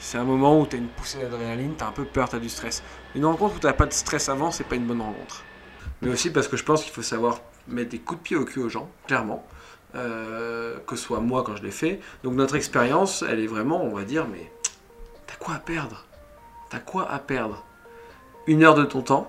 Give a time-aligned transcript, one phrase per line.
[0.00, 2.36] C'est un moment où tu as une poussée d'adrénaline, tu as un peu peur, tu
[2.36, 2.82] as du stress.
[3.14, 5.42] Une rencontre où tu pas de stress avant, c'est pas une bonne rencontre.
[6.02, 8.44] Mais aussi parce que je pense qu'il faut savoir mettre des coups de pied au
[8.44, 9.44] cul aux gens, clairement.
[9.94, 12.00] Euh, que ce soit moi quand je l'ai fait.
[12.22, 14.52] Donc notre expérience, elle est vraiment, on va dire, mais
[15.26, 16.04] t'as quoi à perdre?
[16.70, 17.64] T'as quoi à perdre?
[18.46, 19.26] Une heure de ton temps?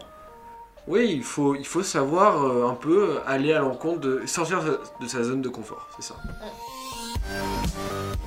[0.88, 5.42] Oui, il faut, savoir euh, un peu aller à l'encontre de sortir de sa zone
[5.42, 6.16] de confort, c'est ça.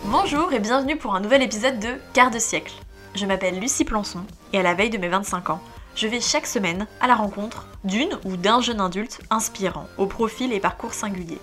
[0.05, 2.75] Bonjour et bienvenue pour un nouvel épisode de Quart de siècle.
[3.15, 5.61] Je m'appelle Lucie Plançon et à la veille de mes 25 ans,
[5.95, 10.53] je vais chaque semaine à la rencontre d'une ou d'un jeune adulte inspirant, au profil
[10.53, 11.39] et parcours singulier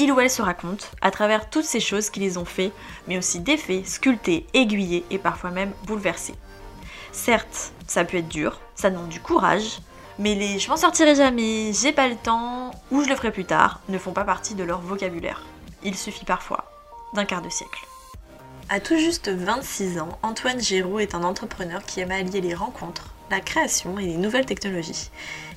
[0.00, 2.72] il ou elle se raconte à travers toutes ces choses qui les ont fait,
[3.06, 6.34] mais aussi défaits, sculptés, aiguillés et parfois même bouleversés.
[7.12, 9.80] Certes, ça peut être dur, ça demande du courage,
[10.18, 13.44] mais les je m'en sortirai jamais, j'ai pas le temps ou je le ferai plus
[13.44, 15.42] tard ne font pas partie de leur vocabulaire.
[15.82, 16.69] Il suffit parfois
[17.14, 17.86] d'un quart de siècle.
[18.68, 23.14] À tout juste 26 ans, Antoine Géraud est un entrepreneur qui aime allier les rencontres,
[23.30, 25.10] la création et les nouvelles technologies.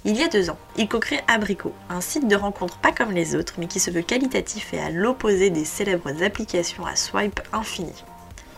[0.03, 3.35] Il y a deux ans, il co-crée Abricot, un site de rencontres pas comme les
[3.35, 7.93] autres, mais qui se veut qualitatif et à l'opposé des célèbres applications à swipe infini.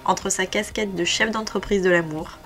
[0.06, 2.38] Entre sa casquette de chef d'entreprise de l'amour,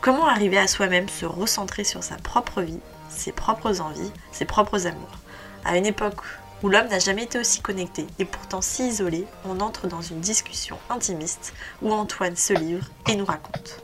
[0.00, 2.80] comment arriver à soi-même se recentrer sur sa propre vie,
[3.10, 5.18] ses propres envies, ses propres amours?
[5.64, 6.22] À une époque
[6.62, 10.20] où l'homme n'a jamais été aussi connecté et pourtant si isolé, on entre dans une
[10.20, 11.52] discussion intimiste
[11.82, 13.82] où Antoine se livre et nous raconte.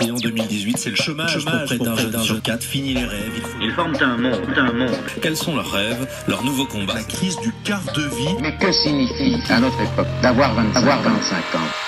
[0.00, 3.46] Et en 2018, c'est le chômage, chômage pour près d'un jeune 4, fini les rêves.
[3.60, 4.96] Ils forment un monde, un monde.
[5.22, 6.94] Quels sont leurs rêves, leurs nouveaux combats?
[6.94, 8.36] La crise du quart de vie.
[8.40, 11.87] Mais que signifie, à notre époque, d'avoir 25, 25 ans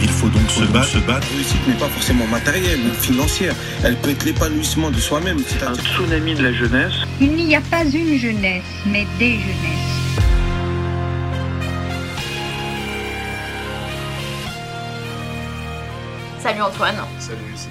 [0.00, 0.86] il faut donc se battre.
[0.86, 1.26] Se battre.
[1.30, 3.54] La réussite n'est pas forcément matérielle ou financière.
[3.84, 5.38] Elle peut être l'épanouissement de soi-même.
[5.46, 6.94] C'est un tsunami de la jeunesse.
[7.20, 9.88] Il n'y a pas une jeunesse, mais des jeunesses.
[16.38, 16.96] Salut Antoine.
[17.18, 17.68] Salut Lucie.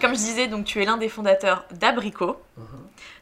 [0.00, 2.40] Comme je disais, donc tu es l'un des fondateurs d'Abricot.
[2.58, 2.62] Uh-huh.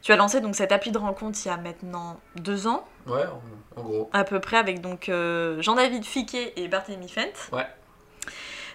[0.01, 2.85] Tu as lancé donc cette appli de rencontre il y a maintenant deux ans.
[3.05, 3.25] Ouais,
[3.75, 4.09] en, gros.
[4.13, 7.51] À peu près avec donc euh, Jean-David Fiquet et Barthélemy Fent.
[7.51, 7.65] Ouais.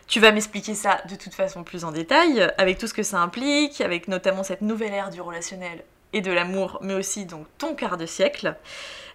[0.07, 3.21] Tu vas m'expliquer ça de toute façon plus en détail, avec tout ce que ça
[3.21, 5.83] implique, avec notamment cette nouvelle ère du relationnel
[6.15, 8.55] et de l'amour, mais aussi donc ton quart de siècle.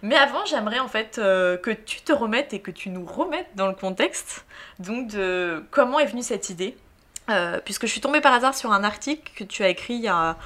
[0.02, 3.48] Mais avant, j'aimerais en fait euh, que tu te remettes et que tu nous remettes
[3.56, 4.44] dans le contexte,
[4.78, 6.76] donc de comment est venue cette idée
[7.30, 10.02] euh, puisque je suis tombée par hasard sur un article que tu as écrit il
[10.02, 10.36] y a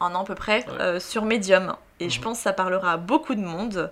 [0.00, 1.74] un an à peu près euh, sur Medium.
[2.00, 2.24] Et je mhm.
[2.24, 3.90] pense que ça parlera à beaucoup de monde.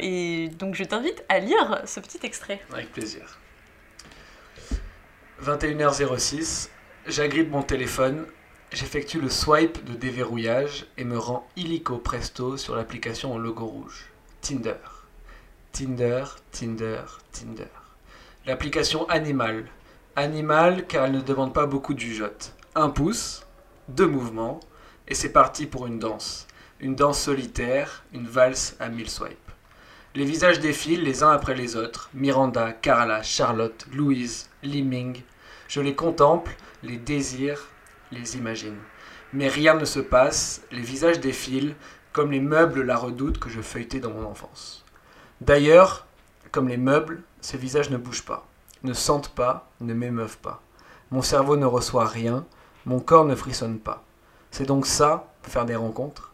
[0.00, 2.62] Et donc je t'invite à lire ce petit extrait.
[2.72, 3.38] Avec plaisir.
[5.44, 6.70] 21h06,
[7.06, 8.26] j'agrippe mon téléphone,
[8.72, 14.06] j'effectue le swipe de déverrouillage et me rends illico presto sur l'application au logo rouge.
[14.40, 14.74] Tinder.
[15.72, 17.02] Tinder, Tinder,
[17.32, 17.68] Tinder.
[18.46, 19.66] L'application animale
[20.16, 22.54] Animal car elle ne demande pas beaucoup de jugeote.
[22.74, 23.46] Un pouce,
[23.88, 24.60] deux mouvements,
[25.06, 26.46] et c'est parti pour une danse.
[26.80, 29.45] Une danse solitaire, une valse à mille swipes.
[30.16, 32.10] Les visages défilent les uns après les autres.
[32.12, 35.22] Miranda, Carla, Charlotte, Louise, Liming.
[35.68, 37.68] Je les contemple, les désire,
[38.10, 38.78] les imagine.
[39.32, 41.76] Mais rien ne se passe, les visages défilent,
[42.12, 44.84] comme les meubles la redoutent que je feuilletais dans mon enfance.
[45.40, 46.06] D'ailleurs,
[46.50, 48.48] comme les meubles, ces visages ne bougent pas
[48.86, 50.62] ne sentent pas, ne m'émeuvent pas.
[51.10, 52.44] Mon cerveau ne reçoit rien,
[52.84, 54.04] mon corps ne frissonne pas.
[54.50, 56.32] C'est donc ça, faire des rencontres?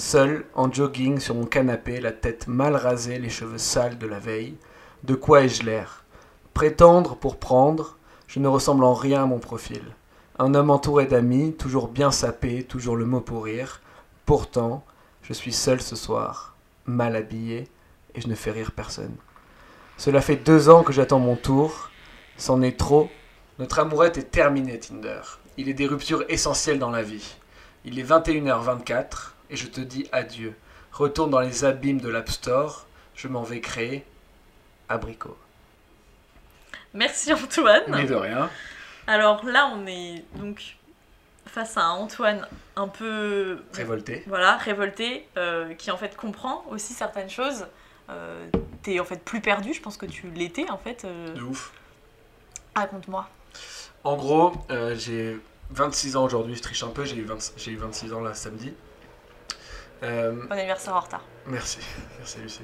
[0.00, 4.18] Seul, en jogging sur mon canapé, la tête mal rasée, les cheveux sales de la
[4.18, 4.56] veille,
[5.04, 6.04] de quoi ai-je l'air?
[6.54, 9.82] Prétendre pour prendre, je ne ressemble en rien à mon profil.
[10.38, 13.82] Un homme entouré d'amis, toujours bien sapé, toujours le mot pour rire.
[14.24, 14.86] Pourtant,
[15.20, 16.56] je suis seul ce soir,
[16.86, 17.68] mal habillé,
[18.14, 19.16] et je ne fais rire personne.
[19.98, 21.90] Cela fait deux ans que j'attends mon tour.
[22.38, 23.10] C'en est trop.
[23.58, 25.20] Notre amourette est terminée, Tinder.
[25.58, 27.36] Il est des ruptures essentielles dans la vie.
[27.84, 30.54] Il est 21h24 et je te dis adieu.
[30.92, 32.86] Retourne dans les abîmes de l'App Store.
[33.14, 34.04] Je m'en vais créer
[34.88, 35.36] Abricot.
[36.94, 37.82] Merci Antoine.
[37.88, 38.50] Mais de rien.
[39.06, 40.76] Alors là, on est donc
[41.46, 42.46] face à Antoine
[42.76, 44.22] un peu révolté.
[44.26, 47.66] Voilà, révolté, euh, qui en fait comprend aussi certaines choses.
[48.08, 48.48] Euh,
[48.82, 51.04] t'es en fait plus perdu, je pense que tu l'étais en fait.
[51.04, 51.32] Euh.
[51.34, 51.72] De ouf.
[52.74, 53.28] Raconte-moi.
[54.04, 55.38] En gros, euh, j'ai
[55.70, 58.72] 26 ans aujourd'hui, je triche un peu, j'ai eu, eu 26 ans là samedi.
[60.00, 61.24] Bon anniversaire en retard.
[61.46, 61.78] Merci,
[62.18, 62.62] merci Lucie.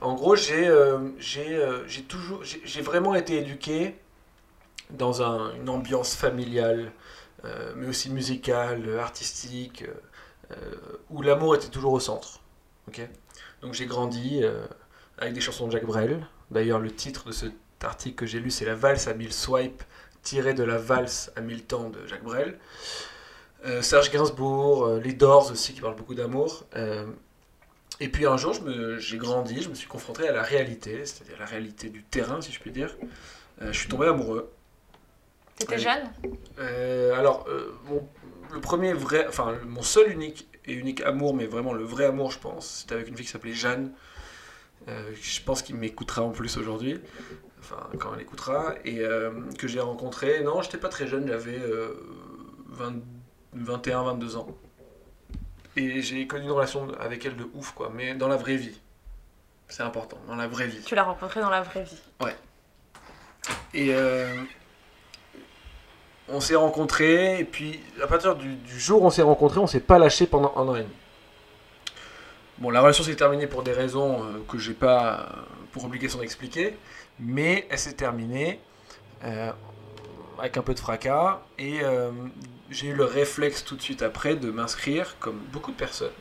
[0.00, 0.70] en gros, j'ai
[1.18, 3.96] j'ai toujours j'ai vraiment été éduqué
[4.90, 6.92] dans un, une ambiance familiale,
[7.76, 9.84] mais aussi musicale, artistique,
[11.10, 12.40] où l'amour était toujours au centre.
[12.88, 13.00] ok?
[13.62, 14.64] Donc j'ai grandi euh,
[15.18, 16.26] avec des chansons de Jacques Brel.
[16.50, 17.46] D'ailleurs, le titre de ce
[17.82, 19.82] article que j'ai lu, c'est La valse à 1000 swipes,
[20.22, 22.58] tiré de la valse à 1000 temps de Jacques Brel.
[23.64, 26.64] Euh, Serge Gainsbourg, euh, les Doors aussi qui parlent beaucoup d'amour.
[26.76, 27.06] Euh,
[28.00, 28.54] et puis un jour,
[28.98, 32.50] j'ai grandi, je me suis confronté à la réalité, c'est-à-dire la réalité du terrain, si
[32.50, 32.96] je puis dire.
[33.60, 34.50] Je suis tombé amoureux.
[35.56, 36.10] T'étais jeune?
[36.56, 37.46] Alors,
[37.84, 38.08] mon,
[38.54, 42.30] le premier vrai, enfin, mon seul unique et unique amour, mais vraiment le vrai amour,
[42.30, 43.92] je pense, c'était avec une fille qui s'appelait Jeanne.
[44.88, 47.00] Euh, je pense qu'il m'écoutera en plus aujourd'hui,
[47.60, 50.42] enfin, quand elle écoutera, et euh, que j'ai rencontré.
[50.42, 51.94] Non, j'étais pas très jeune, j'avais euh,
[52.68, 52.94] 20
[53.54, 54.46] 21, 22 ans.
[55.76, 58.78] Et j'ai connu une relation avec elle de ouf, quoi, mais dans la vraie vie.
[59.68, 60.82] C'est important, dans la vraie vie.
[60.84, 62.00] Tu l'as rencontré dans la vraie vie.
[63.72, 64.34] Et euh,
[66.28, 69.66] on s'est rencontrés, et puis à partir du, du jour où on s'est rencontrés, on
[69.66, 70.94] s'est pas lâché pendant un an et demi.
[72.60, 75.24] Bon, la relation s'est terminée pour des raisons euh, que j'ai pas euh,
[75.72, 76.76] pour obligation d'expliquer,
[77.18, 78.60] mais elle s'est terminée
[79.24, 79.50] euh,
[80.38, 81.80] avec un peu de fracas, et
[82.70, 86.12] j'ai eu le réflexe tout de suite après de m'inscrire, comme beaucoup de personnes,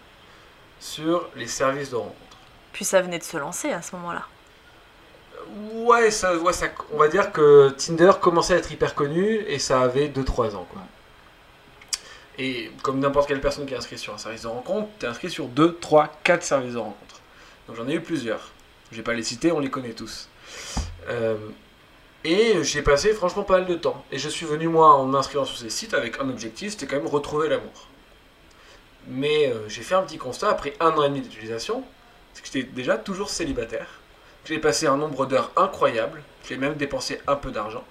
[0.80, 2.16] sur les services de rencontre.
[2.74, 4.26] Puis ça venait de se lancer à ce moment-là.
[5.74, 9.58] Ouais, ça, ouais, ça, on va dire que Tinder commençait à être hyper connu et
[9.58, 10.68] ça avait 2-3 ans.
[10.72, 10.82] Quoi.
[12.38, 15.10] Et comme n'importe quelle personne qui est inscrite sur un service de rencontre, tu es
[15.10, 17.22] inscrit sur 2, 3, 4 services de rencontre.
[17.68, 18.52] Donc j'en ai eu plusieurs.
[18.92, 20.30] Je vais pas les citer, on les connaît tous.
[21.10, 21.38] Euh,
[22.24, 24.04] et j'ai passé franchement pas mal de temps.
[24.12, 26.98] Et je suis venu moi en m'inscrivant sur ces sites avec un objectif, c'était quand
[26.98, 27.88] même retrouver l'amour.
[29.08, 31.84] Mais euh, j'ai fait un petit constat après un an et demi d'utilisation,
[32.34, 33.88] c'est que j'étais déjà toujours célibataire.
[34.46, 36.24] J'ai passé un nombre d'heures incroyable.
[36.48, 37.84] J'ai même dépensé un peu d'argent.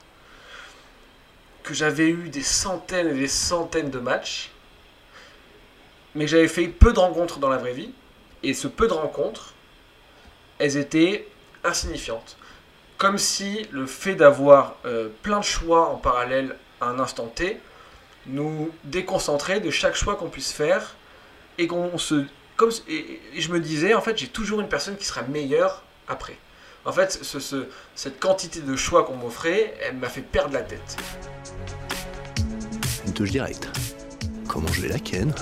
[1.63, 4.51] Que j'avais eu des centaines et des centaines de matchs.
[6.15, 7.93] Mais que j'avais fait peu de rencontres dans la vraie vie.
[8.43, 9.55] Et ce peu de rencontres,
[10.59, 11.29] elles étaient
[11.65, 12.38] insignifiantes.
[12.99, 17.59] Comme si le fait d'avoir euh, plein de choix en parallèle à un instant T
[18.27, 20.97] nous déconcentrait de chaque choix qu'on puisse faire.
[21.59, 22.25] Et qu'on se.
[22.57, 25.83] Comme, et, et je me disais, en fait, j'ai toujours une personne qui sera meilleure
[26.09, 26.37] après.
[26.85, 30.63] En fait, ce, ce- cette quantité de choix qu'on m'offrait, elle m'a fait perdre la
[30.63, 30.97] tête.
[33.07, 33.69] Une touche directe.
[34.49, 35.33] Comment je vais la ken?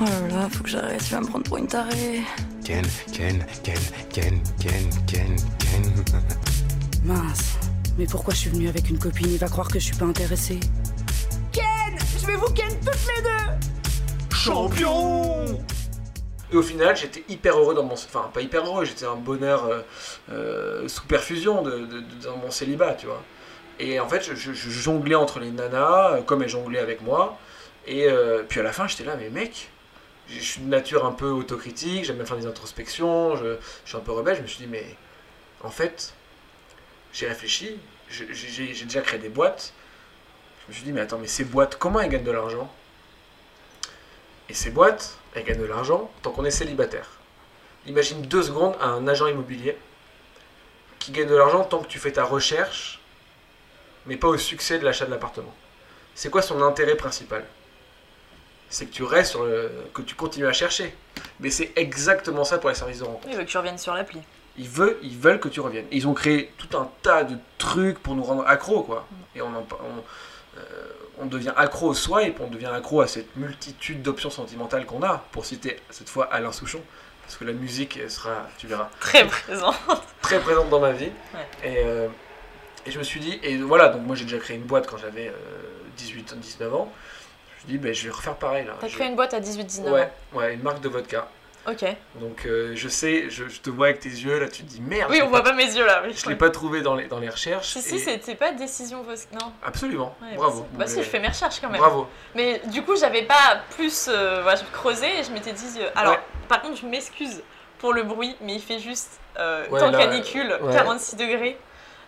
[0.00, 2.20] Oh là là, faut que j'arrête, tu vas me prendre pour une tarée.
[2.66, 2.82] Ken,
[3.12, 3.78] ken, ken,
[4.12, 5.82] ken, ken, ken, ken.
[7.04, 7.58] Mince,
[7.96, 9.28] mais pourquoi je suis venue avec une copine?
[9.30, 10.58] Il va croire que je suis pas intéressée.
[11.52, 11.64] Ken
[12.20, 15.44] Je vais vous ken toutes les deux Champion
[16.52, 17.94] Et au final, j'étais hyper heureux dans mon...
[17.94, 19.82] Enfin, pas hyper heureux, j'étais un bonheur euh,
[20.32, 23.22] euh, sous perfusion de, de- de- dans mon célibat, tu vois.
[23.78, 27.00] Et en fait, je, je- je jonglais entre les nanas, euh, comme elles jonglaient avec
[27.02, 27.38] moi.
[27.86, 29.70] Et euh, puis à la fin, j'étais là, mais mec,
[30.28, 33.96] je suis de nature un peu autocritique, j'aime bien faire des introspections, je, je suis
[33.96, 34.36] un peu rebelle.
[34.36, 34.84] Je me suis dit, mais
[35.62, 36.14] en fait,
[37.12, 37.78] j'ai réfléchi,
[38.10, 39.72] j'ai déjà créé des boîtes.
[40.64, 42.72] Je me suis dit, mais attends, mais ces boîtes, comment elles gagnent de l'argent?
[44.48, 47.08] Et ces boîtes, elles gagnent de l'argent tant qu'on est célibataire.
[47.86, 49.76] Imagine deux secondes à un agent immobilier
[50.98, 53.00] qui gagne de l'argent tant que tu fais ta recherche,
[54.06, 55.54] mais pas au succès de l'achat de l'appartement.
[56.14, 57.44] C'est quoi son intérêt principal?
[58.68, 59.70] C'est que tu restes sur le...
[59.94, 60.94] que tu continues à chercher.
[61.40, 63.26] Mais c'est exactement ça pour les services de rencontre.
[63.30, 64.20] Il veut que tu reviennes sur l'appli.
[64.58, 65.86] Ils veulent, ils veulent que tu reviennes.
[65.92, 69.06] Ils ont créé tout un tas de trucs pour nous rendre accros, quoi.
[69.34, 70.62] Et on, en- on, euh,
[71.18, 75.24] on devient accro au swipe, on devient accro à cette multitude d'options sentimentales qu'on a,
[75.32, 76.80] pour citer cette fois Alain Souchon.
[77.22, 79.74] Parce que la musique elle sera, tu verras, Très présent.
[80.22, 81.10] très présente dans ma vie.
[81.34, 81.68] Ouais.
[81.68, 82.08] Et, euh,
[82.86, 84.96] et je me suis dit, et voilà, donc moi j'ai déjà créé une boîte quand
[84.96, 85.32] j'avais
[85.96, 86.92] 18, 19 ans.
[87.66, 88.66] Suis dit, ben, je vais refaire pareil.
[88.80, 91.28] T'as Je- créé une boîte à 18-19 Ouais, une marque de vodka.
[91.68, 91.84] Ok.
[92.20, 94.80] Donc euh, je sais, je, je te vois avec tes yeux là, tu te dis
[94.80, 95.10] merde.
[95.10, 96.00] Oui, on voit pas mes yeux là.
[96.06, 96.14] Oui.
[96.16, 97.66] Je l'ai pas trouvé dans les, dans les recherches.
[97.72, 99.52] Si, si, c'était pas décision Non.
[99.64, 100.14] Absolument.
[100.22, 100.60] Ouais, Bravo.
[100.60, 100.76] Bah, si.
[100.78, 101.80] Bah si, je fais mes recherches quand même.
[101.80, 102.06] Bravo.
[102.36, 105.66] Mais du coup, j'avais pas plus euh, voilà, creusé et je m'étais dit.
[105.80, 106.20] euh, alors, Ouais.
[106.48, 107.42] par contre, je m'excuse
[107.80, 110.72] pour le bruit, mais il fait juste euh, Ouais, temps là, canicule, ouais.
[110.72, 111.58] 46 degrés.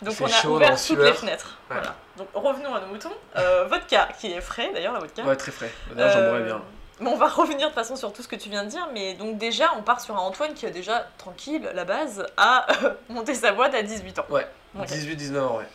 [0.02, 1.04] Donc on a chaud, ouvert toutes sueur.
[1.04, 1.58] les fenêtres.
[1.70, 1.76] Ouais.
[1.76, 1.94] Voilà.
[2.16, 3.12] Donc revenons à nos moutons.
[3.36, 5.22] Euh, vodka, qui est frais d'ailleurs, la vodka.
[5.24, 5.70] Ouais, très frais.
[5.94, 6.62] D'ailleurs, j'en Euh, boirais bien.
[7.00, 8.88] Mais on va revenir de toute façon sur tout ce que tu viens de dire.
[8.92, 12.66] Mais donc déjà, on part sur un Antoine qui a déjà, tranquille, la base, à
[13.08, 14.26] monter sa boîte à 18 ans.
[14.30, 14.46] Ouais.
[14.78, 14.86] Ok.
[14.88, 15.66] 18-19 ans, ouais.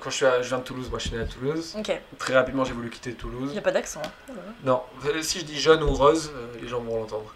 [0.00, 1.76] Quand je, suis à, je viens de Toulouse, moi je suis né à Toulouse.
[2.18, 3.50] Très rapidement, j'ai voulu quitter Toulouse.
[3.50, 4.02] Il n'y a pas d'accent.
[4.04, 4.10] hein.
[4.30, 4.52] Là là.
[4.64, 7.32] Non, euh, si je dis jeune ou rose, euh, les gens vont l'entendre.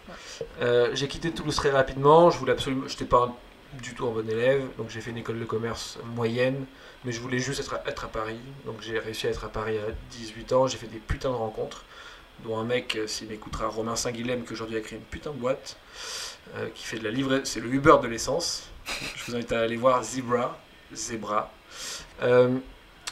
[0.61, 2.29] Euh, j'ai quitté Toulouse très rapidement.
[2.29, 2.83] Je voulais absolument.
[2.89, 3.33] J'étais pas un-
[3.81, 6.65] du tout un bon élève, donc j'ai fait une école de commerce moyenne,
[7.05, 8.39] mais je voulais juste être à, Paris.
[8.65, 10.67] Donc j'ai réussi à être à Paris à 18 ans.
[10.67, 11.83] J'ai fait des putains de rencontres,
[12.43, 15.37] dont un mec, euh, s'il m'écoutera, Romain Saint-Guilhem, qui aujourd'hui a créé une putain de
[15.37, 15.77] boîte.
[16.55, 17.43] euh, qui fait de la livraison.
[17.45, 18.69] C'est le Uber de l'essence.
[19.15, 20.57] Je vous invite à aller voir Zebra.
[20.93, 21.51] Zebra.
[22.23, 22.57] Euh,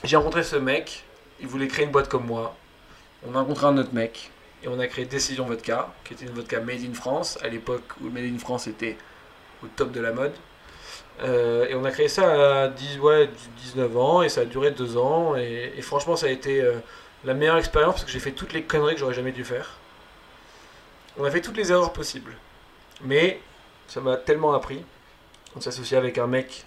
[0.03, 1.03] j'ai rencontré ce mec.
[1.39, 2.55] Il voulait créer une boîte comme moi.
[3.25, 4.31] On a rencontré un autre mec.
[4.63, 7.93] Et on a créé Décision Vodka, qui était une vodka made in France, à l'époque
[8.01, 8.97] où made in France était
[9.63, 10.33] au top de la mode.
[11.21, 13.29] Euh, et on a créé ça à 10, ouais,
[13.63, 15.35] 19 ans, et ça a duré 2 ans.
[15.35, 16.79] Et, et franchement, ça a été euh,
[17.25, 19.77] la meilleure expérience parce que j'ai fait toutes les conneries que j'aurais jamais dû faire.
[21.17, 22.33] On a fait toutes les erreurs possibles.
[23.01, 23.41] Mais
[23.88, 24.83] ça m'a tellement appris.
[25.55, 26.65] On s'associait avec un mec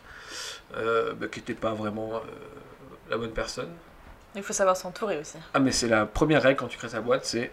[0.76, 2.20] euh, bah, qui n'était pas vraiment
[3.08, 3.70] la bonne personne.
[4.34, 5.36] Il faut savoir s'entourer aussi.
[5.52, 7.52] Ah mais c'est la première règle quand tu crées ta boîte, c'est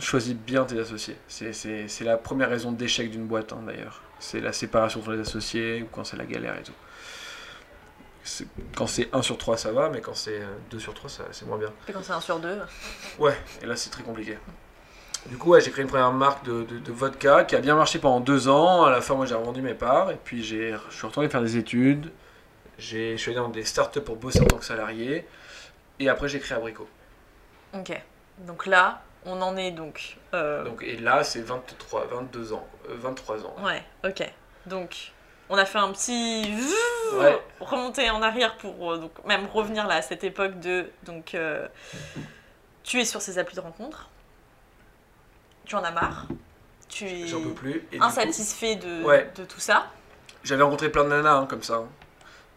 [0.00, 1.16] choisis bien tes associés.
[1.28, 4.02] C'est la première raison d'échec d'une boîte hein, d'ailleurs.
[4.26, 6.72] C'est la séparation entre les associés ou quand c'est la galère et tout.
[8.74, 10.40] Quand c'est 1 sur 3 ça va, mais quand c'est
[10.70, 11.70] 2 sur 3 ça- c'est moins bien.
[11.88, 12.58] Et quand c'est un sur deux.
[13.18, 14.38] Ouais, et là c'est très compliqué.
[15.26, 17.76] Du coup, ouais, j'ai créé une première marque de, de- de vodka qui a bien
[17.76, 18.84] marché pendant deux ans.
[18.84, 21.42] À la fin, moi j'ai revendu mes parts et puis j'ai- je suis retourné faire
[21.42, 22.10] des études.
[22.78, 25.26] J'ai- Je suis allé dans des startups pour bosser en tant que salarié.
[26.00, 26.88] Et après, j'ai créé Abricot.
[27.74, 27.92] Ok.
[28.38, 30.16] Donc là, on en est donc.
[30.34, 33.54] euh, Donc, et là, c'est 23, 22 ans, euh, 23 ans.
[33.64, 34.22] Ouais, ok.
[34.66, 35.12] Donc,
[35.48, 36.54] on a fait un petit
[37.14, 37.38] Ouais.
[37.60, 41.68] remonter en arrière pour euh, donc même revenir là à cette époque de donc euh,
[42.82, 44.08] tu es sur ces applis de rencontre,
[45.66, 46.26] tu en as marre,
[46.88, 47.86] tu es J'en peux plus.
[47.92, 49.30] Et du coup, insatisfait de, Ouais.
[49.36, 49.86] de tout ça.
[50.42, 51.74] J'avais rencontré plein de nanas hein, comme ça.
[51.76, 51.88] hein.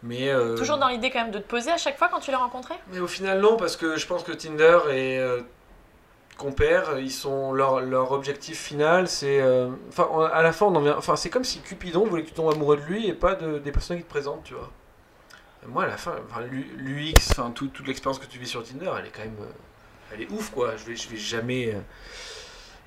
[0.03, 2.29] Mais, euh, Toujours dans l'idée quand même de te poser à chaque fois quand tu
[2.31, 2.77] les rencontrais?
[2.91, 5.17] mais au final, non, parce que je pense que Tinder et
[6.37, 9.41] Compare, ils sont leur, leur objectif final, c'est.
[9.41, 10.95] euh, Enfin, à la fin, on en vient.
[10.97, 13.57] Enfin, c'est comme si Cupidon voulait que tu tombes amoureux de lui et pas de,
[13.59, 14.71] des personnes qui te présentent, tu vois.
[15.67, 16.15] Moi, à la fin,
[16.77, 19.35] l'UX, enfin, tout- toute l'expérience que tu vis sur Tinder, elle est quand même.
[19.41, 19.51] euh,
[20.13, 20.75] elle est ouf, quoi.
[20.77, 21.73] Je vais, je vais jamais.
[21.75, 21.79] euh,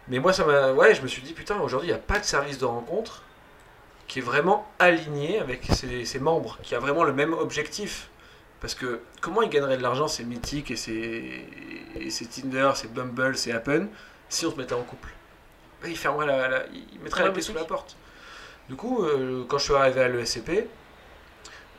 [0.09, 0.73] Mais moi, ça m'a.
[0.73, 3.23] Ouais, je me suis dit, putain, aujourd'hui, il n'y a pas de service de rencontre
[4.09, 8.11] qui est vraiment aligné avec ses membres, qui a vraiment le même objectif.
[8.60, 13.52] Parce que comment ils gagneraient de l'argent, c'est Mythique et c'est Tinder, c'est Bumble, c'est
[13.52, 13.88] Happen,
[14.28, 15.08] si on se mettait en couple?
[15.82, 17.96] Ben, Ils fermeraient la, la- ils mettraient Ouais, la clé sous la porte.
[18.68, 20.68] Du coup, euh, quand je suis arrivé à l'ESCP,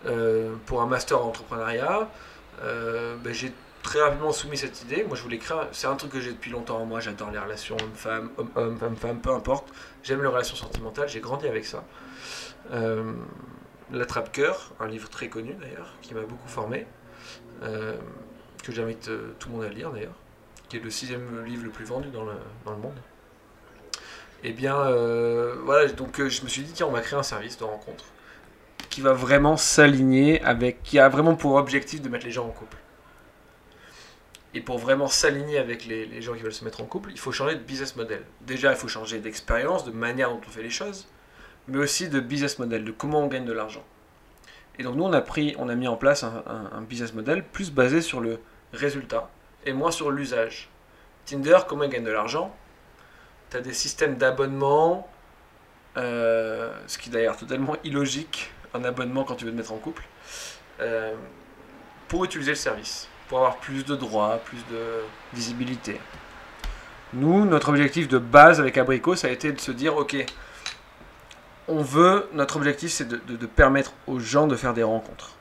[0.07, 2.09] euh, pour un master en entrepreneuriat,
[2.63, 5.03] euh, ben, j'ai très rapidement soumis cette idée.
[5.03, 5.57] Moi, je voulais créer.
[5.71, 6.99] C'est un truc que j'ai depuis longtemps en moi.
[6.99, 9.69] J'adore les relations homme-femme, homme-homme, femme-femme, peu importe.
[10.03, 11.07] J'aime les relations sentimentales.
[11.09, 11.83] J'ai grandi avec ça.
[12.71, 13.13] Euh,
[13.91, 16.85] L'attrape-cœur, un livre très connu d'ailleurs, qui m'a beaucoup formé,
[17.61, 17.97] euh,
[18.63, 20.15] que j'invite euh, tout le monde à lire d'ailleurs,
[20.69, 22.33] qui est le sixième livre le plus vendu dans le,
[22.65, 22.97] dans le monde.
[24.43, 27.57] Et bien, euh, voilà, donc je me suis dit, tiens, on va créer un service
[27.57, 28.05] de rencontre
[28.89, 32.51] qui va vraiment s'aligner avec, qui a vraiment pour objectif de mettre les gens en
[32.51, 32.77] couple.
[34.53, 37.31] Et pour vraiment s'aligner avec les gens qui veulent se mettre en couple, il faut
[37.31, 38.23] changer de business model.
[38.41, 41.07] Déjà, il faut changer d'expérience, de manière dont on fait les choses,
[41.67, 43.83] mais aussi de business model, de comment on gagne de l'argent.
[44.79, 47.71] Et donc nous, on a, pris, on a mis en place un, business model plus
[47.71, 48.39] basé sur le
[48.73, 49.29] résultat
[49.65, 50.69] et moins sur l'usage.
[51.25, 52.55] Tinder, comment il gagne de l'argent?
[53.49, 55.07] Tu as des systèmes d'abonnement,
[55.97, 59.77] euh, ce qui est d'ailleurs totalement illogique, un abonnement quand tu veux te mettre en
[59.77, 60.03] couple,
[60.79, 61.13] euh,
[62.07, 65.03] pour utiliser le service, pour avoir plus de droits, plus de
[65.33, 65.99] visibilité.
[67.13, 70.25] Nous, notre objectif de base avec Abrico, ça a été de se dire, ok,
[71.71, 75.37] on veut, notre objectif, c'est de, permettre aux gens de faire des rencontres.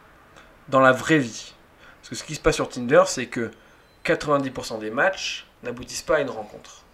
[0.69, 1.55] Dans la vraie vie.
[2.01, 3.51] Parce que ce qui se passe sur Tinder, c'est que
[4.05, 6.85] 90% des matchs n'aboutissent pas à une rencontre.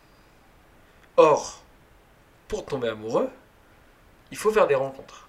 [1.19, 1.63] Or,
[2.49, 3.29] pour tomber amoureux,
[4.31, 5.29] il faut faire des rencontres.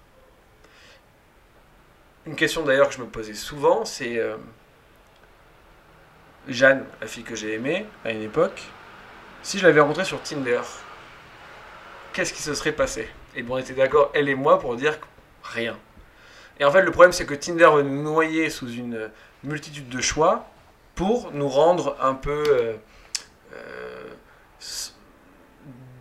[2.26, 4.36] Une question d'ailleurs que je me posais souvent, c'est euh,
[6.48, 8.62] Jeanne, la fille que j'ai aimée à une époque,
[9.42, 10.62] si je l'avais rencontrée sur Tinder,
[12.12, 13.08] qu'est-ce qui se serait passé?
[13.38, 14.98] Et bon, on était d'accord, elle et moi, pour dire
[15.44, 15.76] rien.
[16.58, 19.10] Et en fait, le problème, c'est que Tinder veut nous noyer sous une
[19.44, 20.46] multitude de choix
[20.96, 22.74] pour nous rendre un peu euh,
[23.54, 24.08] euh,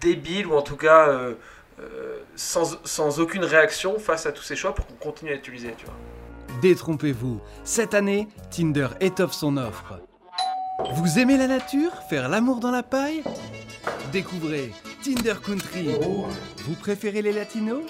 [0.01, 1.35] débiles, ou en tout cas euh,
[2.35, 5.85] sans, sans aucune réaction face à tous ces choix pour qu'on continue à utiliser, tu
[5.85, 5.93] vois.
[6.63, 9.99] Détrompez-vous, cette année, Tinder étoffe son offre.
[10.93, 11.91] Vous aimez la nature?
[12.09, 13.23] Faire l'amour dans la paille?
[14.11, 14.73] Découvrez
[15.03, 15.89] Tinder Country.
[16.65, 17.83] Vous préférez les latinos?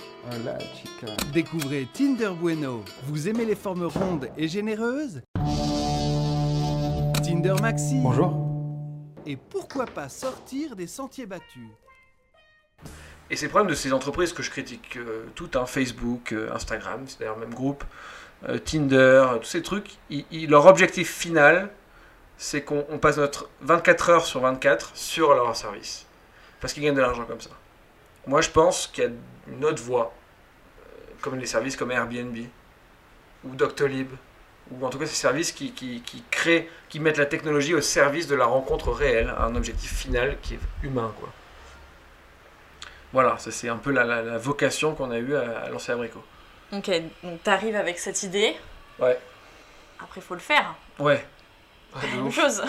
[1.34, 2.84] Découvrez Tinder Bueno.
[3.04, 5.22] Vous aimez les formes rondes et généreuses?
[7.24, 8.00] Tinder Maxi.
[8.02, 8.34] Bonjour.
[9.26, 11.68] Et pourquoi pas sortir des sentiers battus?
[13.30, 16.50] Et c'est le problème de ces entreprises que je critique euh, toutes, hein, Facebook, euh,
[16.54, 17.84] Instagram, c'est d'ailleurs le même groupe,
[18.48, 21.70] euh, Tinder, euh, tous ces trucs, ils- ils- leur objectif final,
[22.38, 26.06] c'est qu'on on passe notre 24 heures sur 24 sur leur service.
[26.62, 27.50] Parce qu'ils gagnent de l'argent comme ça.
[28.26, 29.10] moi je pense qu'il y a
[29.48, 30.12] une autre voie,
[30.82, 32.36] euh, comme les services comme Airbnb
[33.44, 34.10] ou Doctolib,
[34.72, 37.82] ou en tout cas ces services qui, qui, qui créent, qui mettent la technologie au
[37.82, 41.14] service de la rencontre réelle, à un objectif final qui est humain.
[41.20, 41.30] Quoi.
[43.14, 45.92] Voilà, ça c'est un peu la, la- la vocation qu'on a eue à, à lancer
[45.92, 46.22] Abrico.
[46.74, 46.92] Ok,
[47.24, 48.56] donc t'arrives avec cette idée.
[49.00, 49.18] Ouais.
[50.04, 50.76] Après, faut le faire.
[51.00, 51.26] Ouais.
[51.96, 52.62] La de même chose.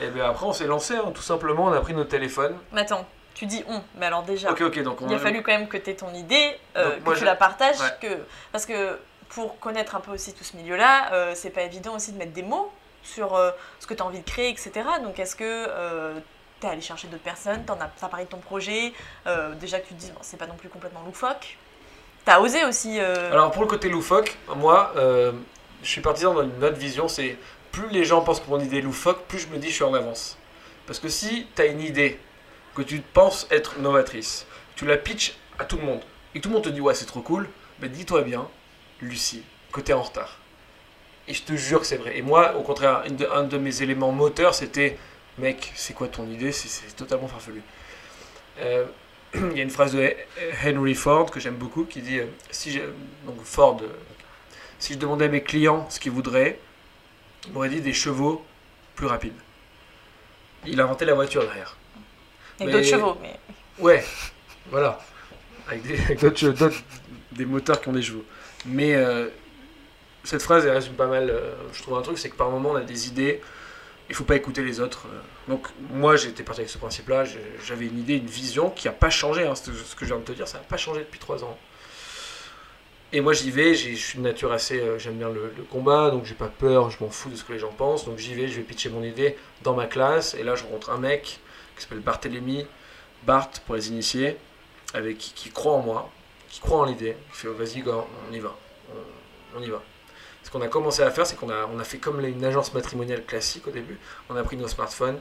[0.00, 2.56] Et bien après on s'est lancé, hein, tout simplement, on a pris nos téléphones.
[2.72, 5.68] Mais attends, tu dis on, mais alors déjà, donc on il a fallu quand même
[5.68, 7.96] que tu aies ton idée, euh, moi, que tu je- la partages, Ouais.
[8.00, 8.18] que...
[8.52, 8.98] parce que
[9.30, 12.32] pour connaître un peu aussi tout ce milieu-là, euh, c'est pas évident aussi de mettre
[12.32, 12.70] des mots
[13.02, 14.72] sur euh, ce que tu as envie de créer, etc.
[15.02, 15.66] Donc est-ce que
[16.60, 17.72] tu es allé chercher d'autres personnes, tu
[18.04, 18.92] as, parlé de ton projet,
[19.26, 21.56] euh, déjà que tu te dis, bon, c'est pas non plus complètement loufoque.
[22.26, 22.98] Tu as osé aussi...
[23.00, 25.32] euh, Alors pour le côté loufoque, moi, euh,
[25.82, 27.38] je suis partisan d'une autre vision, c'est
[27.72, 29.84] plus les gens pensent que mon idée est loufoque, plus je me dis je suis
[29.84, 30.36] en avance.
[30.86, 32.18] Parce que si tu as une idée
[32.74, 34.46] que tu penses être novatrice,
[34.76, 36.00] tu la pitches à tout le monde,
[36.34, 37.48] et tout le monde te dit ouais c'est trop cool,
[37.80, 38.48] mais dis-toi bien,
[39.00, 40.38] Lucie, que tu es en retard.
[41.28, 42.16] Et je te jure que c'est vrai.
[42.18, 44.98] Et moi, au contraire, un de mes éléments moteurs, c'était
[45.38, 46.52] mec, c'est quoi ton idée?
[46.52, 47.62] C'est- totalement farfelu.
[48.60, 48.86] Euh,
[49.34, 50.12] il y a une phrase de
[50.64, 52.78] Henry Ford que j'aime beaucoup qui dit euh, si
[53.24, 53.88] donc Ford euh,
[54.78, 56.58] si je demandais à mes clients ce qu'ils voudraient
[57.46, 58.44] ils m'auraient dit des chevaux
[58.96, 59.38] plus rapides
[60.66, 61.76] il a inventé la voiture derrière
[62.60, 63.36] avec d'autres chevaux, mais...
[63.78, 64.04] ouais
[64.70, 65.00] voilà
[65.68, 66.82] avec des avec d'autres che- d'autres-
[67.32, 68.24] des moteurs qui ont des chevaux
[68.66, 69.28] mais euh,
[70.24, 72.70] cette phrase elle résume pas mal euh, je trouve un truc c'est que par moment
[72.70, 73.40] on a des idées
[74.08, 75.06] il faut pas écouter les autres.
[75.06, 75.20] euh.
[75.48, 77.22] Donc moi j'étais parti avec ce principe-là,
[77.64, 80.18] j'avais une idée, une vision qui n'a pas changé, hein, ce ce que je viens
[80.18, 81.56] de te dire, ça n'a pas changé depuis trois ans.
[83.12, 86.10] Et moi j'y vais, je suis de nature assez, euh, j'aime bien le, le combat,
[86.10, 88.34] donc j'ai pas peur, je m'en fous de ce que les gens pensent, donc j'y
[88.34, 91.38] vais, je vais pitcher mon idée dans ma classe, et là je rencontre un mec
[91.80, 92.66] qui s'appelle Barthélemy,
[93.24, 94.36] Bart pour les initiés,
[94.94, 96.10] avec qui, qui croit en moi,
[96.48, 98.54] qui croit en l'idée, qui fait oh, vas-y on y va,
[98.90, 99.82] on, on y va.
[100.42, 102.74] Ce qu'on a commencé à faire, c'est qu'on a, on a fait comme une agence
[102.74, 103.98] matrimoniale classique au début.
[104.28, 105.18] On a pris nos smartphones,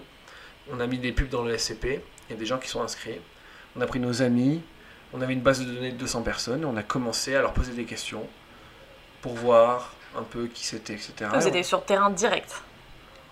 [0.72, 2.82] on a mis des pubs dans le SCP, il y a des gens qui sont
[2.82, 3.19] inscrits.
[3.76, 4.62] On a pris nos amis,
[5.13, 7.54] on avait une base de données de 200 personnes, et on a commencé à leur
[7.54, 8.28] poser des questions
[9.22, 11.30] pour voir un peu qui c'était, etc.
[11.34, 12.63] Vous étiez sur terrain direct.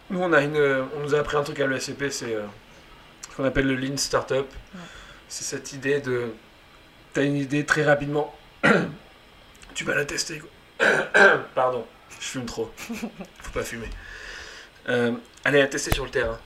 [0.10, 0.58] Nous, on, a une,
[0.96, 2.44] on nous a appris un truc à l'ESCP, c'est euh,
[3.38, 4.48] qu'on appelle le Lean Startup.
[5.30, 6.34] C'est cette idée de.
[7.14, 8.36] Tu as une idée très rapidement,
[9.76, 10.42] tu vas la tester.
[11.56, 11.86] Pardon,
[12.20, 12.72] je fume trop.
[12.80, 13.90] Faut pas fumer.
[14.90, 15.12] Euh,
[15.46, 16.38] allez la tester sur le terrain.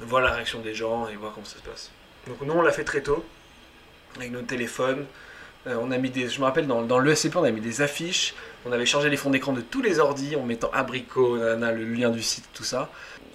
[0.00, 1.90] Voir la réaction des gens et voir comment ça se passe.
[2.26, 3.24] Donc, nous, on l'a fait très tôt,
[4.16, 5.06] avec nos téléphones.
[5.66, 7.82] Euh, on a mis des, je me rappelle, dans, dans l'ESCP, on a mis des
[7.82, 8.34] affiches.
[8.64, 11.84] On avait changé les fonds d'écran de tous les ordis en mettant abricot, nanana, le
[11.84, 12.90] lien du site, tout ça.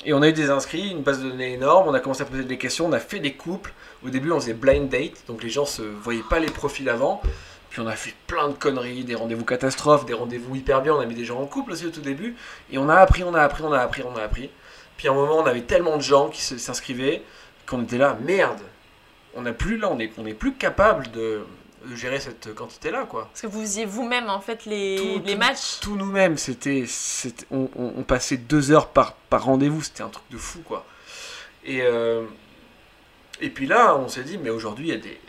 [0.05, 1.87] Et on a eu des inscrits, une base de données énorme.
[1.87, 2.85] On a commencé à poser des questions.
[2.87, 3.73] On a fait des couples.
[4.05, 7.21] Au début, on faisait blind date, donc les gens se voyaient pas les profils avant.
[7.69, 10.93] Puis on a fait plein de conneries, des rendez-vous catastrophes, des rendez-vous hyper bien.
[10.93, 12.35] On a mis des gens en couple aussi au tout début.
[12.69, 14.49] Et on a appris, on a appris, on a appris, on a appris.
[14.97, 17.23] Puis à un moment, on avait tellement de gens qui s'inscrivaient
[17.65, 18.59] qu'on était là, merde.
[19.35, 21.45] On n'a plus là, on est, on est plus capable de
[21.95, 23.25] gérer cette quantité-là, quoi.
[23.25, 25.79] Parce que vous faisiez vous-même en fait les, Tout- les tout- matchs.
[25.81, 26.85] Tout nous-mêmes, c'était,
[27.51, 30.85] on, on- on passait deux heures par, par rendez-vous, c'était un truc de fou, quoi.
[31.65, 32.25] Et, euh,
[33.41, 35.19] et puis là, on s'est dit, mais aujourd'hui, il y a des,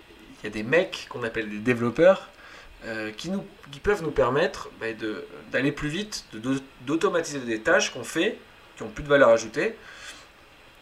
[0.42, 2.28] il y a des mecs qu'on appelle des développeurs
[2.84, 7.60] euh, qui, nous, qui peuvent nous permettre bah, de, d'aller plus vite, de- d'automatiser des
[7.60, 8.38] tâches qu'on fait,
[8.76, 9.76] qui ont plus de valeur ajoutée.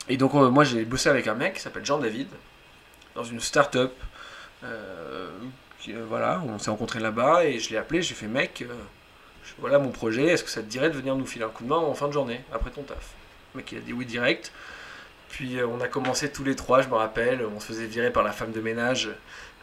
[0.08, 2.28] Et donc, euh, moi, j'ai bossé avec un mec qui s'appelle Jean-David,
[3.14, 3.92] dans une start-up.
[4.64, 5.28] euh,
[5.88, 8.74] euh, voilà, on s'est rencontrés là-bas et je l'ai appelé, j'ai fait mec, euh,
[9.58, 11.68] voilà mon projet, est-ce que ça te dirait de venir nous filer un coup de
[11.68, 13.10] main en fin de journée, après ton taf?
[13.54, 14.52] Mec il a dit oui direct.
[15.32, 18.10] Puis euh, on a commencé tous les trois, je me rappelle, on se faisait virer
[18.12, 19.10] par la femme de ménage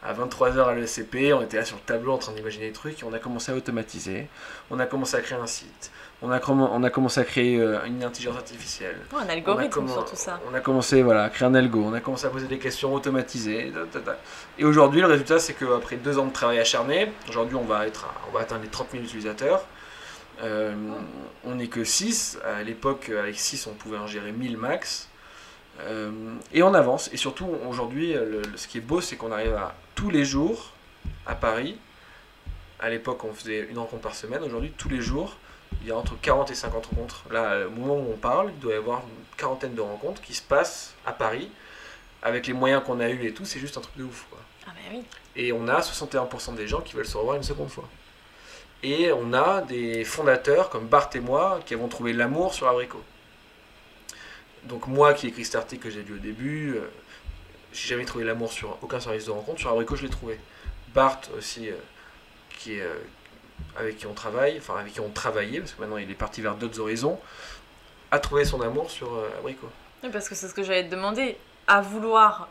[0.02, 3.00] à 23h à l'ESCP, on était là sur le tableau en train d'imaginer des trucs
[3.00, 4.28] et on a commencé à automatiser,
[4.70, 5.90] on a commencé à créer un site,
[6.22, 8.96] on a, comm- on a commencé à créer euh, une intelligence artificielle.
[9.12, 10.40] Ouais, un algorithme sur tout ça.
[10.50, 12.92] On a commencé voilà, à créer un algo, on a commencé à poser des questions
[12.94, 13.70] automatisées.
[13.72, 14.18] ta, ta, ta.
[14.58, 18.06] Et aujourd'hui, le résultat, c'est qu'après deux ans de travail acharné, aujourd'hui, on, va être
[18.06, 19.64] à- on va atteindre les 30 000 utilisateurs.
[20.42, 20.72] Euh,
[21.44, 22.38] on n'est que 6.
[22.58, 25.09] À l'époque, avec 6, on pouvait en gérer 1000 max.
[25.80, 26.10] Euh,
[26.52, 27.10] et on avance.
[27.12, 30.72] Et surtout, aujourd'hui, le- ce qui est beau, c'est qu'on arrive à tous les jours
[31.26, 31.78] à Paris.
[32.78, 34.42] À l'époque, on faisait une rencontre par semaine.
[34.42, 35.36] Aujourd'hui, tous les jours,
[35.82, 37.24] il y a entre 40 et 50 rencontres.
[37.30, 40.34] Là, au moment où on parle, il doit y avoir une quarantaine de rencontres qui
[40.34, 41.50] se passent à Paris.
[42.22, 44.26] Avec les moyens qu'on a eu et tout, c'est juste un truc de ouf.
[44.30, 44.38] Quoi.
[44.66, 45.02] Ah bah oui.
[45.36, 47.88] Et on a 61% des gens qui veulent se revoir une seconde fois.
[48.82, 53.02] Et on a des fondateurs comme Bart et moi qui avons trouvé l'amour sur Abrico.
[54.64, 56.90] Donc moi qui ai écrit cet article que j'ai lu au début, euh,
[57.72, 59.60] j'ai jamais trouvé l'amour sur aucun service de rencontre.
[59.60, 60.38] Sur Abricot, je l'ai trouvé.
[60.94, 61.74] Bart aussi, euh,
[62.58, 62.94] qui est, euh,
[63.76, 66.42] avec qui on travaille, enfin avec qui on travaillait, parce que maintenant il est parti
[66.42, 67.18] vers d'autres horizons,
[68.10, 69.68] a trouvé son amour sur euh, Abricot.
[70.02, 71.36] Oui, parce que c'est ce que j'allais te demander.
[71.66, 72.48] À vouloir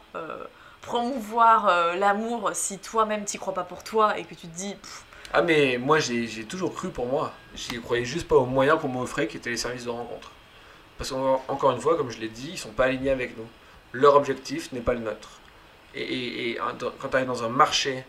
[0.82, 4.76] promouvoir l'amour si toi-même t'y crois pas pour toi et que tu te dis.
[4.76, 7.34] pff, Ah mais moi j'ai j'ai toujours cru pour moi.
[7.54, 10.32] J'y croyais juste pas aux moyens qu'on m'offrait qui étaient les services de rencontre.
[11.00, 13.48] Parce qu'encore une fois, comme je l'ai dit, ils sont pas alignés avec nous.
[13.94, 15.40] Leur objectif n'est pas le nôtre.
[15.96, 16.60] Et,
[17.00, 18.04] quand tu arrives dans un marché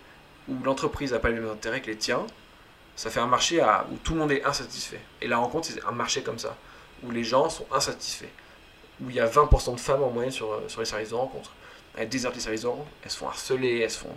[0.48, 2.26] où l'entreprise n'a pas les mêmes intérêts que les tiens,
[2.96, 5.00] ça fait un marché à- où tout le monde est insatisfait.
[5.22, 6.54] Et la rencontre, c'est un marché comme ça,
[7.02, 8.28] où les gens sont insatisfaits.
[9.02, 11.14] Où il y a 20% de femmes en moyenne sur, euh, sur les services de
[11.14, 11.52] rencontre.
[11.96, 14.14] Elles désertent les services de rencontre, elles se font harceler, elles se font...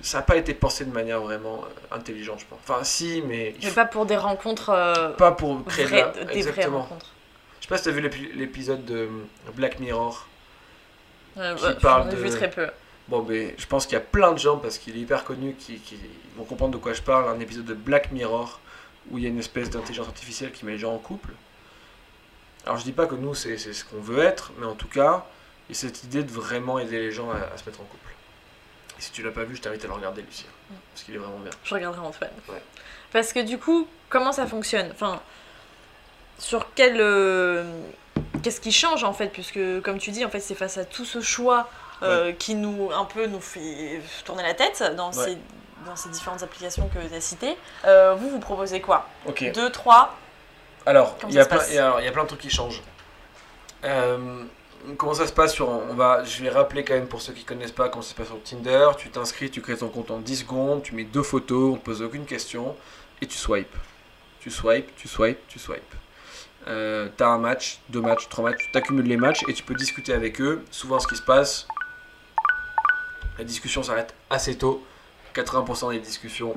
[0.00, 2.58] Ça n'a pas été pensé de manière vraiment euh, intelligente, je pense.
[2.68, 3.54] Enfin, si, mais...
[3.62, 4.70] Mais faut- pas pour des rencontres.
[4.70, 7.06] euh, pas pour créer de vraies- la- des vraies rencontres.
[7.70, 9.08] Je sais pas si t'as vu l'épi- l'épisode de
[9.54, 10.26] Black Mirror.
[11.36, 12.68] Euh, Qui bah, parle de- vu très peu.
[13.08, 15.54] Bon, mais je pense qu'il y a plein de gens, parce qu'il est hyper connu,
[15.54, 15.98] qui, qui
[16.36, 17.28] vont comprendre de quoi je parle.
[17.28, 18.58] Un épisode de Black Mirror,
[19.10, 21.30] où il y a une espèce d'intelligence artificielle qui met les gens en couple.
[22.64, 25.26] Alors je dis pas que nous, c'est ce qu'on veut être, mais en tout cas,
[25.68, 27.84] il y a cette idée de vraiment aider les gens à, à se mettre en
[27.84, 28.12] couple.
[28.98, 30.46] Et si tu l'as pas vu, je t'invite à le regarder, Lucie.
[30.92, 31.50] Parce qu'il est vraiment bien.
[31.64, 32.30] Je regarderai Antoine.
[32.48, 32.62] Ouais.
[33.12, 34.90] Parce que du coup, comment ça fonctionne?
[34.92, 35.20] Enfin,
[36.38, 36.96] sur quel.
[37.00, 37.64] euh,
[38.42, 41.04] Qu'est-ce qui change en fait Puisque, comme tu dis, en fait, c'est face à tout
[41.04, 41.68] ce choix
[42.02, 45.24] euh, qui nous, un peu, nous fait tourner la tête dans, Ouais.
[45.24, 45.38] ces,
[45.84, 47.56] dans ces différentes applications que tu as citées.
[47.84, 49.08] Euh, vous, vous proposez quoi?
[49.26, 49.50] Ok.
[49.52, 50.14] Deux, trois?
[50.86, 52.80] Alors, il y, a plein, y a- plein de trucs qui changent.
[53.84, 54.44] Euh,
[54.96, 55.68] comment ça se passe sur.
[55.68, 58.14] On va, je vais rappeler quand même pour ceux qui connaissent pas comment ça se
[58.14, 58.88] passe sur Tinder.
[58.98, 61.84] Tu t'inscris, tu crées ton compte en 10 secondes, tu mets deux photos, on te
[61.84, 62.76] pose aucune question
[63.20, 63.76] et tu swipes.
[64.40, 65.94] Tu swipes, tu swipes, tu swipes.
[66.66, 69.74] Euh, T'as un match, deux matchs, trois matchs, tu accumules les matchs et tu peux
[69.74, 70.64] discuter avec eux.
[70.70, 71.68] Souvent, ce qui se passe,
[73.38, 74.84] la discussion s'arrête assez tôt.
[75.34, 76.54] 80% des discussions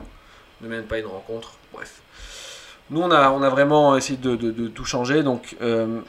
[0.62, 1.54] ne mènent pas à une rencontre.
[1.72, 2.02] Bref.
[2.90, 5.24] Nous, on a, on a vraiment essayé de, tout changer.
[5.24, 6.02] Donc, euh,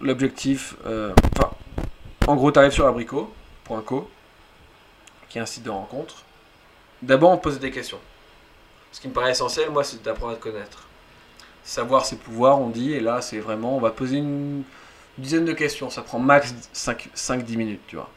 [0.00, 1.12] l'objectif, euh,
[2.26, 4.10] en gros, tu arrives sur abricot.co,
[5.28, 6.22] qui est un site de rencontre.
[7.00, 7.98] D'abord, on pose des questions.
[8.92, 10.86] Ce qui me paraît essentiel, moi, c'est d'apprendre à te connaître.
[11.64, 14.62] Savoir ses pouvoirs, on dit, et là, c'est vraiment, on va poser une
[15.18, 15.90] dizaine de questions.
[15.90, 18.10] Ça prend max 5-10 minutes, tu vois.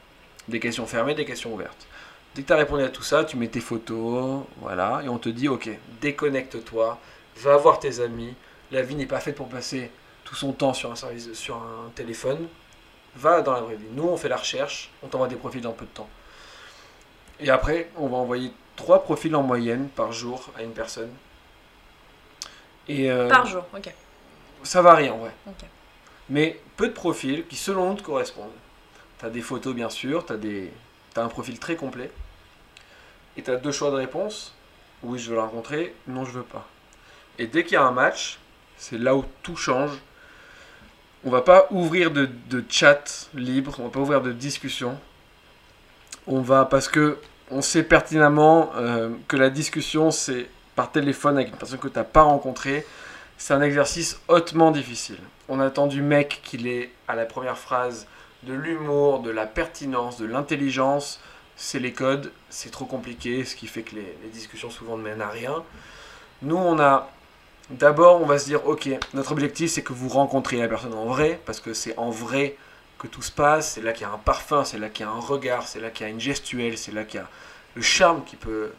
[0.48, 1.88] Des questions fermées, des questions ouvertes.
[2.34, 5.18] Dès que tu as répondu à tout ça, tu mets tes photos, voilà, et on
[5.18, 5.70] te dit, ok,
[6.02, 7.00] déconnecte-toi,
[7.38, 8.34] va voir tes amis.
[8.72, 9.90] La vie n'est pas faite pour passer
[10.24, 12.48] tout son temps sur un service, sur un téléphone.
[13.16, 13.86] Va dans la vraie vie.
[13.94, 16.10] Nous, on fait la recherche, on t'envoie des profils dans peu de temps.
[17.40, 21.12] Et après, on va envoyer trois profils en moyenne par jour à une personne.
[22.88, 23.94] Et euh, Par jour, ok.
[24.64, 25.32] ça varie en vrai.
[25.48, 25.66] Ok.
[26.30, 28.52] Mais peu de profils qui, selon nous, te correspondent.
[29.20, 30.72] Tu as des photos, bien sûr, tu as, des...
[31.14, 32.12] t'as un profil très complet.
[33.38, 34.54] Et tu as deux choix de réponse.
[35.04, 35.94] Oui, je veux la rencontrer.
[36.08, 36.68] Non, je veux pas.
[37.38, 38.40] Et dès qu'il y a un match,
[38.78, 39.92] c'est là où tout change.
[41.24, 45.00] On va pas ouvrir de, de chat libre, on va pas ouvrir de discussion.
[46.28, 47.18] On va parce que
[47.52, 51.98] on sait pertinemment euh, que la discussion c'est par téléphone avec une personne que tu
[51.98, 52.86] n'as pas rencontrée.
[53.38, 55.20] C'est un exercice hautement difficile.
[55.50, 58.08] On attend du mec qu'il ait à la première phrase
[58.44, 61.20] de l'humour, de la pertinence, de l'intelligence.
[61.58, 65.22] C'est les codes, c'est trop compliqué, ce qui fait que les, discussions souvent ne mènent
[65.22, 65.64] à rien.
[66.42, 67.10] Nous, on a
[67.72, 71.06] D'abord, on va se dire, ok, notre objectif c'est que vous rencontriez la personne en
[71.06, 72.58] vrai, parce que c'est en vrai
[73.00, 75.10] que tout se passe, c'est là qu'il y a un parfum, c'est là qu'il y
[75.10, 77.28] a un regard, c'est là qu'il y a une gestuelle, c'est là qu'il y a
[77.74, 78.72] le charme qui peut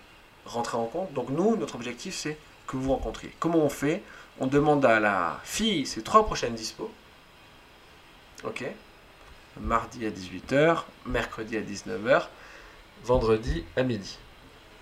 [0.46, 1.12] rentrer en compte.
[1.12, 3.32] Donc nous, notre objectif c'est que vous rencontriez.
[3.38, 4.02] Comment on fait?
[4.40, 6.90] On demande à la fille ses trois prochaines dispos.
[8.44, 8.64] Ok
[9.58, 12.24] Mardi à 18h, mercredi à 19h,
[13.04, 14.18] vendredi à midi.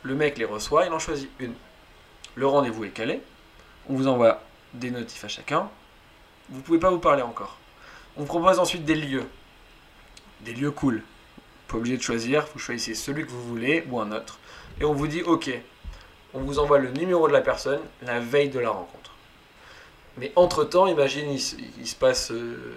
[0.03, 1.55] Le mec les reçoit, il en choisit une.
[2.35, 3.23] Le rendez-vous est calé.
[3.89, 5.69] On vous envoie des notifs à chacun.
[6.51, 7.57] Vous pouvez pas vous parler encore.
[8.17, 9.27] On vous propose ensuite des lieux.
[10.41, 11.03] Des lieux cool.
[11.69, 14.39] Pas obligé de choisir, vous choisissez celui que vous voulez ou un autre.
[14.81, 15.51] Et on vous dit ok,
[16.35, 19.13] on vous envoie le numéro de la personne la veille de la rencontre.
[20.17, 22.31] Mais entre-temps, imagine, il, se- passe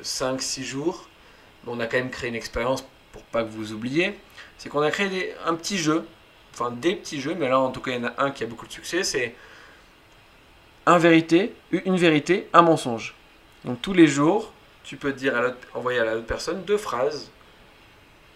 [0.04, 1.08] 5-6 jours.
[1.68, 4.18] On a quand même créé une expérience pour pas que vous oubliez.
[4.58, 6.06] C'est qu'on a créé un petit jeu,
[6.54, 8.44] enfin des petits jeux, mais là en tout cas il y en a un qui
[8.44, 9.36] a beaucoup de succès, c'est
[10.86, 13.14] un vérité, une vérité, un mensonge.
[13.66, 14.52] Donc tous les jours,
[14.84, 17.30] tu peux dire à l'autre- envoyer à la autre personne deux phrases.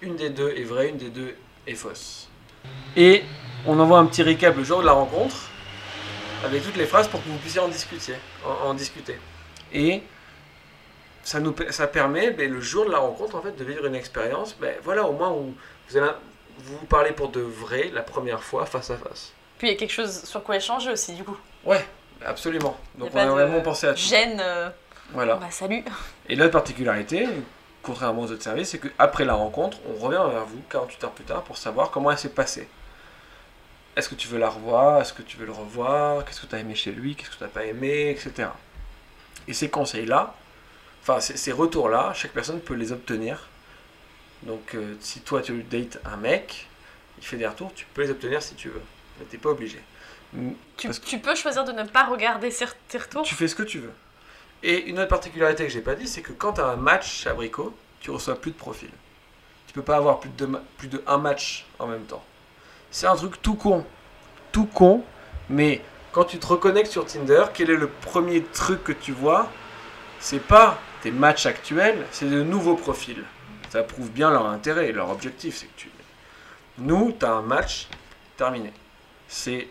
[0.01, 2.27] Une des deux est vraie, une des deux est fausse.
[2.95, 3.23] Et
[3.67, 5.35] on envoie un petit récap le jour de la rencontre
[6.45, 8.15] avec toutes les phrases pour que vous puissiez en discuter.
[8.45, 9.19] En, en discuter.
[9.73, 10.01] Et
[11.23, 13.95] ça, nous, ça permet, ben, le jour de la rencontre, en fait, de vivre une
[13.95, 15.53] expérience, ben, voilà, au moins où
[15.89, 16.09] vous allez
[16.63, 19.31] vous vous parlez pour de vrai la première fois face à face.
[19.57, 21.37] Puis il y a quelque chose sur quoi échanger aussi, du coup.
[21.63, 21.83] Ouais,
[22.25, 22.75] absolument.
[22.95, 23.99] Donc on a vraiment pensé à tout.
[24.01, 24.39] Gêne.
[24.41, 24.69] euh,
[25.13, 25.35] Voilà.
[25.35, 25.83] Bah, salut.
[26.27, 27.27] Et l'autre particularité,
[27.81, 31.23] contrairement aux autres services, c'est qu'après la rencontre, on revient vers vous 48 heures plus
[31.25, 32.67] tard pour savoir comment elle s'est passée.
[33.95, 35.01] Est-ce que tu veux la revoir?
[35.01, 36.23] Est-ce que tu veux le revoir?
[36.25, 37.15] Qu'est-ce que tu as aimé chez lui?
[37.15, 38.09] Qu'est-ce que tu n'as pas aimé?
[38.11, 38.47] Etc.
[39.47, 40.35] Et ces conseils-là,
[41.01, 43.47] enfin ces, ces retours-là, chaque personne peut les obtenir.
[44.43, 46.67] Donc euh, si toi tu dates un mec,
[47.17, 48.81] il fait des retours, tu peux les obtenir si tu veux.
[49.19, 49.79] Mais t'es pas obligé.
[50.33, 52.49] Mm, Tu, tu peux choisir de ne pas regarder
[52.87, 53.23] tes retours.
[53.23, 53.93] tu fais ce que tu veux.
[54.63, 57.25] Et une autre particularité que j'ai pas dit, c'est que quand tu as un match
[57.27, 58.89] Abricot, tu reçois plus de profil.
[59.67, 62.23] Tu peux pas avoir plus de, plus de un match en même temps.
[62.91, 63.85] C'est un truc tout con.
[64.51, 65.03] Tout con,
[65.49, 69.49] mais quand tu te reconnectes sur Tinder, quel est le premier truc que tu vois?
[70.19, 73.23] C'est pas tes matchs actuels, c'est de nouveaux profils.
[73.69, 75.89] Ça prouve bien leur intérêt, leur objectif, c'est que tu...
[76.79, 77.87] Nous, tu as un match
[78.35, 78.73] terminé.
[79.27, 79.67] C'est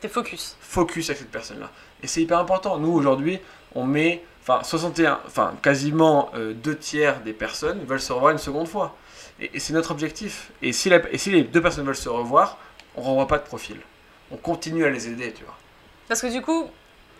[0.00, 0.56] T'es focus.
[0.60, 1.70] focus avec cette personne-là.
[2.02, 2.78] Et c'est hyper important.
[2.78, 3.38] Nous, aujourd'hui,
[3.74, 8.38] on met, enfin, 61, enfin, quasiment euh, deux tiers des personnes veulent se revoir une
[8.38, 8.96] seconde fois.
[9.40, 10.50] Et, et c'est notre objectif.
[10.62, 12.58] Et si, la- et si les deux personnes veulent se revoir,
[12.96, 13.78] on renvoie pas de profil.
[14.30, 15.56] On continue à les aider, tu vois.
[16.08, 16.68] Parce que du coup,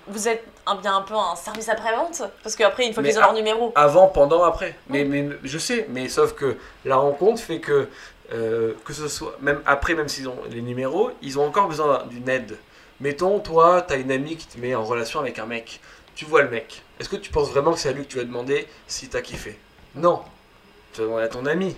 [0.09, 2.22] vous êtes un, bien un peu un service après-vente.
[2.42, 3.72] Parce qu'après, une fois qu'ils ont leur numéro.
[3.74, 4.76] Avant, pendant, après.
[4.88, 7.88] Mais, mais je sais, mais sauf que la rencontre fait que,
[8.33, 11.98] euh, que ce soit, même après, même s'ils ont les numéros, ils ont encore besoin
[11.98, 12.57] d'un- d'une aide.
[13.00, 15.81] Mettons, toi, tu as une amie qui te met en relation avec un mec.
[16.14, 16.83] Tu vois le mec.
[16.98, 19.20] Est-ce que tu penses vraiment que c'est à lui que tu vas demander si t'as
[19.20, 19.59] kiffé?
[19.94, 20.22] Non.
[20.94, 21.76] Tu vas demander à ton ami.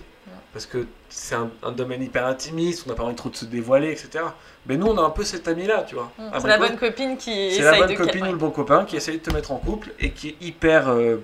[0.53, 3.45] Parce que c'est un, un domaine hyper intimiste, on n'a pas envie trop de se
[3.45, 4.23] dévoiler, etc.
[4.65, 6.11] Mais nous, on a un peu cet ami-là, tu vois.
[6.17, 6.33] Mm.
[6.33, 8.85] À C'est la bonne copine qui c'est la bonne de copine ou le bon copain
[8.85, 11.17] qui essaye de te mettre en couple et qui est hyper euh,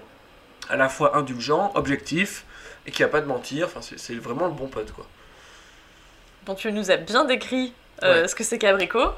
[0.69, 2.45] à la fois indulgent, objectif
[2.85, 3.65] et qui a pas de mentir.
[3.67, 5.05] Enfin, c'est- vraiment le bon pote, quoi.
[6.45, 8.27] Bon, tu nous as bien décrit euh, Ouais.
[8.27, 9.11] ce que c'est qu'Abricot.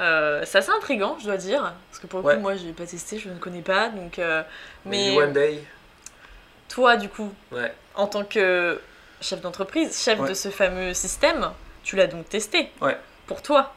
[0.00, 1.74] Euh, c'est assez intriguant, je dois dire.
[1.90, 2.34] Parce que pour le Ouais.
[2.36, 3.90] coup, moi, j'ai pas testé, je ne connais pas.
[3.90, 4.42] Donc, euh,
[4.86, 5.62] Mais mais One Day,
[6.68, 7.72] toi, du coup, ouais.
[7.94, 8.80] en tant que
[9.22, 10.28] chef d'entreprise, chef Ouais.
[10.28, 11.50] de ce fameux système,
[11.82, 12.70] tu l'as donc testé.
[12.80, 12.96] Ouais.
[13.26, 13.74] Pour toi.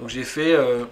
[0.00, 0.52] Donc j'ai fait.
[0.52, 0.84] euh,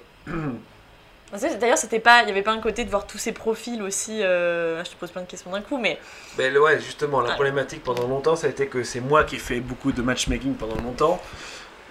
[1.60, 4.22] D'ailleurs, c'était pas, il y avait pas un côté de voir tous ces profils aussi.
[4.22, 5.98] euh, Je te pose plein de questions d'un coup, mais
[6.38, 7.34] Ben ouais, justement, la Ouais.
[7.34, 10.54] problématique pendant longtemps, ça a été que c'est moi qui ai fait beaucoup de matchmaking
[10.54, 11.20] pendant longtemps.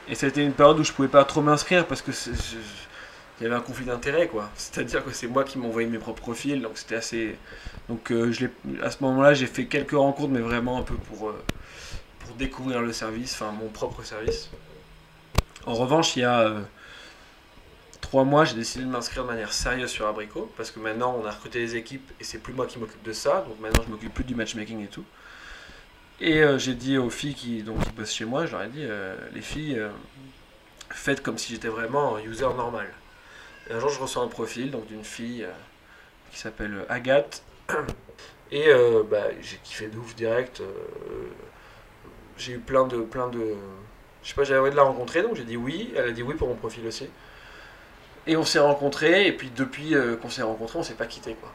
[0.08, 3.44] Et ça a été une période où je pouvais pas trop m'inscrire parce que il
[3.44, 4.50] y avait un conflit d'intérêt, quoi.
[4.56, 7.38] C'est-à-dire que c'est moi qui m'envoyais mes propres profils, donc c'était assez.
[7.90, 10.94] Donc euh, je l'ai- à ce moment-là, j'ai fait quelques rencontres, mais vraiment un peu
[10.96, 11.44] pour, euh,
[12.26, 14.50] pour découvrir le service, enfin mon propre service.
[15.66, 16.62] En revanche, il y a euh,
[18.02, 21.26] trois mois, j'ai décidé de m'inscrire de manière sérieuse sur Abricot parce que maintenant on
[21.26, 23.92] a recruté les équipes et c'est plus moi qui m'occupe de ça, donc maintenant je
[23.92, 25.06] m'occupe plus du matchmaking et tout.
[26.22, 28.70] Et euh, j'ai dit aux filles qui, donc, qui bossent chez moi, je leur ai
[28.70, 29.82] dit, euh, les filles,
[30.90, 32.88] faites comme si j'étais vraiment un user normal.
[33.70, 35.46] Et un jour, je reçois un profil donc d'une fille
[36.32, 37.44] qui s'appelle Agathe.
[38.52, 38.68] Et
[39.10, 40.62] bah, j'ai kiffé de ouf direct.
[42.38, 43.56] J'ai eu plein de, plein de.
[44.24, 45.94] Je sais pas, j'avais envie de la rencontrer, donc j'ai dit oui.
[45.96, 47.10] Elle a dit oui pour mon profil aussi.
[48.28, 51.36] Et on s'est rencontrés, et puis depuis euh, qu'on s'est rencontrés, on s'est pas quitté
[51.36, 51.52] quoi.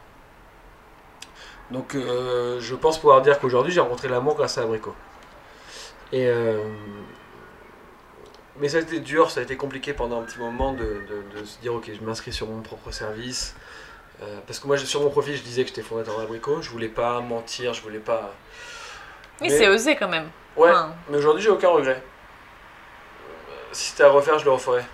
[1.71, 4.95] Donc euh, je pense pouvoir dire qu'aujourd'hui j'ai rencontré l'amour grâce à Abricot.
[6.13, 6.65] Et euh,
[8.59, 11.41] mais ça a été dur, ça a été compliqué pendant un petit moment de, de-
[11.41, 13.55] de se dire ok je m'inscris sur mon propre service.
[14.23, 16.89] Euh, parce que moi sur mon profil je disais que j'étais fondateur d'Abricot, je voulais
[16.89, 18.35] pas mentir, je voulais pas.
[19.49, 20.29] Mais- c'est osé quand même.
[20.57, 22.03] Ouais, Enfin, mais aujourd'hui j'ai aucun regret.
[22.03, 24.85] Euh, Si c'était à refaire, je le referais.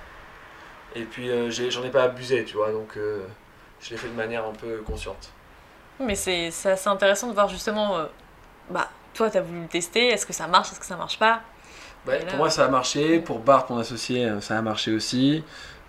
[0.94, 3.20] Et puis euh, j'en ai pas abusé, tu vois, donc euh,
[3.80, 5.30] je l'ai fait de manière un peu consciente.
[6.00, 7.96] Mais c'est assez intéressant de voir justement.
[7.98, 8.04] euh,
[8.70, 10.08] bah, toi, t'as voulu le tester.
[10.08, 11.40] Est-ce que ça marche Est-ce que ça marche pas?
[12.06, 13.18] Ouais, là- pour moi, ça a marché.
[13.20, 15.42] Pour Bart, mon associé, ça a marché aussi.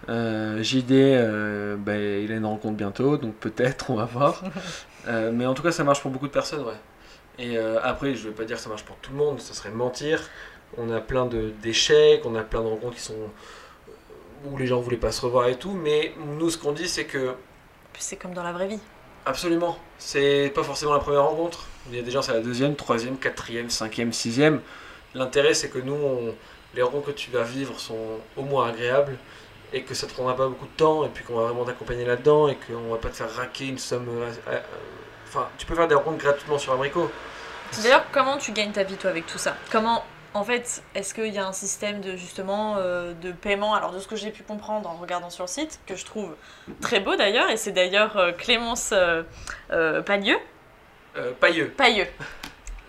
[0.10, 4.41] Euh, JD, euh, bah, il a une rencontre bientôt, donc peut-être, on va voir.
[5.10, 6.74] Euh, mais en tout cas, ça marche pour beaucoup de personnes, ouais.
[7.39, 9.54] Et euh, après, je vais pas dire que ça marche pour tout le monde, ça
[9.54, 10.21] serait mentir.
[10.78, 14.80] On a plein d'échecs, on a plein de rencontres qui sont euh, où les gens
[14.80, 15.71] voulaient pas se revoir et tout.
[15.71, 17.34] Mais nous, ce qu'on dit, c'est que
[17.97, 18.80] c'est comme dans la vraie vie.
[19.26, 19.78] Absolument.
[19.97, 21.65] C'est pas forcément la première rencontre.
[21.89, 24.62] Il y a des gens, c'est la deuxième, troisième, quatrième, cinquième, sixième.
[25.15, 26.36] L'intérêt, c'est que nous, on-
[26.76, 29.17] les rencontres que tu vas vivre sont au moins agréables
[29.73, 32.06] et que ça te prendra pas beaucoup de temps et puis qu'on va vraiment t'accompagner
[32.06, 34.08] là-dedans et qu'on va pas te faire raquer une somme.
[35.36, 37.12] Euh, euh, Enfin, tu peux faire des rencontres gratuitement sur Abricot.
[37.84, 39.56] D'ailleurs, comment tu gagnes ta vie toi avec tout ça?
[39.72, 43.74] Comment, en fait, est-ce qu'il y a un système de justement euh, de paiement?
[43.74, 46.36] Alors de ce que j'ai pu comprendre en regardant sur le site, que je trouve
[46.82, 49.24] très beau d'ailleurs, et c'est d'ailleurs euh, Clémence euh,
[49.72, 50.40] euh, Pagneux
[51.18, 51.70] Euh, Pailleux.
[51.70, 52.08] Pailleux.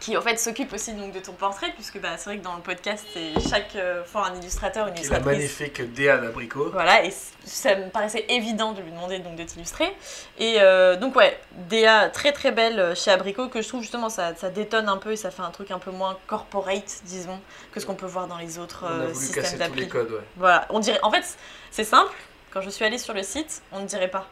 [0.00, 2.54] Qui en fait s'occupe aussi donc de ton portrait, puisque bah, c'est vrai que dans
[2.54, 5.58] le podcast, c'est chaque euh, fois un illustrateur, une Qui est la illustratrice.
[5.58, 6.70] magnifique Déa d'Abricot.
[6.70, 7.12] Voilà, et
[7.44, 9.92] ça me paraissait évident de lui demander donc de t'illustrer.
[10.38, 14.08] Et euh, donc ouais, Déa très très belle euh, chez Abricot, que je trouve justement
[14.08, 17.40] ça, ça détonne un peu et ça fait un truc un peu moins corporate, disons,
[17.72, 19.68] que ce qu'on peut voir dans les autres On a voulu systèmes casser tous les
[19.68, 19.88] d'appli.
[19.88, 20.24] codes, ouais.
[20.36, 21.00] Voilà, on dirait.
[21.02, 21.24] En fait,
[21.72, 22.12] c'est simple.
[22.50, 24.26] Quand je suis allée sur le site, on ne dirait pas.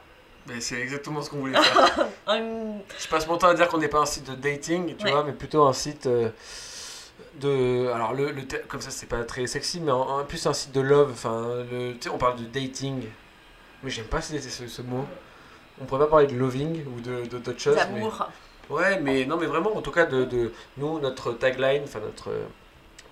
[0.48, 2.06] Mais c'est exactement ce qu'on voulait faire.
[2.28, 5.10] Je passe mon temps à dire qu'on n'est pas un site de dating, tu Ouais.
[5.10, 6.30] vois, mais plutôt un site euh,
[7.40, 7.88] de.
[7.92, 8.32] Alors, le,
[8.68, 11.10] comme ça, c'est pas très sexy, mais en, en plus un site de love.
[11.12, 11.64] Enfin,
[12.12, 13.04] on parle de dating.
[13.82, 15.04] Mais j'aime pas ce, ce, ce mot.
[15.80, 17.76] On pourrait pas parler de loving ou de d'autres choses.
[17.76, 18.26] mais- D'amour.
[18.70, 22.30] Ouais, mais non, mais vraiment, en tout cas, de, de nous, notre tagline, enfin, notre.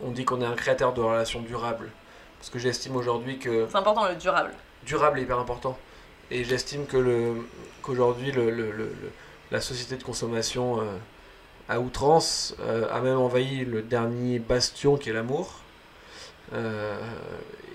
[0.03, 1.91] On dit qu'on est un créateur de relations durables.
[2.39, 4.51] Parce que j'estime aujourd'hui que C'est important le durable.
[4.85, 5.79] durable est hyper important.
[6.31, 7.35] Et j'estime que le
[7.83, 9.13] qu'aujourd'hui le, le- le- le-
[9.51, 10.85] la société de consommation euh,
[11.69, 15.61] à outrance euh, a même envahi le dernier bastion qui est l'amour.
[16.53, 16.99] Euh,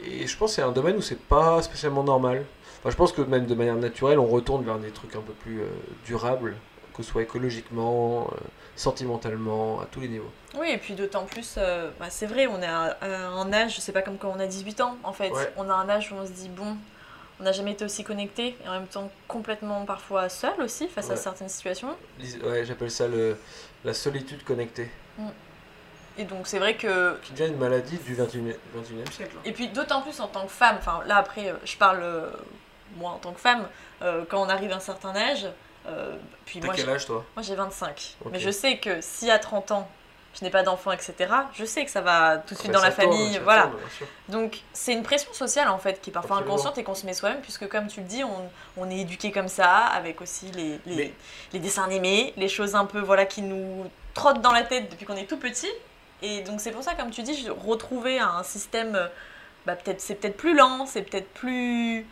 [0.05, 2.45] et je pense que c'est un domaine où c'est pas spécialement normal.
[2.79, 5.33] Enfin, je pense que même de manière naturelle, on retourne vers des trucs un peu
[5.33, 5.65] plus euh,
[6.05, 6.55] durables,
[6.95, 8.29] que ce soit écologiquement,
[8.75, 10.31] sentimentalement, à tous les niveaux.
[10.57, 11.55] Oui, et puis d'autant plus,
[11.99, 14.47] bah, c'est vrai, on est à, à un âge, c'est pas comme quand on a
[14.47, 15.29] 18 ans en fait.
[15.31, 15.51] Ouais.
[15.57, 16.77] On a un âge où on se dit, bon,
[17.39, 21.10] on n'a jamais été aussi connecté et en même temps complètement parfois seul aussi face
[21.10, 21.95] à certaines situations.
[22.43, 23.38] Ouais, j'appelle ça le,
[23.86, 24.89] la solitude connectée,
[26.17, 27.17] Et donc c'est vrai que.
[27.23, 29.36] qui devient une maladie du 21e, 21e siècle.
[29.38, 29.41] hein.
[29.45, 32.30] Et puis d'autant plus en tant que femme, enfin là après, euh, je parle euh,
[32.97, 33.67] moi en tant que femme,
[34.02, 35.47] euh, quand on arrive à un certain âge,
[35.88, 37.23] euh, puis T'as quel âge toi?
[37.38, 38.17] Moi j'ai 25.
[38.25, 38.32] Ok.
[38.34, 39.89] Mais je sais que si à 30 ans
[40.37, 41.13] je n'ai pas d'enfant, etc.,
[41.53, 43.39] je sais que ça va tout de suite dans la tourne, famille.
[43.43, 43.63] voilà.
[43.63, 43.79] tourne.
[44.29, 46.53] Donc c'est une pression sociale en fait qui est parfois Absolument.
[46.55, 49.31] inconsciente et qu'on se met soi-même, puisque comme tu le dis, on, on est éduqué
[49.31, 51.13] comme ça, avec aussi les, les, Mais-
[51.53, 55.05] les dessins animés, les choses un peu voilà qui nous trottent dans la tête depuis
[55.05, 55.69] qu'on est tout petit.
[56.21, 59.09] Et donc c'est pour ça, comme tu dis, retrouver un système,
[59.65, 62.05] bah, peut-être c'est peut-être plus lent, c'est peut-être plus...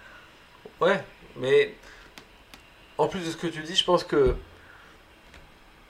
[0.79, 1.03] Ouais,
[1.35, 1.73] mais
[2.97, 4.35] en plus de ce que tu dis, je pense que.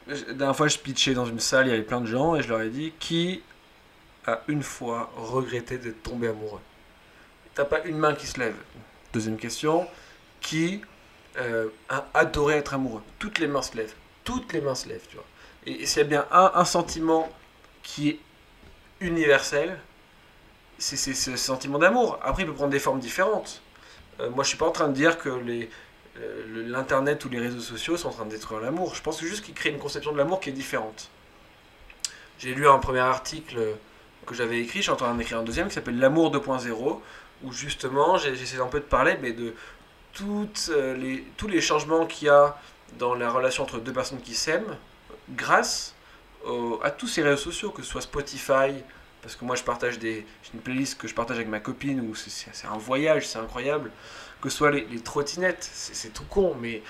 [0.08, 2.48] Dernière fois, je pitchais dans une salle, il y avait plein de gens, et je
[2.48, 3.42] leur ai dit qui
[4.26, 6.62] a une fois regretté d'être tombé amoureux?
[7.56, 8.56] T'as pas une main qui se lève.
[9.14, 9.88] Deuxième question
[10.40, 10.82] qui
[11.38, 13.02] euh, a adoré être amoureux?
[13.20, 13.96] Toutes les mains se lèvent.
[14.24, 15.26] Toutes les mains se lèvent, tu vois.
[15.66, 17.30] Et, s'il y a bien un, sentiment
[17.84, 18.20] qui est
[19.02, 19.78] universel,
[20.78, 22.20] c'est ce sentiment d'amour.
[22.22, 23.62] Après, il peut prendre des formes différentes.
[24.20, 25.68] Euh, moi, je suis pas en train de dire que les, le-
[26.54, 28.96] l'internet ou les réseaux sociaux sont en train de détruire l'amour.
[28.96, 31.10] Je pense juste qu'ils créent une conception de l'amour qui est différente.
[32.40, 33.58] J'ai lu un premier article
[34.26, 37.00] que j'avais écrit, je suis en train d'écrire un deuxième qui s'appelle L'amour 2.0,
[37.44, 39.54] où justement j'essaie un peu de parler mais de
[40.14, 42.60] toutes, euh, les, tous les changements qu'il y a
[42.98, 44.78] dans la relation entre deux personnes qui s'aiment
[45.30, 45.94] grâce
[46.84, 48.72] à tous ces réseaux sociaux, que ce soit Spotify,
[49.22, 52.68] parce que moi je partage des une playlist que je partage avec ma copine c'est
[52.68, 53.92] un voyage, c'est incroyable.
[54.42, 56.82] Que ce soit les, les trottinettes, c'est tout con, mais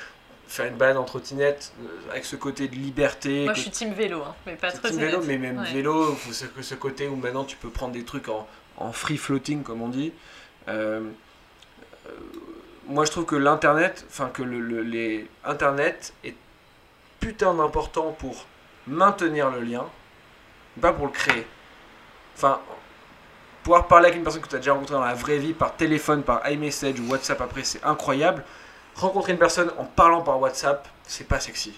[0.47, 3.43] faire une balade en trottinette euh, avec ce côté de liberté.
[3.45, 5.73] Moi que- je suis team vélo, hein, mais pas trop team vélo, mais même Ouais.
[5.73, 9.17] vélo, faut ce, ce côté où maintenant tu peux prendre des trucs en, en free
[9.17, 10.11] floating, comme on dit.
[10.67, 11.01] Euh,
[12.07, 12.09] euh,
[12.87, 16.35] moi, je trouve que l'internet, enfin que le, le- les internet est
[17.19, 18.45] putain d'important pour
[18.87, 19.85] maintenir le lien,
[20.81, 21.45] pas pour le créer.
[22.35, 22.59] Enfin,
[23.67, 25.75] pouvoir parler avec une personne que tu as déjà rencontrée dans la vraie vie par
[25.75, 28.45] téléphone, par iMessage ou WhatsApp après, c'est incroyable.
[28.95, 31.73] Rencontrer une personne en parlant par WhatsApp, c'est pas sexy.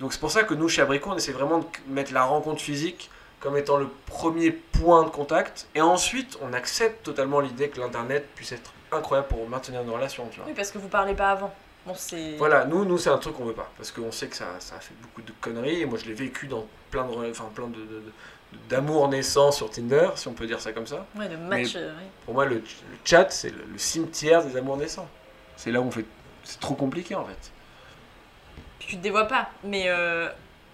[0.00, 2.60] Donc c'est pour ça que nous, chez Abricot, on essaie vraiment de mettre la rencontre
[2.60, 3.08] physique
[3.40, 5.66] comme étant le premier point de contact.
[5.74, 10.28] Et ensuite, on accepte totalement l'idée que l'Internet puisse être incroyable pour maintenir nos relations.
[10.30, 10.46] Tu vois.
[10.46, 11.54] Oui, parce que vous parlez pas avant.
[11.86, 11.94] Bon.
[12.36, 13.70] Voilà, nous, nous c'est un truc qu'on veut pas.
[13.78, 15.80] Parce qu'on sait que ça, ça a fait beaucoup de conneries.
[15.80, 18.12] Et moi, je l'ai vécu dans plein de, enfin, plein de, de- de-
[18.68, 21.06] d'amour naissant sur Tinder, si on peut dire ça comme ça.
[21.16, 21.74] Ouais, Mais match...
[21.76, 22.04] euh, ouais.
[22.24, 22.62] Pour moi, le, le
[23.04, 25.08] chat, c'est le, le cimetière des amours naissants.
[25.56, 26.04] C'est là où on fait.
[26.44, 27.52] C'est trop compliqué en fait.
[28.78, 29.48] Puis tu te dévoies pas.
[29.62, 30.28] Mais euh,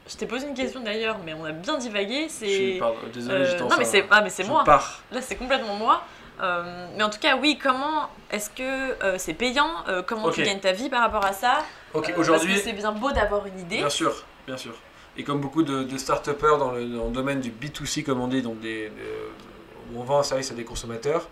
[0.08, 2.24] je t'ai posé une question d'ailleurs, mais on a bien divagué.
[2.28, 2.80] Je C'est...
[3.12, 4.64] désolé, Euh, j'étais en non, mais c'est, ah, mais c'est moi.
[4.64, 5.02] pars.
[5.12, 6.02] Là, c'est complètement moi.
[6.40, 10.72] Euh, mais en tout cas, oui, comment est-ce que c'est payant Comment tu gagnes ta
[10.72, 11.58] vie par rapport à ça?
[11.92, 12.48] Ok, aujourd'hui.
[12.54, 13.78] Parce que c'est bien beau d'avoir une idée.
[13.78, 14.72] Bien sûr, bien sûr.
[15.20, 20.02] Et comme beaucoup de, start-upers dans le, domaine du B2C, comme on dit, où on
[20.02, 21.28] vend un service à des consommateurs,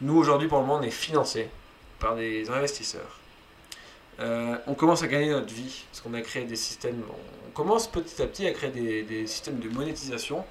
[0.00, 1.48] nous aujourd'hui pour le moment on est financé
[2.00, 3.20] par des investisseurs.
[4.18, 7.00] Euh, on commence à gagner notre vie parce qu'on a créé des systèmes.
[7.46, 10.44] On commence petit à petit à créer des, systèmes de monétisation,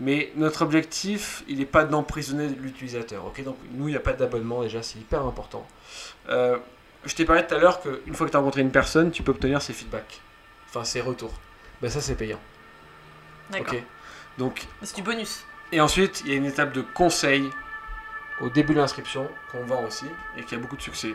[0.00, 3.22] mais notre objectif il n'est pas d'emprisonner l'utilisateur.
[3.44, 5.64] donc nous il n'y a pas d'abonnement déjà, c'est hyper important.
[6.28, 6.58] Euh,
[7.04, 9.22] je t'ai parlé tout à l'heure qu'une fois que tu as rencontré une personne, tu
[9.22, 10.20] peux obtenir ses feedbacks,
[10.68, 11.32] enfin ses retours.
[11.82, 12.40] Ben ça c'est payant.
[13.50, 13.74] D'accord.
[14.38, 15.44] Donc, Mais c'est du bonus.
[15.72, 17.48] et ensuite, il y a une étape de conseil
[18.40, 20.06] au début de l'inscription qu'on vend aussi
[20.36, 21.14] et qui a beaucoup de succès,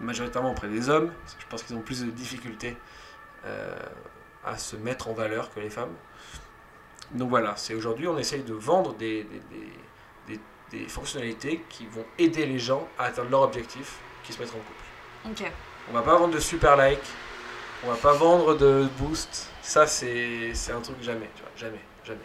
[0.00, 1.10] majoritairement auprès des hommes.
[1.22, 2.76] parce que je pense qu'ils ont plus de difficultés
[3.46, 3.74] euh,
[4.44, 5.94] à se mettre en valeur que les femmes.
[7.12, 10.40] Donc voilà, c'est aujourd'hui on essaye de vendre des, des, des- des-
[10.82, 14.58] des fonctionnalités qui vont aider les gens à atteindre leur objectif, qui se mettent en
[14.58, 15.32] couple.
[15.42, 15.50] Ok.
[15.88, 16.98] On va pas vendre de super like,
[17.84, 19.48] on va pas vendre de boost.
[19.62, 22.18] Ça, c'est un truc jamais, tu vois, jamais, jamais.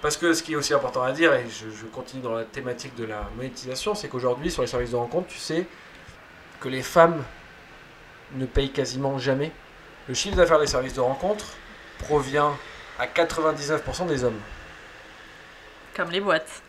[0.00, 2.44] Parce que ce qui est aussi important à dire, et je, je continue dans la
[2.44, 5.66] thématique de la monétisation, c'est qu'aujourd'hui, sur les services de rencontre, tu sais
[6.60, 7.24] que les femmes
[8.34, 9.50] ne payent quasiment jamais.
[10.06, 11.46] Le chiffre d'affaires des services de rencontre
[11.98, 12.56] provient
[12.98, 14.38] à 99% des hommes.
[15.96, 16.62] Comme les boîtes.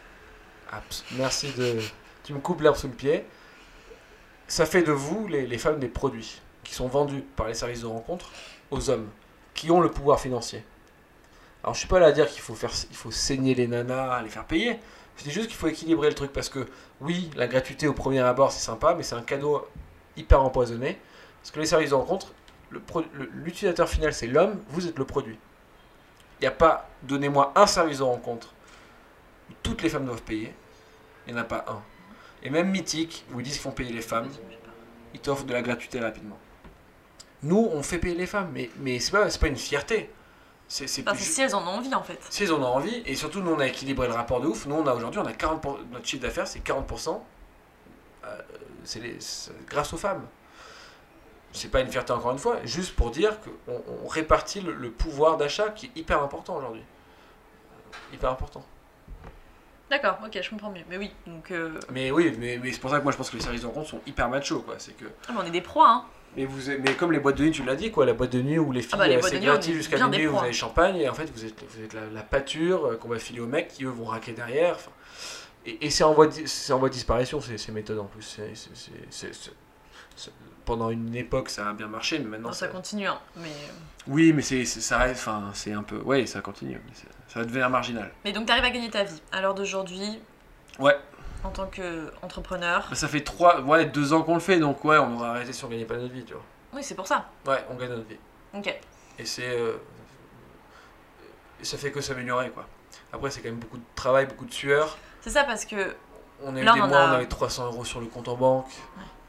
[0.71, 1.77] Abs- Merci de.
[2.23, 3.25] Tu me coupes l'herbe sous le pied.
[4.47, 7.81] Ça fait de vous, les, les femmes, des produits qui sont vendus par les services
[7.81, 8.31] de rencontre
[8.71, 9.09] aux hommes
[9.53, 10.63] qui ont le pouvoir financier.
[11.63, 14.21] Alors je suis pas là à dire qu'il faut, faire, il faut saigner les nanas,
[14.21, 14.79] les faire payer.
[15.17, 16.67] C'est juste qu'il faut équilibrer le truc parce que
[17.01, 19.67] oui, la gratuité au premier abord c'est sympa, mais c'est un cadeau
[20.15, 20.97] hyper empoisonné.
[21.41, 22.33] Parce que les services de rencontre,
[23.33, 25.37] l'utilisateur final c'est l'homme, vous êtes le produit.
[26.39, 28.53] Il n'y a pas, donnez-moi un service de rencontre
[29.63, 30.53] toutes les femmes doivent payer.
[31.27, 31.81] Il n'y en a pas un.
[32.43, 34.29] Et même Mythique, où ils disent qu'ils font payer les femmes,
[35.13, 36.37] ils t'offrent de la gratuité rapidement.
[37.43, 40.09] Nous, on fait payer les femmes, mais, mais c'est pas, pas une fierté.
[40.67, 42.19] C'est, Parce que si elles en ont envie en fait.
[42.29, 44.67] si ils en ont envie, et surtout nous on a équilibré le rapport de ouf,
[44.67, 47.23] nous on a aujourd'hui, on a 40%, pour- notre chiffre d'affaires c'est 40%,
[48.25, 48.37] euh,
[48.83, 49.17] c'est, les-
[49.67, 50.27] grâce aux femmes.
[51.53, 54.91] C'est pas une fierté encore une fois, juste pour dire qu'on on répartit le, le
[54.91, 56.83] pouvoir d'achat qui est hyper important aujourd'hui.
[56.83, 58.63] Euh, Hyper important.
[59.89, 60.83] D'accord, ok, je comprends mieux.
[60.87, 61.49] Mais oui, donc.
[61.49, 63.61] euh, Mais oui, mais, mais c'est pour ça que moi je pense que les services
[63.61, 64.75] de rencontre sont hyper macho quoi.
[64.77, 65.05] C'est que...
[65.27, 66.05] ah, mais on est des proies, hein.
[66.39, 68.41] Mais, vous, mais comme les boîtes de nuit, tu l'as dit quoi, la boîte de
[68.41, 69.19] nuit où les filles Ah bah, euh,
[69.61, 72.21] c'est jusqu'à minuit, vous avez champagne et en fait vous êtes, vous êtes la, la
[72.23, 74.77] pâture euh, qu'on va filer aux mecs qui eux vont raquer derrière.
[75.65, 78.39] et et c'est en, voie de- en voie de disparition ces, ces méthodes en plus.
[79.09, 80.31] C'est-
[80.65, 83.19] pendant une époque ça a bien marché, mais maintenant Non, ça continue, hein.
[83.37, 83.49] Mais,
[84.07, 86.93] Oui, mais c'est, ça reste, enfin c'est un peu, ouais ça continue, mais
[87.27, 88.11] ça va devenir marginal.
[88.23, 89.19] mais donc, t'arrives à gagner ta vie.
[89.31, 90.19] À l'heure d'aujourd'hui,
[90.77, 90.95] Ouais,
[91.43, 92.89] en tant qu'entrepreneur.
[92.95, 95.63] ça fait trois, ouais, deux ans qu'on le fait, donc ouais on va arrêter si
[95.65, 96.43] on gagnait pas notre vie, tu vois.
[96.73, 97.29] Oui, c'est pour ça.
[97.47, 98.17] Ouais, on gagne notre vie.
[98.53, 98.67] Ok.
[99.17, 99.47] Et c'est.
[99.47, 99.77] euh,
[101.61, 102.65] ça fait que s'améliorer, quoi.
[103.11, 104.97] Après, c'est quand même beaucoup de travail, beaucoup de sueur.
[105.21, 105.95] C'est ça parce que.
[106.41, 108.35] On a eu des on mois, a- on avait 300 euros sur le compte en
[108.37, 108.71] banque.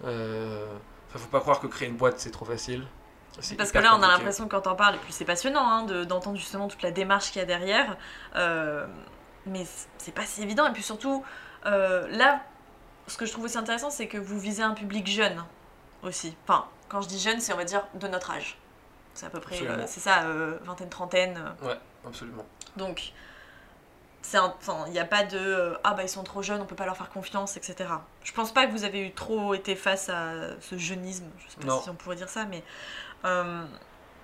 [0.04, 0.64] Euh,
[1.08, 2.86] enfin, faut pas croire que créer une boîte, c'est trop facile.
[3.56, 5.82] Parce que là, on a l'impression que quand t'en parles, et puis c'est passionnant hein,
[5.84, 7.96] de- d'entendre justement toute la démarche qu'il y a derrière,
[8.36, 8.86] euh,
[9.46, 9.64] mais
[9.98, 10.66] c'est pas si évident.
[10.68, 11.24] Et puis surtout,
[11.66, 12.40] euh, là,
[13.06, 15.44] ce que je trouve aussi intéressant, c'est que vous visez un public jeune
[16.02, 16.34] aussi.
[16.44, 18.56] Enfin, quand je dis jeune, c'est on va dire de notre âge.
[19.14, 21.40] C'est à peu près, euh, c'est ça, euh, vingtaine, trentaine.
[21.62, 22.46] Ouais, absolument.
[22.76, 23.12] Donc,
[24.32, 26.84] il n'y a pas de euh, ah bah ils sont trop jeunes, on peut pas
[26.84, 27.90] leur faire confiance, etc.
[28.22, 31.61] Je pense pas que vous avez eu trop été face à ce jeunisme, je sais
[31.61, 31.82] pas Non.
[31.82, 32.62] si on pourrait dire ça, mais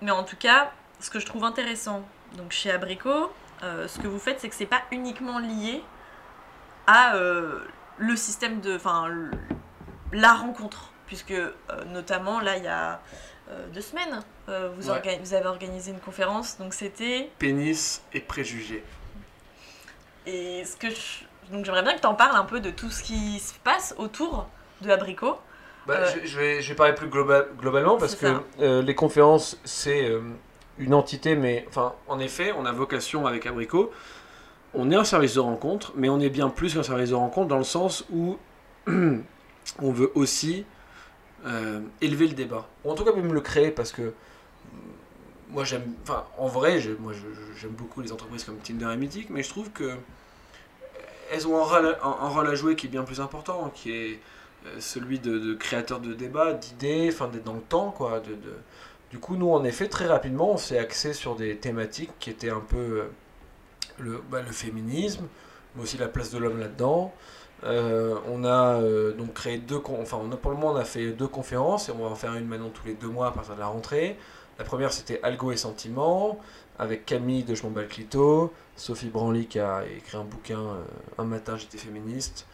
[0.01, 3.31] mais en tout cas, ce que je trouve intéressant, donc chez Abricot,
[3.61, 5.83] ce que vous faites, c'est que c'est pas uniquement lié
[6.87, 7.59] à euh,
[7.97, 9.07] le système de, enfin
[10.11, 11.51] la rencontre, puisque euh,
[11.87, 12.99] notamment là il y a
[13.49, 14.97] euh, deux semaines, vous, Ouais.
[14.97, 18.83] orga- vous avez organisé une conférence, donc c'était Pénis et préjugés.
[20.25, 22.89] et ce que je- donc j'aimerais bien que tu en parles un peu de tout
[22.89, 24.47] ce qui se passe autour
[24.81, 25.37] de Abricot.
[25.85, 28.41] Bah, je, je vais, je vais parler plus globa- globalement parce que
[28.81, 30.11] les conférences, c'est
[30.77, 33.91] une entité, mais enfin, en effet, on a vocation avec Abricot.
[34.79, 37.47] On est un service de rencontre, mais on est bien plus qu'un service de rencontre
[37.47, 38.37] dans le sens où
[38.87, 40.65] on veut aussi
[41.47, 42.67] euh, élever le débat.
[42.85, 44.13] Ou en tout cas, même le créer parce que
[45.49, 45.93] moi, j'aime.
[46.03, 46.97] Enfin, en vrai, j'aime
[47.71, 49.95] beaucoup les entreprises comme Tinder et Mythic, mais je trouve que
[51.31, 54.19] elles ont un rôle, à jouer qui est bien plus important, qui est
[54.67, 58.21] euh, celui de, créateur de débat, d'idées, enfin d'être dans le temps, quoi.
[59.09, 62.51] Du coup, nous, en effet, très rapidement, on s'est axé sur des thématiques qui étaient
[62.51, 63.09] un peu euh,
[63.99, 65.25] le, bah, le féminisme,
[65.75, 67.13] mais aussi la place de l'homme là-dedans.
[67.63, 70.85] Euh, on a euh, donc créé deux, enfin, on a, pour le moment, on a
[70.85, 73.31] fait deux conférences et on va en faire une maintenant tous les deux mois à
[73.31, 74.17] partir de la rentrée.
[74.59, 76.39] La première, c'était Algo et Sentiments,
[76.79, 80.59] avec Camille de Je m'en bats le clito, Sophie Branly qui a écrit un bouquin
[80.59, 80.83] euh,
[81.17, 82.47] Un matin j'étais féministe,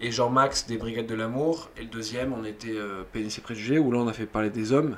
[0.00, 1.68] et Jean-Max des Brigades de l'amour.
[1.76, 2.76] Et le deuxième, on était
[3.12, 4.96] Pénis et préjugés, où là on a fait parler des hommes.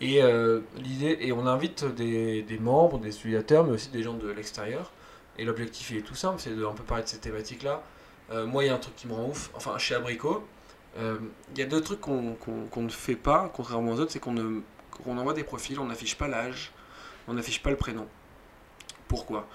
[0.00, 4.28] Et euh, l'idée, et on invite des, membres, des utilisateurs, mais aussi des gens de
[4.28, 4.92] l'extérieur.
[5.38, 7.82] Et l'objectif est tout simple, c'est de peu parler de ces thématiques-là.
[8.30, 10.46] Euh, moi, il y a un truc qui me rend ouf, enfin chez Abricot,
[10.98, 11.18] euh,
[11.52, 12.36] il y a deux trucs qu'on
[12.76, 14.62] ne fait pas, contrairement aux autres, c'est qu'on
[15.06, 16.72] envoie des profils, on n'affiche pas l'âge,
[17.28, 18.06] on n'affiche pas le prénom.
[19.08, 19.46] Pourquoi?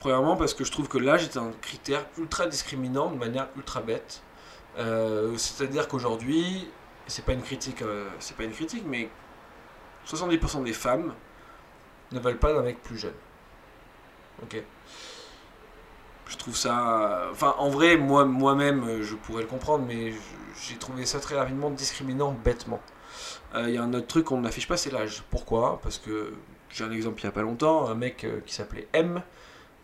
[0.00, 3.80] Premièrement, parce que je trouve que l'âge est un critère ultra discriminant de manière ultra
[3.80, 4.22] bête.
[5.36, 6.68] C'est-à-dire qu'aujourd'hui,
[7.06, 7.84] c'est pas une critique,
[8.18, 9.08] c'est pas une critique, mais
[10.06, 11.14] 70% des femmes
[12.12, 13.14] ne veulent pas d'un mec plus jeune.
[14.42, 14.62] Ok.
[16.26, 17.28] Je trouve ça.
[17.30, 20.12] Enfin, en vrai, moi, moi-même, je pourrais le comprendre, mais
[20.60, 22.80] j'ai trouvé ça très rapidement discriminant bêtement.
[23.54, 25.22] Euh, Il y a un autre truc qu'on n'affiche pas, c'est l'âge.
[25.30, 25.80] Pourquoi?
[25.82, 26.34] Parce que
[26.70, 29.22] j'ai un exemple il y a pas longtemps, un mec euh, qui s'appelait M,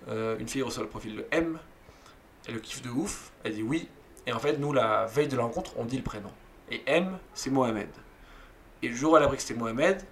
[0.08, 1.58] euh, une fille reçoit le profil de M,
[2.46, 3.88] elle le kiffe de ouf, elle dit oui,
[4.26, 6.30] et en fait, nous, la veille de la rencontre, on dit le prénom.
[6.70, 7.88] Et M, c'est Mohamed.
[8.82, 10.02] Et le jour où elle a appris que c'était Mohamed,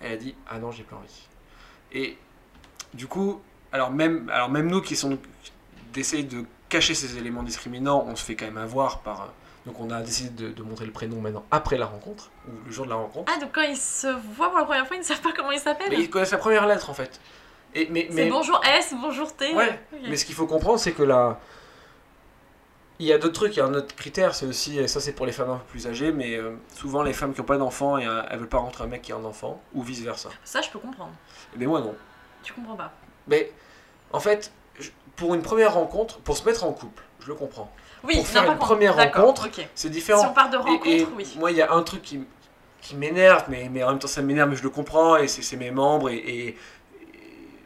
[0.00, 1.28] elle a dit ah non, j'ai plus envie.
[1.92, 2.16] Et
[2.94, 3.40] du coup,
[3.72, 5.18] alors même, alors même nous qui sont
[5.92, 9.22] d'essayer de cacher ces éléments discriminants, on se fait quand même avoir par.
[9.22, 9.26] euh,
[9.66, 12.72] Donc on a décidé de, de montrer le prénom maintenant après la rencontre, ou le
[12.72, 13.30] jour de la rencontre.
[13.34, 14.06] Ah, donc quand ils se
[14.36, 16.30] voient pour la première fois, ils ne savent pas comment ils s'appellent Mais ils connaissent
[16.32, 17.20] la première lettre en fait.
[17.74, 19.54] Et, mais, C'est mais, bonjour S, bonjour T.
[19.54, 21.38] Ouais, mais ce qu'il faut comprendre, c'est que là.
[23.00, 25.00] Il y a d'autres trucs, il y a un autre critère, c'est aussi, et ça
[25.00, 27.46] c'est pour les femmes un peu plus âgées, mais euh, souvent les femmes qui n'ont
[27.46, 29.82] pas d'enfant et euh, elles veulent pas rentrer un mec qui a un enfant, ou
[29.82, 30.28] vice versa.
[30.44, 31.12] Ça, je peux comprendre.
[31.56, 31.94] Mais moi non.
[32.42, 32.92] Tu comprends pas.
[33.26, 33.52] Mais
[34.12, 37.72] en fait, je- pour une première rencontre, pour se mettre en couple, je le comprends.
[38.04, 39.66] Oui, pour faire par une contre, première d'accord, rencontre, ok.
[39.74, 40.20] c'est différent.
[40.20, 41.34] Si on part de rencontre, et oui.
[41.38, 42.26] Moi, il y a un truc qui, m-
[42.82, 45.42] qui m'énerve, mais, mais en même temps ça m'énerve, mais je le comprends, et c'est
[45.42, 46.56] c'est mes membres, et, et- et-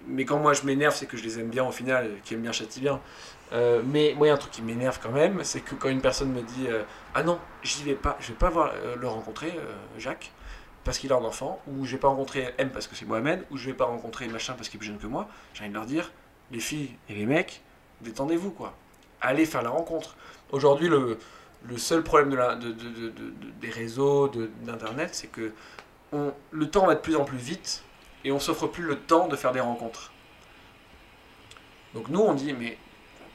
[0.06, 2.42] mais quand moi je m'énerve, c'est que je les aime bien au final, qui aiment
[2.42, 3.00] bien châtie bien.
[3.52, 5.88] Euh, mais moi, il y a un truc qui m'énerve quand même, c'est que quand
[5.88, 6.82] une personne me dit euh,
[7.14, 9.52] Ah non, j'y vais pas, je vais pas voir, euh, le rencontrer,
[9.98, 10.32] Jacques,
[10.82, 13.44] parce qu'il a un enfant, ou je vais pas rencontrer M parce que c'est Mohamed,
[13.50, 15.70] ou je vais pas rencontrer machin parce qu'il est plus jeune que moi, j'ai envie
[15.70, 16.10] de leur dire
[16.50, 17.62] Les filles et les mecs,
[18.00, 18.74] détendez-vous quoi.
[19.20, 20.16] Allez faire la rencontre.
[20.50, 21.18] Aujourd'hui, le,
[21.66, 24.28] le seul problème de la, de, de- de- de- de- des réseaux,
[24.62, 25.52] d'Internet, c'est que
[26.12, 27.82] on, le temps va de plus en plus vite
[28.24, 30.12] et on s'offre plus le temps de faire des rencontres.
[31.94, 32.76] Donc nous, on dit, mais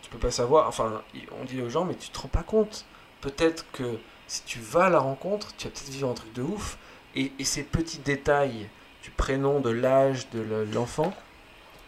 [0.09, 1.01] tu peux pas savoir, enfin,
[1.39, 2.85] on dit aux gens, mais tu te rends pas compte.
[3.21, 3.97] Peut-être que
[4.27, 6.77] si tu vas à la rencontre, tu vas peut-être vivre un truc de ouf.
[7.15, 8.67] Et, et ces petits détails
[9.03, 11.13] du prénom, de l'âge de le- l'enfant,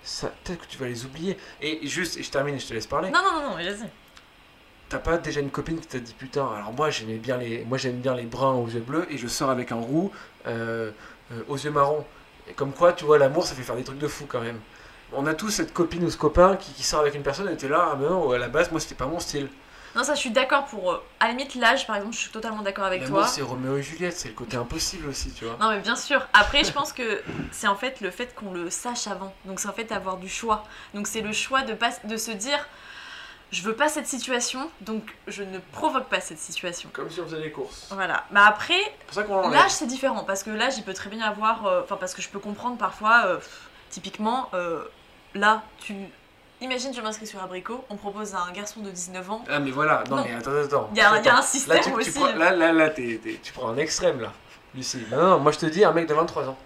[0.03, 1.37] ça peut-être que tu vas les oublier.
[1.61, 3.09] Et juste, et je termine et je te laisse parler.
[3.11, 3.89] Non, non, non, non, vas-y.
[4.89, 7.77] T'as pas déjà une copine qui t'a dit putain alors moi j'aimais bien les moi
[7.77, 10.11] j'aime bien les bruns aux yeux bleus et je sors avec un roux
[10.47, 10.91] euh,
[11.31, 12.05] euh, aux yeux marrons
[12.49, 14.59] et comme quoi tu vois l'amour ça fait faire des trucs de fou quand même
[15.13, 17.57] on a tous cette copine ou ce copain qui, qui sort avec une personne et
[17.57, 19.49] t'es là ah mais non à la base moi c'était pas mon style
[19.95, 20.91] Non, ça, je suis d'accord pour.
[20.93, 23.27] euh, à la limite, l'âge, par exemple, je suis totalement d'accord avec l'amour toi.
[23.27, 26.25] c'est Roméo et Juliette c'est le côté impossible aussi tu vois Non, mais bien sûr.
[26.33, 29.33] Après, je pense que c'est en fait le fait qu'on le sache avant.
[29.45, 30.63] Donc, c'est en fait avoir du choix.
[30.93, 32.65] Donc, c'est le choix de, pas, de se dire
[33.51, 36.89] je veux pas cette situation, donc je ne provoque pas cette situation.
[36.93, 38.23] comme si on faisait des courses Voilà.
[38.31, 40.23] Mais après, c'est pour ça qu'on l'enlève l'âge, c'est différent.
[40.23, 41.65] Parce que l'âge, il peut très bien avoir.
[41.65, 44.85] euh, Enfin, parce que je peux comprendre parfois, euh, pff, typiquement, euh,
[45.35, 45.93] là, tu.
[46.61, 49.43] Imagine, je m'inscris sur Abricot, on propose à un garçon de 19 ans.
[49.49, 50.23] ah mais voilà non, Non.
[50.23, 52.11] mais attends attends Il y a- y a un système là, tu, tu aussi.
[52.11, 53.19] prends- là là là tu
[53.55, 54.31] prends un extrême là
[54.75, 56.57] Lucie non, non non moi je te dis un mec de 23 ans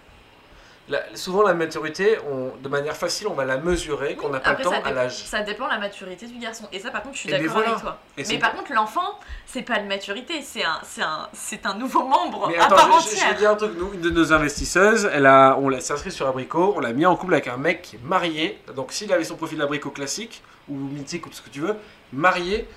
[0.88, 4.54] La- souvent la maturité on, de manière facile on va la mesurer qu'on n'a pas
[4.54, 6.68] le temps à l'âge ça dépend de la maturité du garçon.
[6.72, 7.70] Et ça, par contre, je suis d'accord voilà.
[7.70, 7.98] avec toi.
[8.18, 12.50] Et Mais par contre, l'enfant, c'est pas de maturité, c'est un, un, un nouveau membre
[12.50, 13.30] Mais à attends, part je, je- je entière.
[13.32, 13.72] vais dire un truc.
[13.78, 16.94] Nous, une de nos investisseuses, elle a, on l'a s'est inscrit sur Abricot, on l'a
[16.94, 18.60] mis en couple avec un mec qui est marié.
[18.76, 21.76] Donc s'il avait son profil Abricot classique ou mythique ou tout ce que tu veux,
[22.14, 22.68] marié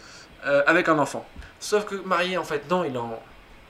[0.47, 1.27] euh, avec un enfant.
[1.61, 3.21] Sauf que marié, en fait, non, il en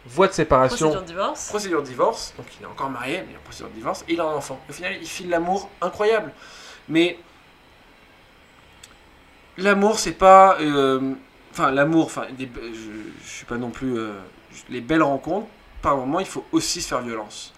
[0.08, 0.88] voie de séparation.
[0.88, 1.48] Procédure de divorce.
[1.48, 4.14] Procédure de divorce, donc il est encore marié, mais il en procédure de divorce, et
[4.14, 4.60] il a un enfant.
[4.68, 6.32] Au final, il file l'amour incroyable.
[6.88, 7.18] Mais
[9.56, 10.56] l'amour, c'est pas.
[10.60, 11.14] euh,
[11.50, 12.44] Enfin, l'amour, enfin, je,
[13.24, 13.98] je suis pas non plus.
[13.98, 14.12] euh,
[14.68, 15.48] les belles rencontres,
[15.82, 17.52] par moment, il faut aussi se faire violence.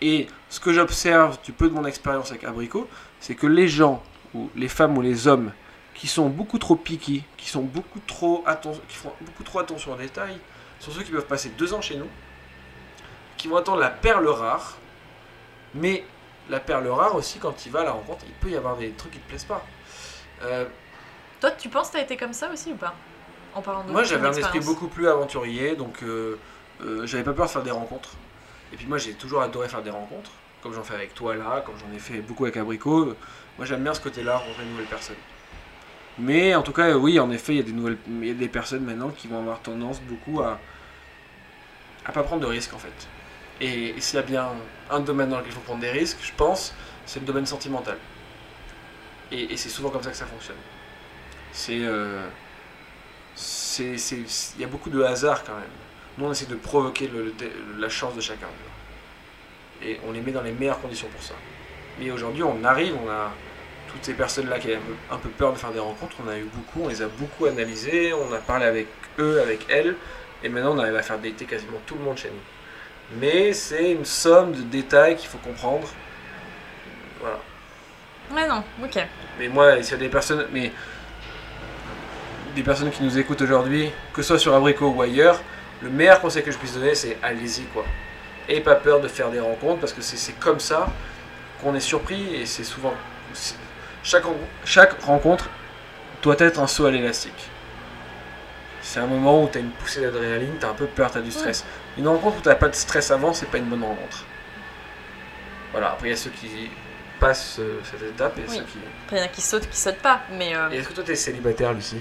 [0.00, 2.88] Et ce que j'observe du peu de mon expérience avec Abricot,
[3.20, 4.02] c'est que les gens,
[4.34, 5.52] ou les femmes ou les hommes,
[5.94, 8.44] qui sont beaucoup trop piqués, qui sont beaucoup trop
[8.88, 10.38] qui font beaucoup trop attention aux détails,
[10.84, 12.08] sont ceux qui peuvent passer deux ans chez nous,
[13.36, 14.76] qui vont attendre la perle rare,
[15.74, 16.04] mais
[16.50, 18.90] la perle rare aussi, quand il va à la rencontre, il peut y avoir des
[18.90, 19.64] trucs qui te plaisent pas.
[20.42, 20.66] Euh,
[21.40, 22.94] Toi, tu penses que t'as été comme ça aussi ou pas
[23.54, 26.38] En parlant de moi, j'avais un esprit beaucoup plus aventurier, donc euh,
[26.82, 28.10] euh, j'avais pas peur de faire des rencontres.
[28.72, 30.32] Et puis moi, j'ai toujours adoré faire des rencontres,
[30.62, 33.14] comme j'en fais avec toi là, comme j'en ai fait beaucoup avec Abricot.
[33.56, 35.16] Moi, j'aime bien ce côté-là, rencontrer de nouvelles personnes.
[36.18, 38.34] Mais en tout cas, oui, en effet, il y a des nouvelles, il y a
[38.34, 40.58] des personnes maintenant qui vont avoir tendance beaucoup à
[42.04, 43.08] à pas prendre de risques en fait.
[43.60, 44.48] Et, s'il y a bien
[44.90, 46.74] un domaine dans lequel il faut prendre des risques, je pense,
[47.06, 47.96] c'est le domaine sentimental.
[49.30, 50.56] Et, c'est souvent comme ça que ça fonctionne.
[51.52, 52.26] C'est, euh,
[53.34, 53.96] c'est,
[54.56, 55.64] il y a beaucoup de hasard quand même.
[56.18, 57.10] Nous, on essaie de provoquer
[57.78, 58.46] la chance de chacun.
[59.82, 61.34] et on les met dans les meilleures conditions pour ça.
[61.98, 63.32] Mais aujourd'hui, on arrive, on a
[63.88, 64.80] toutes ces personnes-là qui avaient
[65.10, 67.46] un peu peur de faire des rencontres, on a eu beaucoup, on les a beaucoup
[67.46, 68.88] analysées, on a parlé avec
[69.18, 69.96] eux, avec elles,
[70.44, 73.18] et maintenant on arrive à faire dater quasiment tout le monde chez nous.
[73.18, 75.88] Mais c'est une somme de détails qu'il faut comprendre.
[77.20, 77.40] Voilà.
[78.32, 79.06] Ouais, non, ok.
[79.38, 80.70] Mais moi, s'il y a des personnes, mais
[82.54, 85.40] des personnes qui nous écoutent aujourd'hui, que ce soit sur Abricot ou ailleurs,
[85.82, 87.84] le meilleur conseil que je puisse donner, c'est allez-y quoi.
[88.48, 90.86] Et pas peur de faire des rencontres parce que c'est comme ça
[91.62, 92.94] qu'on est surpris et c'est souvent.
[94.02, 94.24] Chaque,
[94.64, 95.48] chaque rencontre
[96.22, 97.50] doit être un saut à l'élastique.
[98.86, 101.16] C'est un moment où tu as une poussée d'adrénaline, tu as un peu peur, tu
[101.18, 101.64] as du stress.
[101.96, 104.24] Une rencontre où tu n'as pas de stress avant, c'est pas une bonne rencontre.
[105.72, 106.70] Voilà, après il y a ceux qui
[107.18, 108.56] passent euh, cette étape et Oui.
[108.58, 108.78] ceux qui.
[109.06, 110.20] Après, il y en a qui sautent, qui sautent pas.
[110.32, 112.00] Mais euh, Et est-ce que toi t'es célibataire, Lucie?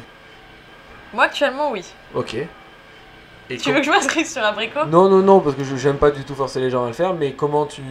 [1.14, 1.86] Moi, actuellement, oui.
[2.14, 2.34] Ok.
[2.36, 5.76] Et Tu com- veux que je m'inscrive sur Abricot Non, non, non, parce que je-
[5.76, 7.82] j'aime pas du tout forcer les gens à le faire, mais comment tu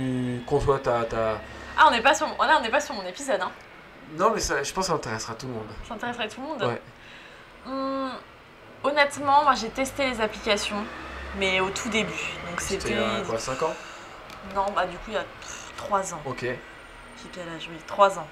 [0.47, 1.05] conçois ta.
[1.05, 1.41] ta...
[1.79, 2.37] Ah, on n'est pas sur mon...
[2.43, 3.51] là, on n'est pas sur mon épisode, hein.
[4.19, 5.67] Non, mais ça, je pense que ça intéressera tout le monde.
[5.89, 6.63] Ça intéresserait tout le monde?
[6.63, 6.81] Ouais.
[7.67, 8.11] Hum,
[8.85, 10.85] honnêtement, moi, j'ai testé les applications,
[11.39, 12.13] mais au tout début.
[12.51, 13.75] Donc C'était quoi, 5 ans?
[14.55, 15.25] Non, bah du coup, il y a
[15.77, 16.21] 3 ans.
[16.25, 16.41] Ok.
[16.43, 16.57] J'ai
[17.33, 17.69] quel âge?
[17.71, 18.27] Oui, 3 ans.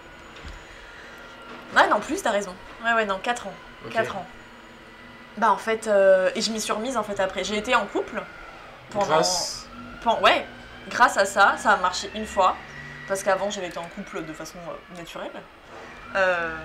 [1.76, 2.54] Ouais, non, plus, t'as raison.
[2.84, 3.54] Ouais, ouais, non, 4 ans.
[3.86, 3.92] Ok.
[3.92, 4.26] 4 ans.
[5.36, 7.44] Bah, en fait, euh, et je m'y suis remise en fait après.
[7.44, 8.20] J'ai été en couple
[8.90, 9.06] pendant.
[9.06, 9.68] Grâce?
[10.02, 10.44] pen- ouais,
[10.88, 12.56] grâce à ça, ça a marché une fois.
[13.06, 15.30] Parce qu'avant, j'avais été en couple de façon euh, naturelle.
[16.16, 16.56] Euh,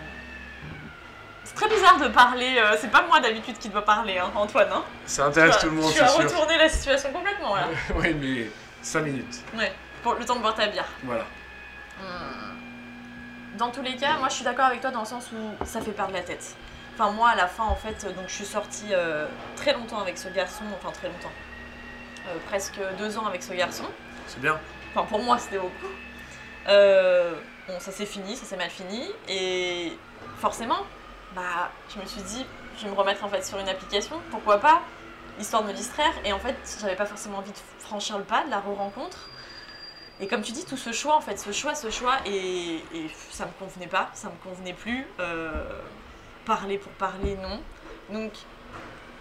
[1.55, 2.57] très bizarre de parler.
[2.57, 4.69] euh, c'est pas moi d'habitude qui dois parler, hein, Antoine.
[4.71, 4.83] Hein.
[5.05, 6.07] Ça intéresse tout le monde, Tu sûr.
[6.17, 7.67] retourner la situation complètement là.
[7.95, 8.47] ouais, mais
[8.81, 9.41] 5 minutes.
[9.55, 10.87] Ouais, pour le temps de boire ta bière.
[11.03, 11.23] Voilà.
[11.99, 13.57] Hmm.
[13.57, 15.79] Dans tous les cas, moi je suis d'accord avec toi dans le sens où ça
[15.81, 16.55] fait perdre la tête.
[16.93, 19.25] Enfin moi à la fin en fait, donc je suis sortie euh,
[19.55, 21.31] très longtemps avec ce garçon, enfin très longtemps,
[22.27, 23.85] Euh, presque deux ans avec ce garçon.
[24.27, 24.59] C'est bien.
[24.93, 25.87] Enfin pour moi c'était beaucoup.
[26.67, 29.97] Bon ça s'est fini, ça s'est mal fini et
[30.39, 30.79] forcément,
[31.35, 32.45] bah je me suis dit
[32.77, 34.81] je vais me remettre en fait sur une application, pourquoi pas,
[35.39, 38.43] histoire de me distraire et en fait j'avais pas forcément envie de franchir le pas
[38.45, 39.29] de la re-rencontre.
[40.21, 43.09] Et comme tu dis, tout ce choix, en fait, ce choix, ce choix, et, et
[43.31, 45.05] ça me convenait pas, ça me convenait plus.
[45.19, 45.51] euh,
[46.45, 47.59] parler pour parler, non.
[48.09, 48.31] Donc,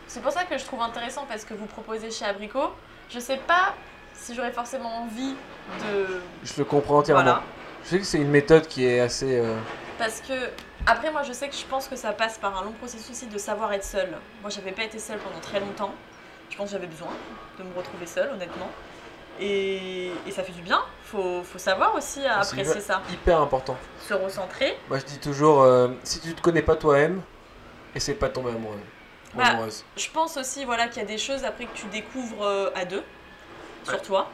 [0.07, 2.73] c'est pour ça que je trouve intéressant parce que vous proposez chez Abricot.
[3.11, 3.75] Je sais pas
[4.15, 5.35] si j'aurais forcément envie
[5.81, 6.21] de.
[6.45, 7.23] Je le comprends entièrement.
[7.25, 7.43] Voilà.
[7.85, 9.39] Je sais que c'est une méthode qui est assez.
[9.41, 9.57] euh,
[9.99, 10.51] Parce que,
[10.87, 13.27] après, moi, je sais que je pense que ça passe par un long processus aussi
[13.27, 14.11] de savoir être seule.
[14.43, 15.95] Moi, j'avais pas été seule pendant très longtemps.
[16.51, 17.09] Je pense que j'avais besoin
[17.59, 18.69] de me retrouver seule, honnêtement.
[19.41, 20.81] Et, et ça fait du bien.
[21.05, 23.03] Faut, faut savoir aussi c'est apprécier ça.
[23.13, 23.77] hyper important.
[24.01, 24.79] Se recentrer.
[24.89, 27.21] Moi je dis toujours, euh, si tu te connais pas toi-même,
[27.97, 28.79] essaie pas de tomber amoureux.
[29.35, 29.85] ou Bah, amoureuse.
[29.97, 32.85] Je pense aussi voilà, qu'il y a des choses après que tu découvres euh, à
[32.85, 33.03] deux,
[33.83, 34.31] sur toi.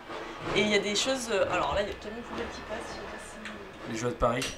[0.54, 1.30] Et il y a des choses.
[1.32, 2.78] euh, alors là, il y a Camille Poubelle qui passe.
[2.88, 3.50] je sais pas
[3.86, 4.54] si- Les jeux de Paris.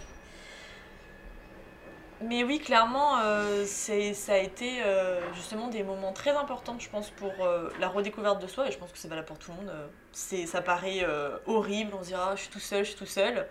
[2.24, 7.10] Mais oui, clairement, euh, ça a été euh, justement des moments très importants, je pense,
[7.10, 8.68] pour euh, la redécouverte de soi.
[8.68, 9.72] Et je pense que c'est valable pour tout le monde.
[10.12, 11.04] ça paraît
[11.46, 13.48] horrible, on se dira, je suis tout seul, je suis tout seul.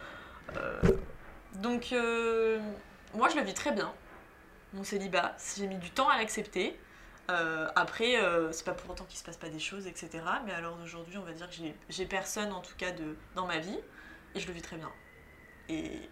[1.56, 1.94] Donc,
[3.14, 3.92] moi, je le vis très bien,
[4.74, 5.36] mon célibat.
[5.58, 6.80] J'ai mis du temps à l'accepter.
[7.28, 8.16] Après,
[8.52, 10.24] c'est pas pour autant qu'il se passe pas des choses, etc.
[10.46, 11.56] Mais alors d'aujourd'hui, on va dire que
[11.90, 13.80] j'ai personne, en tout cas, de, dans ma vie.
[14.34, 14.92] Et je le vis très bien.
[15.68, 16.10] Et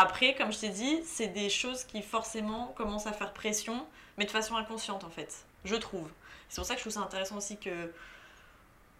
[0.00, 3.86] après, comme je t'ai dit, c'est des choses qui forcément commencent à faire pression,
[4.18, 6.08] mais de façon inconsciente en fait, je trouve.
[6.48, 7.92] C'est pour ça que je trouve ça intéressant aussi que,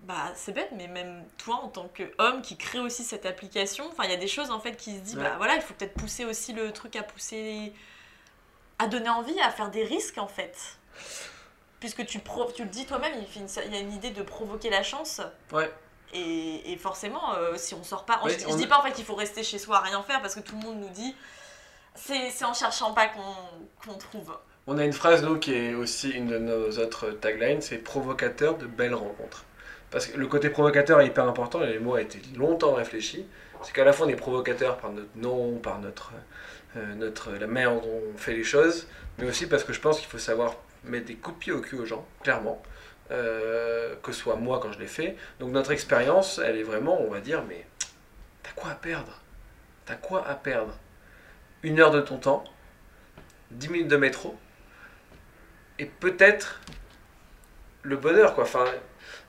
[0.00, 4.04] bah c'est bête, mais même toi en tant qu'homme qui crée aussi cette application, enfin
[4.04, 5.22] il y a des choses en fait qui se disent, Ouais.
[5.22, 7.72] bah voilà, il faut peut-être pousser aussi le truc à pousser,
[8.78, 10.76] à donner envie, à faire des risques en fait.
[11.80, 14.70] Puisque tu, pro- tu le dis toi-même, il, il y a une idée de provoquer
[14.70, 15.20] la chance.
[15.52, 15.70] Ouais.
[16.16, 18.20] Et, et forcément, euh, si on sort pas.
[18.24, 20.02] Ouais, je, on- je dis pas en fait qu'il faut rester chez soi à rien
[20.02, 21.14] faire parce que tout le monde nous dit
[21.94, 23.22] c'est en cherchant pas qu'on
[23.90, 24.36] qu'on trouve.
[24.66, 28.56] On a une phrase, nous, qui est aussi une de nos autres taglines, c'est provocateur
[28.58, 29.44] de belles rencontres.
[29.92, 33.24] Parce que le côté provocateur est hyper important, et le mot a été longtemps réfléchi.
[33.62, 36.10] C'est qu'à la fois on est provocateur par notre nom, par notre,
[36.76, 38.86] euh, notre, la manière dont on fait les choses,
[39.18, 40.54] mais aussi parce que je pense qu'il faut savoir
[40.84, 42.60] mettre des coups de pied au cul aux gens, clairement.
[43.12, 45.16] Euh, que soit moi quand je l'ai fait.
[45.38, 47.64] Donc notre expérience, elle est vraiment, on va dire, mais
[48.42, 49.20] t'as quoi à perdre?
[49.84, 50.76] T'as quoi à perdre?
[51.62, 52.44] Une heure de ton temps,
[53.52, 54.36] 10 minutes de métro,
[55.78, 56.60] et peut-être
[57.82, 58.44] le bonheur, quoi.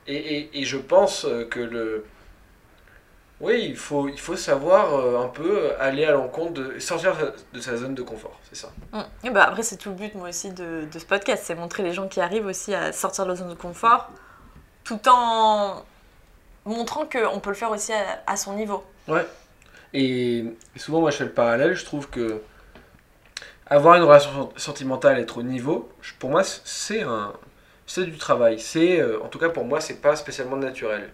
[0.08, 2.04] Et, et, je pense que le.
[3.40, 6.78] Oui, il faut, il faut savoir euh, un peu aller à l'encontre de.
[6.80, 7.14] sortir
[7.52, 8.70] de sa zone de confort, c'est ça.
[9.22, 11.84] Et bah après, c'est tout le but, moi aussi, de, de ce podcast c'est montrer
[11.84, 14.10] les gens qui arrivent aussi à sortir de leur zone de confort
[14.82, 15.84] tout en
[16.64, 18.82] montrant qu'on peut le faire aussi à, à son niveau.
[19.06, 19.26] Ouais.
[19.92, 21.74] Et, et souvent, moi, je fais le parallèle.
[21.74, 22.40] Je trouve que
[23.66, 27.34] avoir une relation sentimentale, être au niveau, pour moi, c'est un,
[27.86, 28.58] c'est du travail.
[28.58, 31.10] C'est, euh, en tout cas, pour moi, c'est pas spécialement naturel.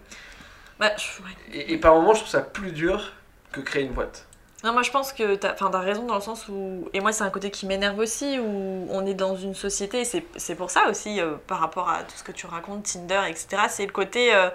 [0.79, 1.29] Bah, je- ouais.
[1.53, 3.11] Et, et par moments, je trouve ça plus dur
[3.51, 4.27] que créer une boîte.
[4.63, 6.89] Non, moi je pense que t'as enfin, t'as raison dans le sens où.
[6.93, 10.55] Et moi, c'est un côté qui m'énerve aussi, où on est dans une société, c'est
[10.55, 13.85] pour ça aussi, euh, par rapport à tout ce que tu racontes, Tinder, etc., c'est
[13.85, 14.33] le côté.
[14.33, 14.49] euh,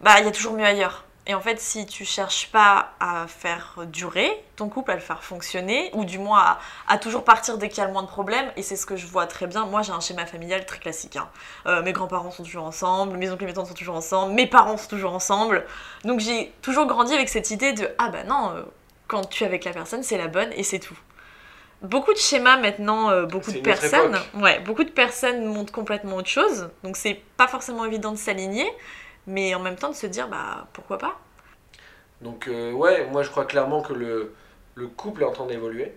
[0.00, 1.04] bah, il y a toujours mieux ailleurs.
[1.26, 5.22] Et en fait, si tu cherches pas à faire durer ton couple, à le faire
[5.22, 6.58] fonctionner, ou du moins à,
[6.88, 8.96] à toujours partir dès qu'il y a le moins de problèmes, et c'est ce que
[8.96, 9.66] je vois très bien.
[9.66, 11.16] Moi, j'ai un schéma familial très classique.
[11.16, 11.28] hein.
[11.66, 14.46] Euh, mes grands-parents sont toujours ensemble, mes oncles et mes tantes sont toujours ensemble, mes
[14.46, 15.66] parents sont toujours ensemble.
[16.04, 18.62] Donc j'ai toujours grandi avec cette idée de ah bah non, euh,
[19.06, 20.98] quand tu es avec la personne, c'est la bonne et c'est tout.
[21.82, 26.28] Beaucoup de schémas maintenant, euh, beaucoup de personnes, ouais, beaucoup de personnes montrent complètement autre
[26.28, 26.70] chose.
[26.82, 28.70] Donc c'est pas forcément évident de s'aligner,
[29.26, 31.18] mais en même temps de se dire bah pourquoi pas.
[32.20, 34.34] Donc, euh, ouais, moi, je crois clairement que le,
[34.74, 35.92] le couple est en train d'évoluer.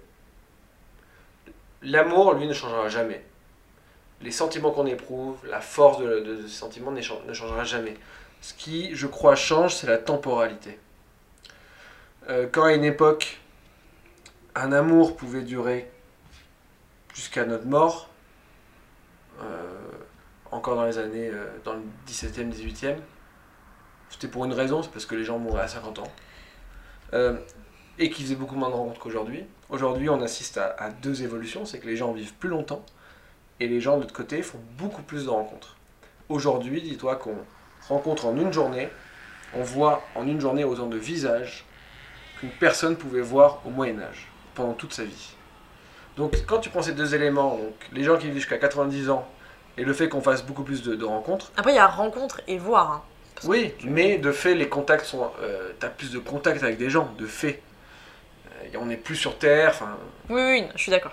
[1.81, 3.23] L'amour, lui, ne changera jamais.
[4.21, 7.63] Les sentiments qu'on éprouve, la force de, de- de ces sentiments ne chan- ne changera
[7.65, 7.95] jamais.
[8.41, 10.79] Ce qui, je crois, change, c'est la temporalité.
[12.29, 13.39] Euh, quand à une époque,
[14.55, 15.89] un amour pouvait durer
[17.13, 18.09] jusqu'à notre mort,
[19.41, 19.63] euh,
[20.51, 21.31] encore dans les années,
[21.63, 22.97] dans le 17e, 18e,
[24.13, 26.11] c'était pour une raison, c'est parce que les gens mouraient à 50 ans.
[27.13, 27.37] Euh,
[27.99, 29.43] et qu'ils faisaient beaucoup moins de rencontres qu'aujourd'hui.
[29.69, 32.83] Aujourd'hui, on assiste à, deux évolutions, c'est que les gens vivent plus longtemps,
[33.59, 35.77] et les gens de l'autre côté font beaucoup plus de rencontres.
[36.29, 37.37] Aujourd'hui, dis-toi qu'on
[37.87, 38.89] rencontre en une journée,
[39.55, 41.65] on voit en une journée autant de visages
[42.39, 45.35] qu'une personne pouvait voir au Moyen Âge, pendant toute sa vie.
[46.17, 47.59] Donc quand tu prends ces deux éléments,
[47.91, 49.27] les gens qui vivent jusqu'à 90 ans,
[49.77, 52.41] et le fait qu'on fasse beaucoup plus de, de rencontres, Après il y a rencontre
[52.47, 52.91] et voir.
[52.91, 53.01] hein.
[53.45, 55.29] Oui, mais de fait, les contacts sont.
[55.41, 57.61] Euh, T'as plus de contacts avec des gens, de fait.
[58.63, 59.97] Euh, on n'est plus sur Terre, enfin.
[60.29, 61.11] Oui, oui, je suis d'accord.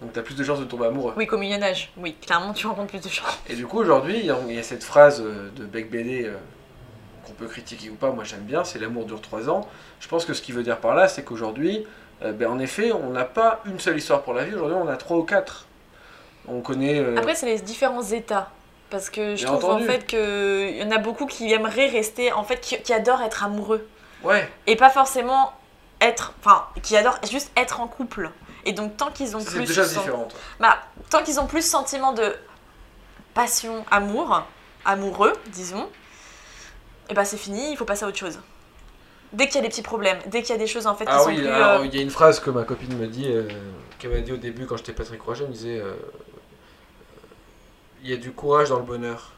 [0.00, 1.12] Donc t'as plus de chances de tomber amoureux.
[1.16, 1.92] Oui, qu'au Moyen Âge.
[1.98, 3.22] Oui, clairement tu rencontres plus de gens.
[3.48, 6.36] Et du coup, aujourd'hui, il y, a- cette phrase euh, de Beck BD euh,
[7.26, 9.68] qu'on peut critiquer ou pas, moi j'aime bien, c'est l'amour dure 3 ans.
[10.00, 11.84] Je pense que ce qu'il veut dire par là, c'est qu'aujourd'hui,
[12.22, 14.88] euh, ben, en effet, on n'a pas une seule histoire pour la vie, aujourd'hui on
[14.88, 15.66] a 3 ou 4.
[16.48, 16.98] On connaît.
[16.98, 18.50] euh, Après, c'est les différents états.
[18.90, 19.84] Parce que je Bien trouve entendu.
[19.84, 23.22] en fait qu'il y en a beaucoup qui aimeraient rester, en fait, qui, qui adorent
[23.22, 23.86] être amoureux.
[24.24, 25.52] ouais, Et pas forcément
[26.00, 26.34] être.
[26.40, 28.30] Enfin, qui adorent juste être en couple.
[28.64, 29.72] Et donc, tant qu'ils ont plus.
[29.72, 30.34] choses sen- différentes.
[30.58, 30.78] Bah,
[31.08, 32.34] tant qu'ils ont plus sentiment de
[33.34, 34.42] passion, amour,
[34.84, 35.88] amoureux, disons,
[37.08, 38.38] et bah c'est fini, il faut passer à autre chose.
[39.32, 41.04] Dès qu'il y a des petits problèmes, dès qu'il y a des choses en fait
[41.04, 41.46] qui Ah sont oui, plus.
[41.48, 43.48] alors euh, il y a une phrase que ma copine me dit, euh,
[43.98, 45.94] qu'elle m'a dit au début quand j'étais pas très courageux, elle me disait euh,
[48.02, 49.32] il y a du courage dans le bonheur.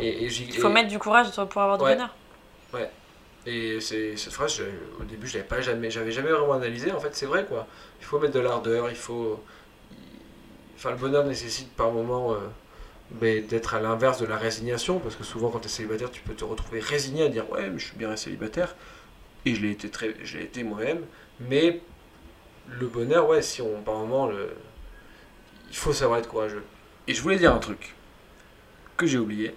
[0.00, 1.94] Et, et Il faut et- mettre du courage pour avoir du Ouais.
[1.94, 2.14] bonheur.
[3.44, 6.92] Et c'est cette phrase, je- au début, je l'avais pas jamais, j'avais jamais vraiment analysé.
[6.92, 7.66] En fait, c'est vrai quoi.
[8.00, 9.42] Il faut mettre de l'ardeur, il faut.
[10.76, 15.24] Enfin, le bonheur nécessite par moment euh, d'être à l'inverse de la résignation, parce que
[15.24, 17.86] souvent, quand tu es célibataire, tu peux te retrouver résigné à dire ouais, mais je
[17.86, 18.76] suis bien célibataire.
[19.44, 21.04] Et je l'ai été très, je l'ai été moi-même.
[21.40, 21.80] Mais
[22.68, 24.54] le bonheur, ouais, si on par moment le,
[25.68, 26.62] il faut savoir être courageux.
[27.08, 27.94] Et je voulais dire un truc
[28.96, 29.56] que j'ai oublié.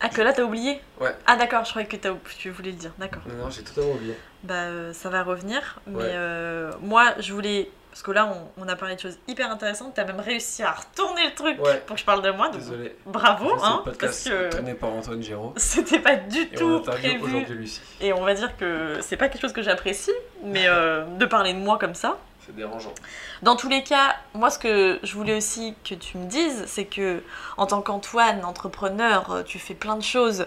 [0.00, 1.14] Ah, que là t'as oublié Ouais.
[1.26, 3.22] Ah, d'accord, je croyais que t'as- tu voulais le dire, d'accord.
[3.26, 4.14] Non, non, j'ai totalement oublié.
[4.44, 5.80] Bah, euh, ça va revenir.
[5.86, 6.04] Mais Ouais.
[6.04, 7.70] euh, moi, je voulais.
[7.90, 8.26] Parce que là,
[8.56, 9.94] on, on a parlé de choses hyper intéressantes.
[9.94, 11.82] T'as même réussi à retourner le truc Ouais.
[11.86, 12.48] pour que je parle de moi.
[12.50, 12.94] Donc, Désolé.
[13.06, 15.54] bravo, hein, le podcast parce que par Antoine Géraud.
[15.56, 17.24] c'était pas du Et on tout interviewe prévu.
[17.36, 17.80] aujourd'hui Lucie.
[18.02, 20.12] Et on va dire que c'est pas quelque chose que j'apprécie,
[20.44, 22.18] mais euh, de parler de moi comme ça.
[22.46, 22.94] C'est dérangeant.
[23.42, 26.84] Dans tous les cas, moi, ce que je voulais aussi que tu me dises, c'est
[26.84, 27.22] que
[27.56, 30.46] en tant qu'Antoine, entrepreneur, euh, tu fais plein de choses.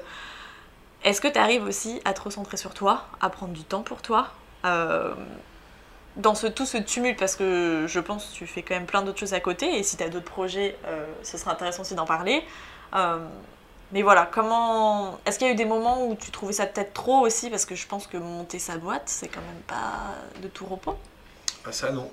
[1.04, 4.02] Est-ce que tu arrives aussi à te recentrer sur toi, à prendre du temps pour
[4.02, 4.30] toi
[4.66, 5.14] euh,
[6.16, 9.02] dans ce, tout ce tumulte, parce que je pense que tu fais quand même plein
[9.02, 11.96] d'autres choses à côté, et si tu as d'autres projets, euh, ce serait intéressant aussi
[11.96, 12.44] d'en parler.
[13.92, 15.18] Mais voilà, comment.
[15.26, 17.50] Est-ce qu'il y a eu des moments où tu trouvais ça peut-être trop aussi?
[17.50, 20.96] Parce que je pense que monter sa boîte, c'est quand même pas de tout repos.
[21.66, 22.10] Ah, ça, non.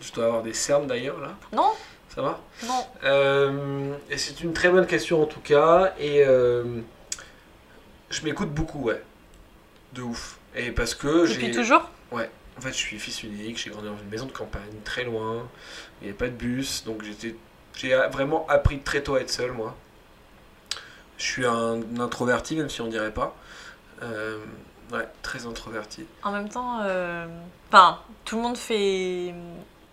[0.00, 1.34] Je dois avoir des cernes d'ailleurs, là.
[1.52, 1.72] Non
[2.08, 2.40] Ça va?
[2.66, 2.86] Non.
[3.04, 5.94] Euh, Et c'est une très bonne question en tout cas.
[5.98, 6.80] Et euh,
[8.10, 9.02] je m'écoute beaucoup, ouais.
[9.92, 10.38] De ouf.
[10.56, 11.34] Et parce que j'ai.
[11.34, 11.88] Depuis toujours?
[12.12, 12.30] Ouais.
[12.56, 15.48] En fait, je suis fils unique, j'ai grandi dans une maison de campagne, très loin,
[16.00, 17.34] il n'y avait pas de bus, donc j'étais,
[17.76, 19.74] j'ai vraiment appris très tôt à être seul, moi.
[21.18, 23.34] Je suis un introverti, même si on dirait pas.
[24.02, 24.38] Euh,
[24.94, 26.06] ouais, très introverti.
[26.22, 27.26] En même temps, euh,
[27.68, 29.34] enfin, tout le monde fait.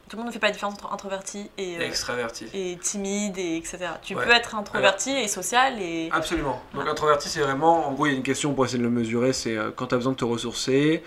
[0.09, 2.45] tout le monde ne fait pas la différence entre introverti et, euh, Extraverti.
[2.53, 3.77] et timide, et etc.
[4.01, 4.25] Tu Ouais.
[4.25, 6.09] peux être introverti et social et.
[6.11, 6.61] Absolument.
[6.73, 8.89] Donc introverti, c'est vraiment, en gros, il y a une question pour essayer de le
[8.89, 11.01] mesurer, c'est euh, quand tu as besoin de te ressourcer,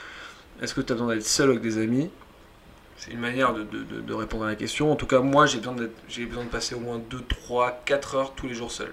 [0.62, 2.10] est-ce que tu as besoin d'être seul avec des amis?
[2.96, 4.90] C'est une manière de, de- de- de répondre à la question.
[4.90, 7.82] En tout cas, moi, j'ai besoin, d'être- j'ai besoin de passer au moins 2, 3,
[7.84, 8.92] 4 heures tous les jours seul.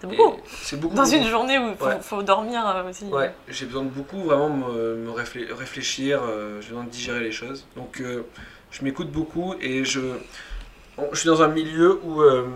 [0.00, 0.36] C'est beaucoup.
[0.62, 0.94] C'est beaucoup.
[0.94, 1.16] Dans beaucoup.
[1.16, 1.98] une journée où il faut, Ouais.
[2.00, 3.04] faut dormir euh, aussi.
[3.06, 7.20] Ouais, j'ai besoin de beaucoup vraiment me, me réflé- réfléchir, euh, j'ai besoin de digérer
[7.20, 7.66] les choses.
[7.76, 8.22] Donc euh,
[8.70, 10.00] je m'écoute beaucoup et je,
[10.98, 12.46] bon, je suis dans un milieu où euh,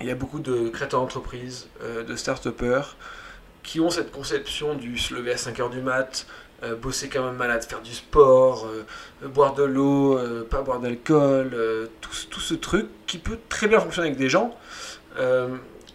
[0.00, 1.68] il y a beaucoup de créateurs d'entreprises,
[2.06, 2.96] de start-upers
[3.62, 6.26] qui ont cette conception du se lever à 5h du mat,
[6.62, 10.78] euh, bosser comme un malade, faire du sport, euh, boire de l'eau, euh, pas boire
[10.78, 11.50] d'alcool,
[12.00, 14.56] tout, tout ce truc qui peut très bien fonctionner avec des gens.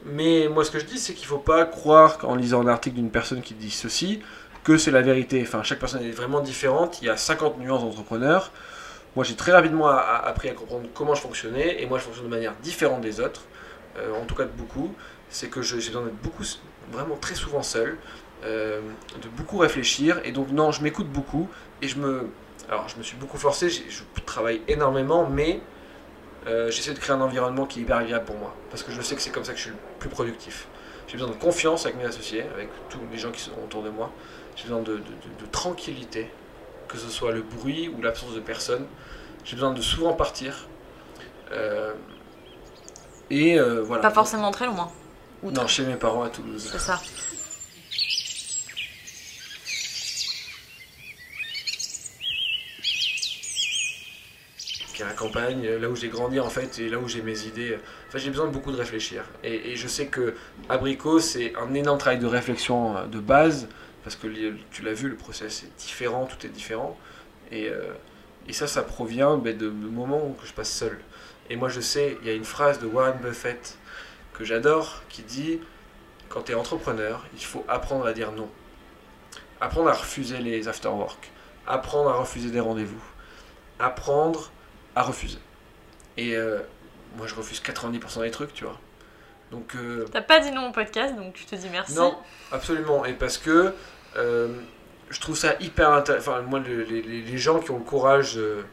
[0.05, 2.67] Mais moi, ce que je dis, c'est qu'il ne faut pas croire qu'en lisant un
[2.67, 4.21] article d'une personne qui dit ceci,
[4.63, 5.41] que c'est la vérité.
[5.43, 7.01] Enfin, chaque personne est vraiment différente.
[7.01, 8.51] Il y a 50 nuances d'entrepreneurs.
[9.15, 11.81] Moi, j'ai très rapidement appris à comprendre comment je fonctionnais.
[11.81, 13.41] Et moi, je fonctionne de manière différente des autres.
[13.97, 14.93] euh, en tout cas, de beaucoup.
[15.29, 16.43] C'est que j'ai besoin d'être beaucoup,
[16.91, 17.97] vraiment très souvent seul.
[18.43, 18.81] euh,
[19.21, 20.19] de beaucoup réfléchir.
[20.23, 21.47] Et donc, non, je m'écoute beaucoup.
[21.81, 22.29] Et je me.
[22.69, 23.69] Alors, je me suis beaucoup forcé.
[23.69, 25.27] Je travaille énormément.
[25.29, 25.61] Mais
[26.47, 28.55] euh, j'essaie de créer un environnement qui est hyper agréable pour moi.
[28.71, 30.67] Parce que je sais que c'est comme ça que je suis plus productif.
[31.07, 33.89] J'ai besoin de confiance avec mes associés, avec tous les gens qui sont autour de
[33.89, 34.11] moi.
[34.55, 36.29] J'ai besoin de, de- de- de tranquillité,
[36.87, 38.85] que ce soit le bruit ou l'absence de personne.
[39.45, 40.67] J'ai besoin de souvent partir.
[41.51, 41.93] Euh,
[43.29, 44.01] et euh, voilà.
[44.01, 44.89] Pas forcément très loin.
[45.43, 46.69] Ou Non, chez mes parents à Toulouse.
[46.71, 46.99] C'est ça.
[55.05, 57.77] La campagne, là où j'ai grandi en fait, et là où j'ai mes idées.
[58.07, 59.23] Enfin, j'ai besoin de beaucoup de réfléchir.
[59.43, 60.35] Et, je sais que
[60.69, 63.67] Abricot, c'est un énorme travail de réflexion euh, de base,
[64.03, 64.27] parce que
[64.71, 66.97] tu l'as vu, le process est différent, tout est différent.
[67.51, 67.93] Et, euh,
[68.47, 70.99] et ça, ça provient ben, de, moments que je passe seul.
[71.49, 73.77] Et moi, je sais, il y a une phrase de Warren Buffett
[74.33, 75.59] que j'adore qui dit
[76.29, 78.49] quand tu es entrepreneur, il faut apprendre à dire non.
[79.59, 81.31] Apprendre à refuser les after-work.
[81.67, 83.03] Apprendre à refuser des rendez-vous.
[83.79, 84.51] Apprendre
[84.95, 85.39] à refuser.
[86.17, 86.59] Et euh,
[87.17, 88.79] moi, je refuse 90% des trucs, tu vois.
[89.51, 91.93] Donc, euh, T'as pas dit non au podcast, donc je te dis merci.
[91.95, 92.17] non,
[92.51, 93.03] absolument.
[93.05, 93.73] Et parce que
[94.15, 94.47] euh,
[95.09, 96.31] je trouve ça hyper intéressant.
[96.31, 98.63] Enfin, moi, le- les, les- les gens qui ont le courage euh,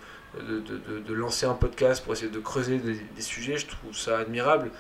[0.41, 3.67] de, de- de- de lancer un podcast pour essayer de creuser des, des sujets, je
[3.67, 4.71] trouve ça admirable.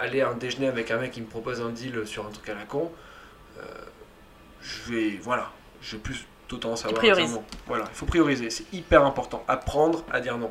[0.00, 2.48] Aller à un déjeuner avec un mec qui me propose un deal sur un truc
[2.48, 2.90] à la con,
[4.60, 5.18] je vais.
[5.22, 5.50] Voilà.
[5.82, 7.00] J'ai plus tendance à avoir.
[7.66, 8.50] Voilà, il faut prioriser.
[8.50, 9.44] C'est hyper important.
[9.48, 10.50] Apprendre à dire non.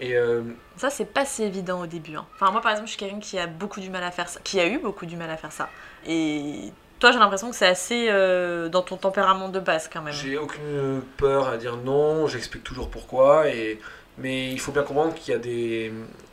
[0.00, 0.16] Et.
[0.16, 0.42] euh,
[0.76, 2.16] Ça, c'est pas si évident au début.
[2.16, 2.26] hein.
[2.34, 4.40] Enfin, moi, par exemple, je suis quelqu'un qui a beaucoup du mal à faire ça,
[4.42, 5.68] qui a eu beaucoup du mal à faire ça.
[6.06, 10.12] Et toi, j'ai l'impression que c'est assez euh, dans ton tempérament de base, quand même.
[10.14, 13.78] J'ai aucune peur à dire non, j'explique toujours pourquoi, et...
[14.18, 15.92] mais il faut bien comprendre qu'il y a des...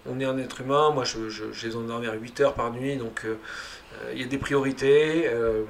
[0.09, 2.72] On est un être humain, moi je- je- j'ai besoin de dormir 8 heures par
[2.72, 3.36] nuit, donc euh,
[4.03, 5.64] euh, il y a des priorités, euh,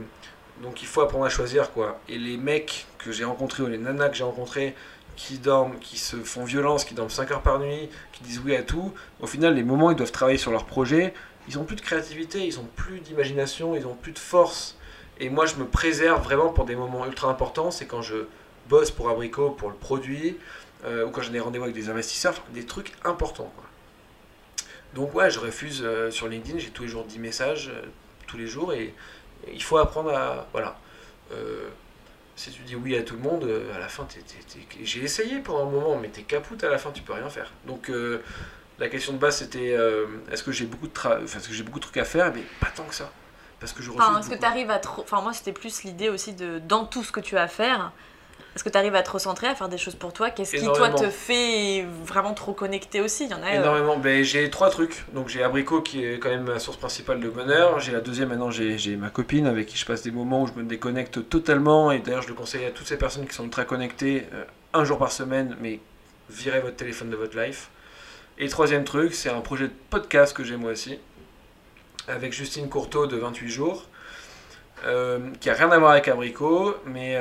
[0.63, 1.99] donc il faut apprendre à choisir quoi.
[2.07, 4.75] Et les mecs que j'ai rencontrés, ou les nanas que j'ai rencontrés,
[5.27, 8.55] qui dorment, qui se font violence, qui dorment 5 heures par nuit, qui disent oui
[8.55, 11.13] à tout, au final les moments où ils doivent travailler sur leur projet,
[11.47, 14.77] ils ont plus de créativité, ils ont plus d'imagination, ils ont plus de force.
[15.19, 17.69] Et moi, je me préserve vraiment pour des moments ultra importants.
[17.69, 18.25] C'est quand je
[18.69, 20.37] bosse pour Abricot, pour le produit,
[20.85, 23.51] euh, ou quand j'ai des rendez-vous avec des investisseurs, des trucs importants.
[24.95, 26.57] Donc, ouais, je refuse euh, sur LinkedIn.
[26.59, 27.85] J'ai tous les jours 10 messages, euh,
[28.27, 28.93] tous les jours, et,
[29.51, 30.47] il faut apprendre à.
[30.51, 30.77] Voilà.
[32.41, 34.07] Si tu dis oui à tout le monde, euh, à la fin,
[34.83, 37.51] j'ai essayé pendant un moment, mais t'es capoute à la fin, tu peux rien faire.
[37.67, 38.21] Donc, euh,
[38.79, 41.53] la question de base, c'était euh, est-ce que j'ai beaucoup, de tra- enfin, est-ce que
[41.53, 43.11] j'ai beaucoup de trucs à faire Mais pas tant que ça.
[43.59, 44.03] Parce que je refuse.
[44.03, 45.03] Enfin, est-ce que tu arrives à trop.
[45.03, 46.57] Enfin, moi, c'était plus l'idée aussi de.
[46.57, 47.91] Dans tout ce que tu as à faire,
[48.55, 50.29] est-ce que tu arrives à te recentrer, à faire des choses pour toi?
[50.29, 53.25] Qu'est-ce qui, toi, te fait vraiment trop connecter aussi?
[53.25, 53.47] Il y en a.
[53.47, 53.97] euh, Énormément.
[53.97, 55.05] Ben, j'ai trois trucs.
[55.13, 57.79] Donc j'ai Abricot qui est quand même ma source principale de bonheur.
[57.79, 60.47] J'ai la deuxième maintenant, j'ai j'ai ma copine avec qui je passe des moments où
[60.47, 61.91] je me déconnecte totalement.
[61.91, 64.83] Et d'ailleurs, je le conseille à toutes ces personnes qui sont ultra connectées, euh, un
[64.85, 65.79] jour par semaine, mais
[66.29, 67.69] virez votre téléphone de votre life.
[68.37, 70.97] Et troisième truc, c'est un projet de podcast que j'ai moi aussi,
[72.07, 73.85] avec Justine Courteau de 28 jours,
[74.85, 77.15] euh, qui a rien à voir avec Abricot, mais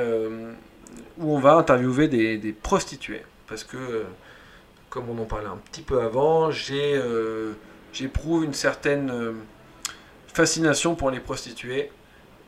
[1.17, 3.23] où on va interviewer des, des prostituées.
[3.47, 4.05] Parce que,
[4.89, 7.53] comme on en parlait un petit peu avant, euh,
[7.93, 9.33] j'éprouve une certaine euh,
[10.27, 11.91] fascination pour les prostituées,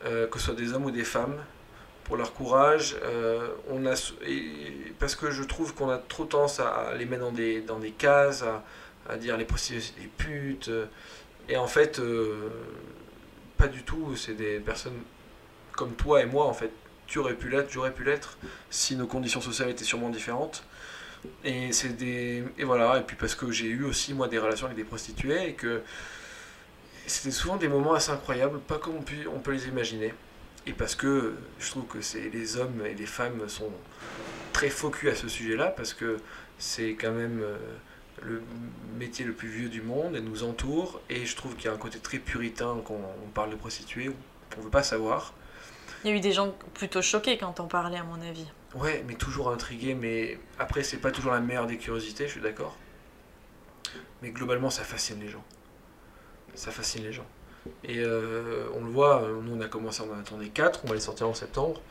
[0.05, 1.35] euh, que ce soit des hommes ou des femmes,
[2.05, 2.97] pour leur courage.
[3.69, 3.93] on a,
[4.99, 7.91] parce que je trouve qu'on a trop tendance à les mettre dans des, dans des
[7.91, 8.63] cases, à,
[9.09, 10.69] à dire les prostituées c'est des putes.
[11.47, 12.01] et en fait,
[13.57, 14.15] pas du tout.
[14.17, 14.99] C'est des personnes
[15.71, 16.71] comme toi et moi, en fait.
[17.13, 18.39] Tu pu l'être, j'aurais pu l'être,
[18.71, 20.63] si nos conditions sociales étaient sûrement différentes.
[21.43, 24.65] Et c'est des et voilà et puis parce que j'ai eu aussi moi des relations
[24.65, 25.83] avec des prostituées et que
[27.05, 30.11] c'était souvent des moments assez incroyables, pas comme on peut, les imaginer.
[30.65, 33.69] Et parce que je trouve que c'est les hommes et les femmes sont
[34.51, 36.17] très focus à ce sujet-là parce que
[36.57, 37.57] c'est quand même euh,
[38.23, 38.41] le
[38.97, 41.73] métier le plus vieux du monde, elle nous entoure et je trouve qu'il y a
[41.73, 44.09] un côté très puritain quand on parle de prostituées,
[44.55, 45.35] on ne veut pas savoir.
[46.03, 48.45] Il y a eu des gens plutôt choqués quand on parlait, à mon avis.
[48.75, 52.41] Ouais, mais toujours intrigués, mais après, c'est pas toujours la meilleure des curiosités, je suis
[52.41, 52.75] d'accord.
[54.21, 55.43] Mais globalement, ça fascine les gens.
[56.55, 57.25] Ça fascine les gens.
[57.83, 60.87] Et euh, on le voit, euh, nous on a commencé, on en attendait 4, on
[60.89, 61.81] va les sortir en septembre.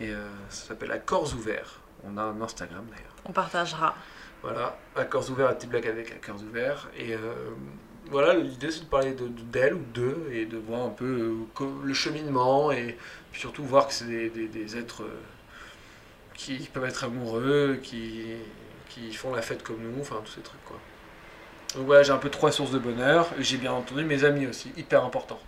[0.00, 1.80] Et euh, ça s'appelle Accords ouverts.
[2.04, 3.14] On a un Instagram d'ailleurs.
[3.24, 3.96] On partagera.
[4.42, 6.88] Voilà, Accords ouverts, à petite blague avec Accords ouverts.
[6.96, 7.32] Et euh,
[8.10, 11.34] voilà, l'idée c'est de parler de- de- d'elle ou d'eux et de voir un peu
[11.84, 12.96] le cheminement et
[13.32, 15.20] puis surtout voir que c'est des, des- des êtres euh,
[16.34, 18.26] qui peuvent être amoureux, qui,
[18.88, 20.78] qui font la fête comme nous, enfin tous ces trucs quoi.
[21.74, 23.28] Donc voilà, j'ai un peu trois sources de bonheur.
[23.38, 25.38] J'ai bien entendu mes amis aussi, hyper important.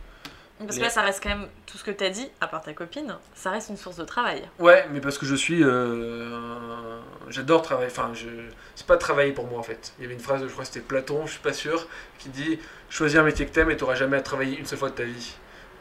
[0.58, 2.60] Parce que là, ça reste quand même tout ce que tu as dit, à part
[2.60, 4.46] ta copine, ça reste une source de travail.
[4.58, 5.64] Ouais, mais parce que je suis.
[5.64, 7.90] euh, J'adore travailler.
[7.90, 8.26] Enfin, je...
[8.74, 9.94] c'est pas travailler pour moi en fait.
[9.98, 11.86] Il y avait une phrase, je crois que c'était Platon, je suis pas sûr,
[12.18, 12.58] qui dit
[12.90, 15.04] Choisis un métier que t'aimes et t'auras jamais à travailler une seule fois de ta
[15.04, 15.34] vie.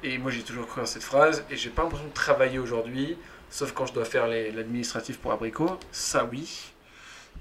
[0.04, 3.18] Et moi j'ai toujours cru à cette phrase et j'ai pas l'impression de travailler aujourd'hui,
[3.50, 5.78] sauf quand je dois faire l'administratif pour Abricot.
[5.91, 6.72] Ça oui.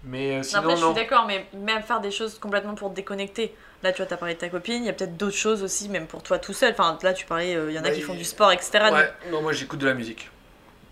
[0.04, 0.94] Mais euh, sinon, Après, je non.
[0.94, 3.52] suis d'accord, mais même faire des choses complètement pour te déconnecter.
[3.82, 5.88] Là, tu vois, t'as parlé de ta copine, il y a peut-être d'autres choses aussi,
[5.88, 6.70] même pour toi tout seul.
[6.72, 8.70] Enfin, là, tu parlais, euh, il y en a Bah, qui font du sport, etc.
[8.92, 10.30] Ouais, non, moi j'écoute de la musique.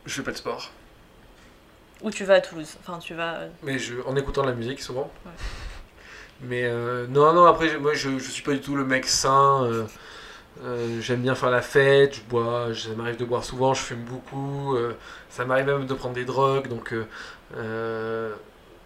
[0.06, 0.70] Je fais pas de sport.
[2.02, 2.76] Ou tu vas à Toulouse.
[2.80, 3.34] Enfin, tu vas.
[3.34, 5.10] euh, Mais je, en écoutant de la musique souvent.
[5.24, 5.32] Ouais.
[6.42, 9.86] Mais euh, non, non, après, moi je, je suis pas du tout le mec sain.
[10.62, 14.04] Euh, J'aime bien faire la fête, je bois, ça m'arrive de boire souvent, je fume
[14.04, 14.74] beaucoup.
[14.76, 14.94] euh,
[15.28, 18.34] ça m'arrive même de prendre des drogues, donc euh,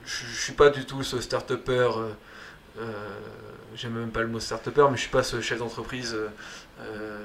[0.05, 1.91] je, je suis pas du tout ce start-upper.
[3.77, 6.17] J'aime même pas le mot start-upper, mais je suis pas ce chef d'entreprise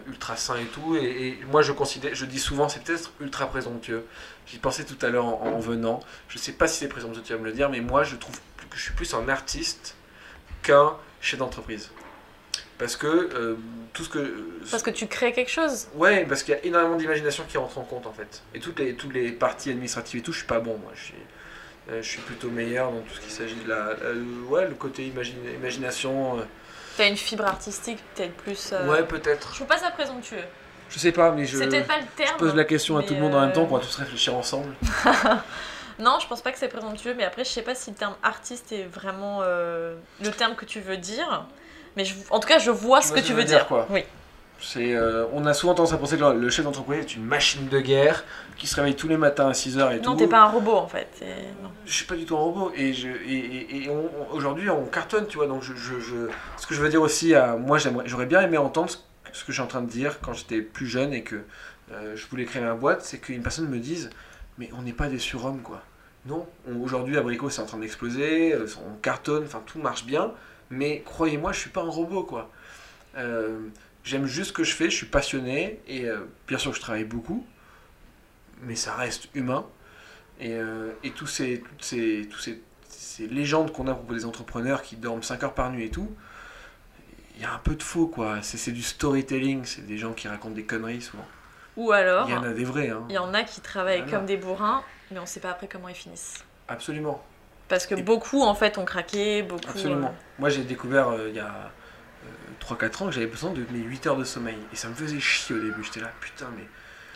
[0.08, 0.96] ultra sain et tout.
[0.96, 4.06] Et, moi je considère, je dis souvent, c'est peut-être ultra présomptueux.
[4.46, 6.02] J'y pensais tout à l'heure en, en venant.
[6.28, 8.36] Je sais pas si c'est présomptueux, tu vas me le dire, mais moi je trouve
[8.70, 9.96] que je suis plus un artiste
[10.62, 11.90] qu'un chef d'entreprise.
[12.78, 13.56] Parce que euh,
[13.94, 14.44] tout ce que.
[14.70, 15.88] Parce que tu crées quelque chose.
[15.96, 18.42] Ouais, parce qu'il y a énormément d'imagination qui rentre en compte en fait.
[18.54, 20.92] Et toutes les, toutes les parties administratives et tout, je suis pas bon moi.
[20.96, 21.14] Je suis,
[21.92, 23.76] euh, je suis plutôt meilleur dans tout ce qui s'agit de la.
[24.04, 26.40] euh, ouais, le côté imagine- imagination.
[26.40, 26.44] euh,
[26.98, 28.72] T'as une fibre artistique, peut-être plus.
[28.74, 29.50] euh, Ouais, peut-être.
[29.52, 30.44] Je trouve pas ça présomptueux.
[30.90, 31.58] Je sais pas, mais je.
[31.58, 32.32] C'est peut-être pas le terme.
[32.34, 33.96] Je pose la question à tout le monde en même temps, euh, on pourra tous
[33.96, 34.74] réfléchir ensemble.
[35.98, 38.16] Non, je pense pas que c'est présomptueux, mais après, je sais pas si le terme
[38.22, 41.46] artiste est vraiment euh, le terme que tu veux dire.
[41.96, 43.68] Mais je- en tout cas, je vois Tu ce vois que tu veux dire.
[43.68, 43.88] quoi.
[43.90, 44.04] Oui.
[44.62, 47.68] C'est, euh, on a souvent tendance à penser que le- chef d'entreprise est une machine
[47.68, 48.24] de guerre
[48.58, 50.10] qui se réveille tous les matins à 6h et tout.
[50.12, 51.10] Non, t'es pas un robot en fait.
[51.62, 51.70] non.
[51.86, 53.90] Je suis pas du tout un robot et, je, et, et-
[54.32, 55.48] aujourd'hui on cartonne, tu vois.
[55.48, 58.58] Donc je, je- ce que je veux dire aussi à moi, j'aimerais, j'aurais bien aimé
[58.58, 58.98] entendre ce,
[59.44, 61.36] que je suis en train de dire quand j'étais plus jeune et que
[61.92, 64.10] euh, je voulais créer ma boîte, c'est qu'une personne me dise,
[64.58, 65.82] mais on n'est pas des surhommes quoi.
[66.26, 70.32] Non, on- aujourd'hui Abricot c'est en train d'exploser, euh, on cartonne, enfin tout marche bien,
[70.70, 72.50] mais croyez-moi, je suis pas un robot quoi.
[73.18, 73.60] Euh,
[74.04, 77.06] J'aime juste ce que je fais, je suis passionné et euh, bien sûr je travaille
[77.06, 77.44] beaucoup,
[78.62, 79.66] mais ça reste humain.
[80.40, 84.14] Et, euh, et tous ces, toutes ces, tous ces, ces légendes qu'on a à propos
[84.14, 86.14] des entrepreneurs qui dorment 5 heures par nuit et tout,
[87.36, 88.42] il y a un peu de faux quoi.
[88.44, 91.26] C'est du storytelling, c'est des gens qui racontent des conneries souvent.
[91.76, 93.04] Ou alors, Il y en a des vrais, hein.
[93.10, 94.18] il y en a qui travaillent Voilà.
[94.18, 96.44] comme des bourrins, mais on sait pas après comment ils finissent.
[96.68, 97.24] Absolument.
[97.68, 99.70] Parce que Et- beaucoup en fait ont craqué, beaucoup.
[99.70, 100.08] Absolument.
[100.08, 101.72] euh, Moi j'ai découvert euh, il y a
[102.62, 104.58] 3-4 ans que j'avais besoin de mes 8 heures de sommeil.
[104.74, 105.84] Et ça me faisait chier au début.
[105.84, 106.64] J'étais là, putain, mais.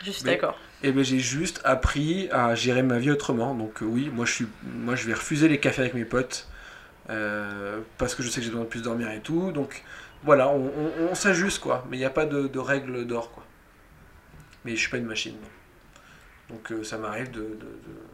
[0.03, 0.57] je suis d'accord.
[0.81, 3.53] Et ben j'ai juste appris à gérer ma vie autrement.
[3.53, 6.47] Donc euh, oui, moi je, suis, moi je vais refuser les cafés avec mes potes.
[7.09, 9.51] euh, parce que je sais que j'ai besoin de plus dormir et tout.
[9.51, 9.83] Donc
[10.23, 11.85] voilà, on, on- on s'ajuste quoi.
[11.89, 13.43] Mais il n'y a pas de, de règles d'or quoi.
[14.65, 15.33] Mais je suis pas une machine.
[15.33, 16.55] non.
[16.55, 17.41] Donc euh, ça m'arrive de...
[17.41, 18.08] de- de-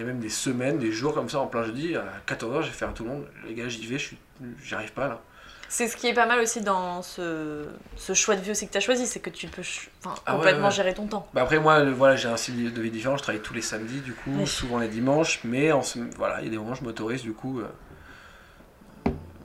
[0.00, 2.62] Il y a même des semaines, des jours comme ça en plein jeudi, à 14h,
[2.62, 3.26] j'ai fait à tout le monde.
[3.46, 5.20] Les gars, j'y vais, j'y arrive pas là.
[5.68, 8.72] C'est ce qui est pas mal aussi dans ce, ce choix de vie aussi que
[8.72, 9.60] tu as choisi, c'est que tu peux
[10.02, 10.72] enfin, Ah complètement ouais.
[10.72, 11.28] gérer ton temps.
[11.34, 13.60] Bah après moi le- voilà j'ai un style de vie différent, je travaille tous les
[13.60, 14.46] samedis du coup, Oui.
[14.46, 15.82] souvent les dimanches, mais en
[16.16, 17.60] voilà il y a des moments où je m'autorise du coup.
[17.60, 17.68] euh,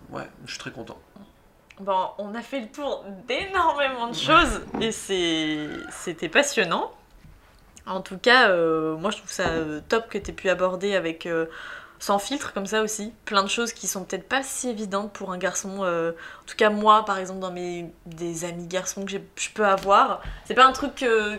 [0.09, 0.97] Ouais, je suis très content.
[1.81, 6.91] Bon, on a fait le tour d'énormément de choses et c'était passionnant.
[7.87, 10.95] En tout cas, euh, moi je trouve ça euh, top que tu aies pu aborder
[10.95, 11.45] avec euh,
[11.99, 15.31] sans filtre comme ça aussi, plein de choses qui sont peut-être pas si évidentes pour
[15.31, 15.79] un garçon.
[15.83, 19.65] euh, en tout cas, moi par exemple, dans mes des amis garçons que je peux
[19.65, 21.37] avoir, c'est pas un truc que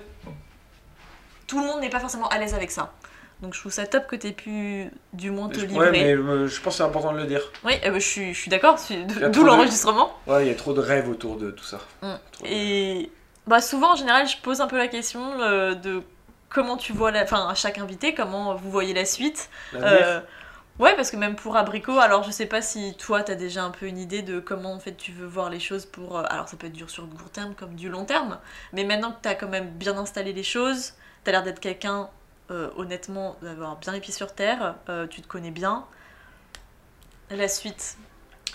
[1.46, 2.92] tout le monde n'est pas forcément à l'aise avec ça.
[3.42, 5.78] Donc je trouve ça top que tu aies pu du moins te livrer.
[5.78, 7.42] Ouais, mais euh, je pense que c'est important de le dire.
[7.64, 10.16] Oui, eh ben, je suis, je suis d'accord, d'où trop de- l'enregistrement.
[10.26, 11.78] Ouais, il y a trop de rêves autour de tout ça.
[12.02, 12.06] Mm.
[12.12, 13.10] De- Et
[13.46, 16.02] bah, souvent, en général, je pose un peu la question euh, de
[16.56, 17.22] comment tu vois la.
[17.22, 19.50] Enfin, à chaque invité, comment vous voyez la suite.
[19.74, 20.20] Euh,
[20.78, 23.70] ouais, parce que même pour Abricot, alors je sais pas si toi, t'as déjà un
[23.70, 26.18] peu une idée de comment en fait tu veux voir les choses pour.
[26.18, 28.38] euh, alors ça peut être dur sur le court terme comme du long terme,
[28.72, 30.94] mais maintenant que t'as quand même bien installé les choses,
[31.24, 32.08] t'as l'air d'être quelqu'un,
[32.50, 35.84] euh, honnêtement, d'avoir bien les pieds sur terre, euh, tu te connais bien.
[37.28, 37.98] La suite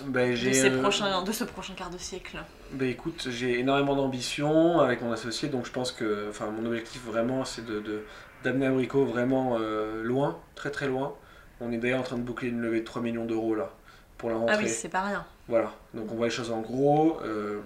[0.05, 2.37] Ben, de, ces euh, prochains, de ce prochain quart de siècle.
[2.73, 7.03] Ben écoute, j'ai énormément d'ambition avec mon associé, donc je pense que, enfin, mon objectif
[7.05, 8.03] vraiment, c'est de,
[8.43, 11.13] d'amener Abrico vraiment euh, loin, très très loin.
[11.59, 13.71] On est d'ailleurs en train de boucler une levée de 3 millions d'euros là,
[14.17, 14.55] pour la rentrée.
[14.57, 15.25] Ah oui, c'est pas rien.
[15.47, 17.19] Voilà, donc on voit les choses en gros.
[17.23, 17.61] euh,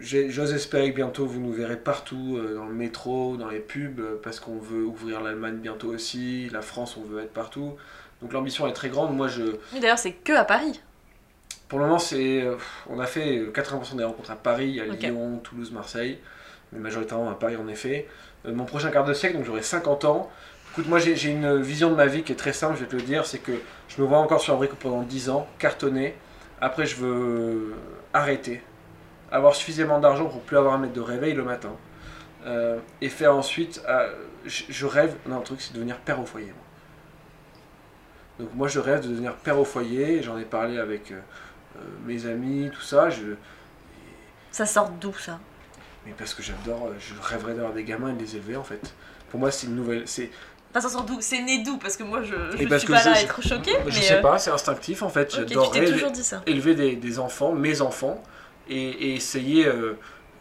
[0.00, 4.00] J'ose espérer que bientôt vous nous verrez partout, euh, dans le métro, dans les pubs,
[4.00, 7.76] euh, parce qu'on veut ouvrir l'Allemagne bientôt aussi, la France, on veut être partout.
[8.22, 9.14] Donc l'ambition est très grande.
[9.14, 9.42] Moi, je,
[9.74, 10.80] Oui, d'ailleurs, c'est que à Paris.
[11.68, 12.56] pour le moment, c'est, euh,
[12.88, 14.84] on a fait euh, 80% des rencontres à Paris, à.
[14.86, 16.18] Lyon, Toulouse, Marseille,
[16.72, 18.08] mais majoritairement à Paris en effet.
[18.46, 20.30] Mon prochain quart de siècle, donc j'aurai 50 ans.
[20.72, 22.96] Écoute, moi j'ai une vision de ma vie qui est très simple, je vais te
[22.96, 23.52] le dire, c'est que
[23.88, 26.14] je me vois encore sur un brico pendant 10 ans, cartonné.
[26.60, 27.74] Après, je veux
[28.14, 28.62] arrêter,
[29.30, 31.72] avoir suffisamment d'argent pour plus avoir à mettre de réveil le matin.
[32.46, 34.12] Euh, et faire ensuite, euh,
[34.44, 36.46] je, je rêve, non, un truc, c'est devenir père au foyer.
[36.46, 36.54] moi.
[38.38, 41.20] Donc moi, je rêve de devenir père au foyer, j'en ai parlé avec euh,
[42.06, 43.10] mes amis, tout ça.
[43.10, 43.34] Je,
[44.50, 45.38] Ça sort d'où ça?
[46.06, 48.94] Mais parce que j'adore, je rêverais d'avoir des gamins et de les élever en fait.
[49.28, 50.08] Pour moi, c'est une nouvelle.
[50.08, 50.30] C'est,
[50.70, 51.18] Enfin, ça sort d'où?
[51.20, 51.78] C'est né d'où?
[51.78, 53.72] Parce que moi, je, je suis pas là à être choquée.
[53.88, 55.22] je mais sais euh, pas, c'est instinctif en fait.
[55.22, 56.12] ok, tu t'es J'adorerais toujours
[56.46, 58.22] élever, des enfants, mes enfants,
[58.70, 59.66] et, et essayer.
[59.66, 59.94] euh,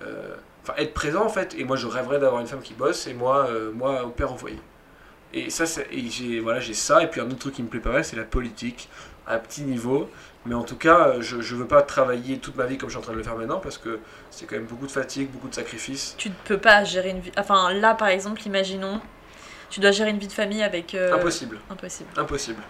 [0.03, 1.55] euh, Enfin, être présent en fait.
[1.57, 4.31] Et moi, je rêverais d'avoir une femme qui bosse et moi, euh, moi au père
[4.33, 4.59] au foyer.
[5.33, 7.01] Et ça, c'est- et j'ai voilà, j'ai ça.
[7.01, 8.89] Et puis un autre truc qui me plaît pas mal, c'est la politique
[9.25, 10.09] à petit niveau.
[10.45, 12.99] Mais en tout cas, je, je veux pas travailler toute ma vie comme je suis
[12.99, 13.99] en train de le faire maintenant parce que
[14.31, 16.15] c'est quand même beaucoup de fatigue, beaucoup de sacrifices.
[16.17, 17.31] Tu ne peux pas gérer une vie.
[17.37, 18.99] Enfin, là, par exemple, imaginons,
[19.69, 20.93] tu dois gérer une vie de famille avec.
[20.93, 21.59] euh, Impossible.
[21.69, 22.09] Impossible.
[22.17, 22.61] Impossible.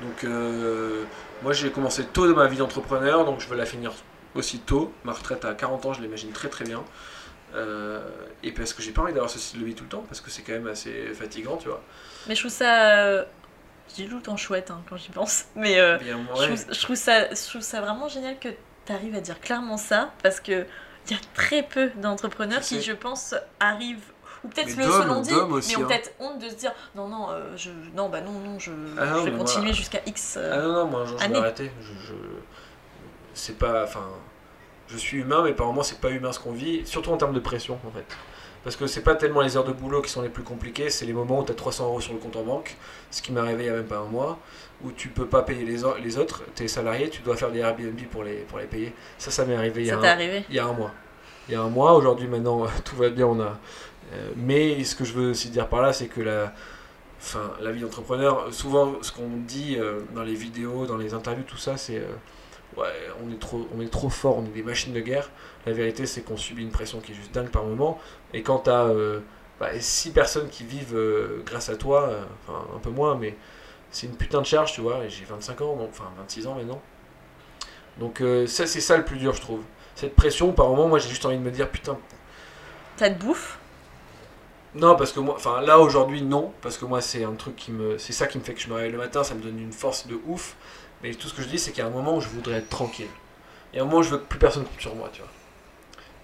[0.00, 1.04] Donc, euh,
[1.42, 3.92] moi, j'ai commencé tôt dans ma vie d'entrepreneur, donc je veux la finir
[4.34, 4.92] aussi tôt.
[5.04, 6.82] Ma retraite à 40 ans, je l'imagine très très bien.
[7.54, 8.00] Euh,
[8.44, 10.20] et parce que j'ai pas envie d'avoir ce style de vie tout le temps, parce
[10.20, 11.82] que c'est quand même assez fatigant, tu vois.
[12.28, 12.96] Mais je trouve ça.
[12.98, 13.24] euh,
[13.96, 15.46] dis tout le temps chouette hein, quand j'y pense.
[15.56, 18.48] Mais euh, Bien, je, trouve, je trouve ça, je trouve ça vraiment génial que
[18.86, 20.12] tu arrives à dire clairement ça.
[20.22, 20.64] Parce que
[21.06, 24.12] il y a très peu d'entrepreneurs qui, je pense, arrivent.
[24.44, 25.38] Ou peut-être Mais le selon dit, mais
[25.76, 25.86] ont hein.
[25.88, 29.06] peut-être honte de se dire non, non, euh, je, non, bah non, non, je, Ah
[29.06, 30.36] non, je vais continuer jusqu'à X.
[30.38, 31.38] euh, Ah non, non, moi un jour je vais année.
[31.38, 31.70] arrêter.
[31.82, 32.14] Je, je-
[33.40, 33.84] C'est pas.
[33.84, 34.04] Enfin.
[34.88, 37.32] Je suis humain, mais par moments c'est pas humain ce qu'on vit, surtout en termes
[37.32, 38.04] de pression en fait.
[38.64, 41.06] Parce que c'est pas tellement les heures de boulot qui sont les plus compliquées, c'est
[41.06, 42.76] les moments où tu as 300 euros sur le compte en banque,
[43.12, 44.40] ce qui m'est arrivé il y a même pas un mois,
[44.82, 47.60] où tu peux pas payer les, les autres, tu es salarié, tu dois faire des
[47.60, 48.92] Airbnb pour les, pour les payer.
[49.16, 50.44] Ça, ça m'est arrivé il y, a Ça t'est un, arrivé?
[50.48, 50.90] il y a un mois.
[51.48, 53.58] Il y a un mois, aujourd'hui maintenant tout va bien, on a.
[54.12, 56.52] euh, mais ce que je veux aussi dire par là, c'est que la,
[57.20, 61.44] enfin, la vie d'entrepreneur, souvent ce qu'on dit euh, dans les vidéos, dans les interviews,
[61.44, 62.06] tout ça, c'est euh,
[62.76, 62.86] ouais,
[63.24, 65.30] on est, trop, on est trop fort, on est des machines de guerre.
[65.66, 67.98] La vérité, c'est qu'on subit une pression qui est juste dingue par moment.
[68.34, 68.88] Et quand tu as
[69.80, 73.36] 6 personnes qui vivent euh, grâce à toi, euh, enfin un peu moins, mais
[73.90, 75.04] c'est une putain de charge, tu vois.
[75.04, 76.80] Et j'ai 25 ans, donc- enfin 26 ans maintenant.
[77.98, 79.62] Donc euh, ça, c'est ça le plus dur, je trouve.
[79.94, 81.98] Cette pression, par moment, moi j'ai juste envie de me dire putain,
[82.96, 83.58] Ça te bouffe?
[84.74, 87.72] Non, parce que moi, enfin là aujourd'hui, non, parce que moi c'est un truc qui
[87.72, 87.98] me.
[87.98, 89.72] C'est ça qui me fait que je me réveille le matin, ça me donne une
[89.72, 90.54] force de ouf.
[91.02, 92.56] Mais tout ce que je dis, c'est qu'il y a un moment où je voudrais
[92.56, 93.08] être tranquille.
[93.72, 95.20] Il y a un moment où je veux que plus personne compte sur moi, tu
[95.20, 95.30] vois.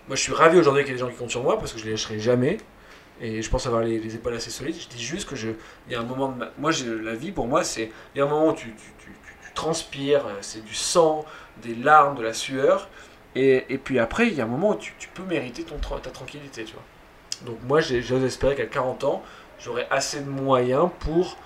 [0.08, 1.72] Moi je suis ravi aujourd'hui qu'il y ait des gens qui comptent sur moi parce
[1.72, 2.58] que je les lâcherai jamais.
[3.20, 4.76] Et je pense avoir les, les épaules assez solides.
[4.78, 5.48] Je dis juste que je.
[5.86, 6.46] Il y a un moment de.
[6.58, 6.70] Moi,
[7.02, 7.90] la vie pour moi, c'est.
[8.14, 8.74] Il y a un moment où tu,
[9.54, 11.24] transpires, euh, c'est du sang,
[11.62, 12.88] des larmes, de la sueur.
[13.34, 16.72] Et, puis après, il y a un moment où tu, peux mériter ta tranquillité, tu
[16.72, 16.82] vois.
[17.44, 19.22] Donc moi, j'ose espérer qu'à 40 ans,
[19.58, 21.36] j'aurai assez de moyens pour,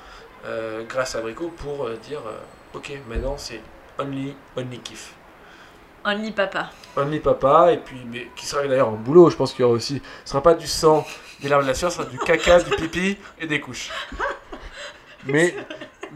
[0.44, 2.20] euh, grâce à Brico, pour euh, dire,
[2.74, 3.60] ok, maintenant c'est
[3.98, 5.14] only, only kiff.
[6.04, 6.70] Only papa.
[6.96, 9.74] Only papa, et puis, mais qui sera d'ailleurs un boulot, je pense qu'il y aura
[9.74, 11.06] aussi, ce sera pas du sang,
[11.40, 13.90] des larmes de la sueur, ce sera du caca, du pipi et des couches.
[15.26, 15.54] Mais,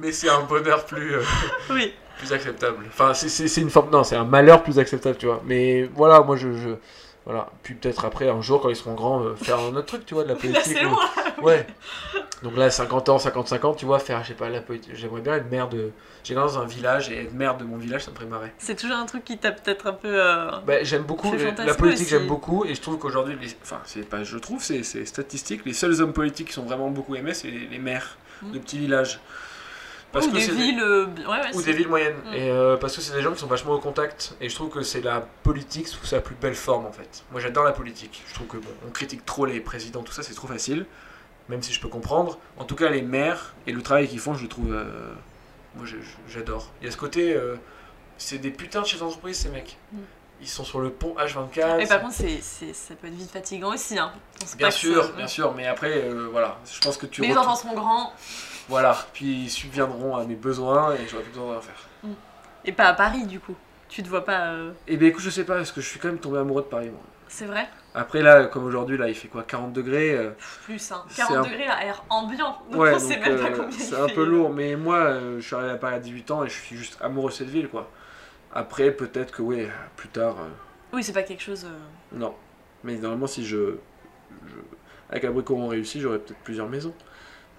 [0.00, 1.22] mais c'est un bonheur plus, euh,
[1.70, 1.92] Oui.
[2.18, 2.84] plus acceptable.
[2.88, 5.42] Enfin, c'est- une forme, non, c'est un malheur plus acceptable, tu vois.
[5.44, 6.76] Mais voilà, moi je, je-
[7.26, 7.50] voilà.
[7.62, 10.14] Puis peut-être après, un jour, quand ils seront grands, euh, faire un autre truc, tu
[10.14, 10.80] vois, de la politique.
[10.82, 10.96] loin.
[11.42, 11.66] Ouais.
[12.44, 14.92] Donc là, 50 ans, 55 ans, tu vois, faire, je sais pas, la politique.
[14.94, 15.90] J'aimerais bien être maire de.
[16.22, 18.52] J'ai dans un village et être maire de mon village, ça me ferait marrer.
[18.58, 20.08] C'est toujours un truc qui t'a peut-être un peu.
[20.22, 20.50] Euh...
[20.66, 23.48] Bah, j'aime beaucoup fait la- politique, j'aime beaucoup et je trouve qu'aujourd'hui, les...
[23.62, 25.62] enfin, c'est pas, je trouve, c'est statistique.
[25.64, 28.50] Les seuls hommes politiques qui sont vraiment beaucoup aimés, c'est les, les maires Mm.
[28.52, 29.20] de petits villages.
[30.14, 30.80] Ou des villes.
[30.82, 32.16] euh, bi- Ouais, ouais, ou des villes moyennes.
[32.30, 32.34] Mm.
[32.34, 34.34] Et euh, parce que c'est des gens qui sont vachement au contact.
[34.40, 37.22] Et je trouve que c'est la politique sous sa plus belle forme en fait.
[37.32, 38.22] Moi j'adore la politique.
[38.28, 40.84] Je trouve que bon, on critique trop les présidents, tout ça, c'est trop facile.
[41.48, 42.38] Même si je peux comprendre.
[42.56, 44.72] En tout cas, les maires et le travail qu'ils font, je le trouve.
[44.72, 45.12] euh,
[45.76, 45.86] moi
[46.28, 46.70] j'adore.
[46.80, 47.34] Il y a ce côté.
[47.34, 47.56] euh,
[48.16, 49.76] c'est des putains de chefs d'entreprise ces mecs.
[49.92, 49.98] Mm.
[50.40, 51.76] Ils sont sur le pont H24.
[51.78, 53.98] Mais par contre, c'est, c'est- ça peut être vite fatigant aussi.
[53.98, 54.12] Hein.
[54.56, 57.54] Bien sûr, bien sûr, mais après, euh, voilà, je pense que tu Mais les enfants
[57.56, 58.12] seront grands.
[58.68, 62.10] Voilà, puis ils subviendront à mes besoins et j'aurai plus besoin de rien faire.
[62.64, 63.54] Et pas à Paris, du coup.
[63.88, 64.54] Tu te vois pas.
[64.88, 66.66] Et bien écoute, je sais pas, parce que je suis quand même tombé amoureux de
[66.68, 67.00] Paris, moi.
[67.28, 67.68] C'est vrai?
[67.96, 70.30] Après là, comme aujourd'hui, là, il fait quoi 40 degrés euh,
[70.64, 71.04] Plus, hein.
[71.08, 72.58] C'est 40 un- degrés à air ambiant.
[72.70, 74.14] Donc Ouais, on sait même pas euh, combien c'est un fait.
[74.14, 76.60] peu lourd, mais moi, euh, je suis arrivé à Paris à 18 ans et je
[76.60, 77.88] suis juste amoureux de cette ville, quoi.
[78.52, 80.48] Après, peut-être que, ouais, plus tard, euh,
[80.92, 81.66] Oui, c'est pas quelque chose.
[82.12, 82.34] non.
[82.82, 83.76] Mais normalement, si je.
[84.46, 84.54] je...
[85.08, 86.94] Avec Abricot, on réussit, j'aurais peut-être plusieurs maisons.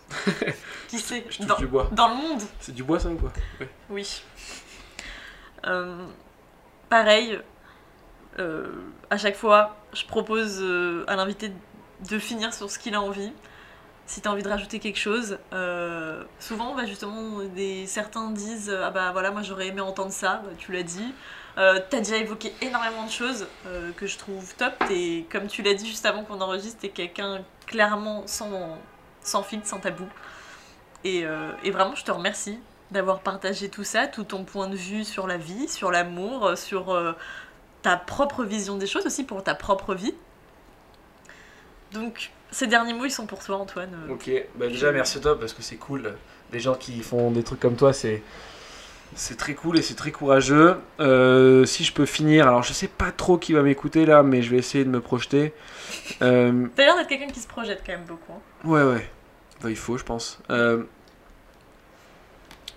[0.90, 1.26] Qui sait?
[1.30, 1.90] Je dans, du bois.
[1.94, 3.32] dans le monde C'est du bois, ça ou quoi?
[3.60, 3.70] Ouais.
[3.90, 4.22] Oui.
[6.90, 7.40] Pareil,
[9.10, 11.52] à chaque fois, je propose euh, à l'invité
[12.10, 13.32] de finir sur ce qu'il a envie.
[14.08, 17.40] Si tu as envie de rajouter quelque chose, euh, souvent, bah, justement,
[17.88, 21.14] certains disent Ah bah voilà, moi j'aurais aimé entendre ça, bah, tu l'as dit.
[21.58, 24.74] Euh, t'as déjà évoqué énormément de choses euh, que je trouve top.
[24.92, 28.78] Et comme tu l'as dit juste avant qu'on enregistre, t'es quelqu'un clairement sans,
[29.22, 30.08] sans filtre, sans tabou.
[31.04, 31.24] Et,
[31.72, 32.60] vraiment, je te remercie
[32.92, 37.16] d'avoir partagé tout ça, tout ton point de vue sur la vie, sur l'amour, sur
[37.86, 40.16] ta propre vision des choses aussi pour ta propre vie.
[41.94, 43.92] Donc, ces derniers mots, ils sont pour toi, Antoine.
[44.10, 46.16] Euh, Ok, bah déjà merci à toi parce que c'est cool.
[46.52, 48.24] Les gens qui font des trucs comme toi, c'est
[49.14, 50.78] c'est très cool et c'est très courageux.
[51.00, 54.42] Euh, si je peux finir, alors je sais pas trop qui va m'écouter là, mais
[54.42, 55.54] je vais essayer de me projeter.
[56.24, 58.34] Euh, T'as l'air d'être quelqu'un qui se projette quand même beaucoup.
[58.34, 58.68] hein.
[58.68, 59.10] ouais, ouais,
[59.62, 60.40] Bah, il faut, je pense.
[60.50, 60.84] Euh,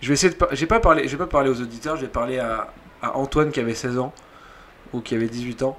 [0.02, 0.38] je vais essayer de.
[0.52, 1.04] J'ai pas parlé.
[1.08, 1.96] Je vais pas parler aux auditeurs.
[1.96, 2.68] Je vais parler à,
[3.00, 4.12] à Antoine qui avait 16 ans
[4.92, 5.78] ou qui avait 18 ans.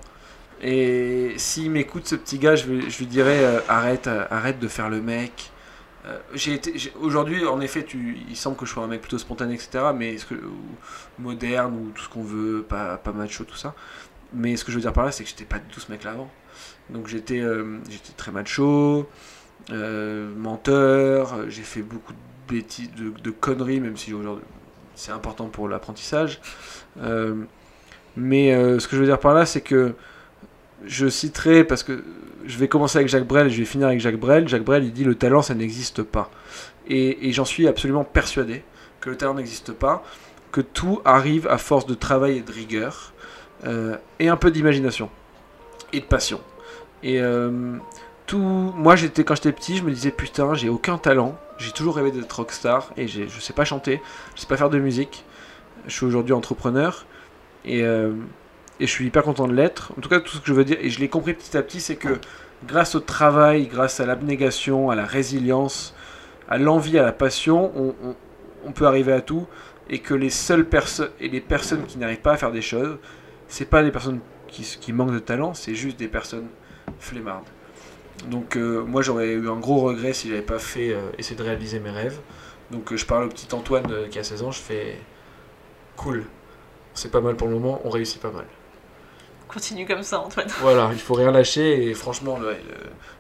[0.62, 4.90] Et s'il m'écoute, ce petit gars, je, lui dirais euh, arrête, euh, arrête de faire
[4.90, 5.52] le mec.
[6.06, 6.60] Euh, j'ai
[7.00, 9.86] aujourd'hui, en effet, tu, il semble que je sois un mec plutôt spontané, etc.
[9.96, 10.58] Mais ce que ou
[11.18, 13.74] moderne ou tout ce qu'on veut, pas, macho, tout ça.
[14.34, 15.92] Mais ce que je veux dire par là, c'est que j'étais pas du tout ce
[15.92, 16.30] mec-là avant.
[16.90, 17.42] Donc j'étais,
[17.90, 19.10] j'étais très macho,
[19.70, 21.50] menteur.
[21.50, 24.46] J'ai fait beaucoup de bêtises, de, de conneries, même si aujourd'hui
[24.96, 26.42] c'est important pour l'apprentissage.
[28.20, 29.94] Mais euh, ce que je veux dire par là, c'est que
[30.86, 32.04] je citerai, parce que
[32.46, 34.48] je vais commencer avec Jacques Brel et je vais finir avec Jacques Brel.
[34.48, 36.30] Jacques Brel, il dit le talent, ça n'existe pas.
[36.88, 38.64] Et, j'en suis absolument persuadé
[39.00, 40.04] que le talent n'existe pas,
[40.52, 43.14] que tout arrive à force de travail et de rigueur,
[43.66, 45.10] euh, et un peu d'imagination,
[45.94, 46.42] et de passion.
[47.04, 47.78] Et euh,
[48.26, 51.96] tout, moi, j'étais quand j'étais petit, je me disais putain, j'ai aucun talent, j'ai toujours
[51.96, 54.02] rêvé d'être rockstar, et je sais pas chanter,
[54.36, 55.24] je sais pas faire de musique.
[55.88, 57.06] Je suis aujourd'hui entrepreneur,
[57.66, 58.14] et, euh,
[58.80, 59.92] et je suis hyper content de l'être.
[59.98, 61.62] En tout cas, tout ce que je veux dire, et je l'ai compris petit à
[61.62, 62.20] petit, c'est que
[62.66, 65.96] grâce au travail, grâce à l'abnégation, à la résilience,
[66.48, 67.72] à l'envie, à la passion,
[68.66, 69.48] on, peut arriver à tout.
[69.90, 73.00] Et que les seules personnes et les personnes qui n'arrivent pas à faire des choses,
[73.48, 76.48] c'est pas des personnes qui, manquent de talent, c'est juste des personnes
[77.00, 77.48] flemmardes.
[78.30, 81.44] Donc euh, moi j'aurais eu un gros regret si j'avais pas fait euh, essayer de
[81.44, 82.20] réaliser mes rêves.
[82.70, 84.98] Donc je parle au petit Antoine qui a 16 ans, je fais
[85.96, 86.26] cool.
[86.94, 88.46] C'est pas mal pour le moment, on réussit pas mal.
[89.48, 90.48] Continue comme ça, Antoine.
[90.62, 92.58] Voilà, il faut rien lâcher et franchement, le- le-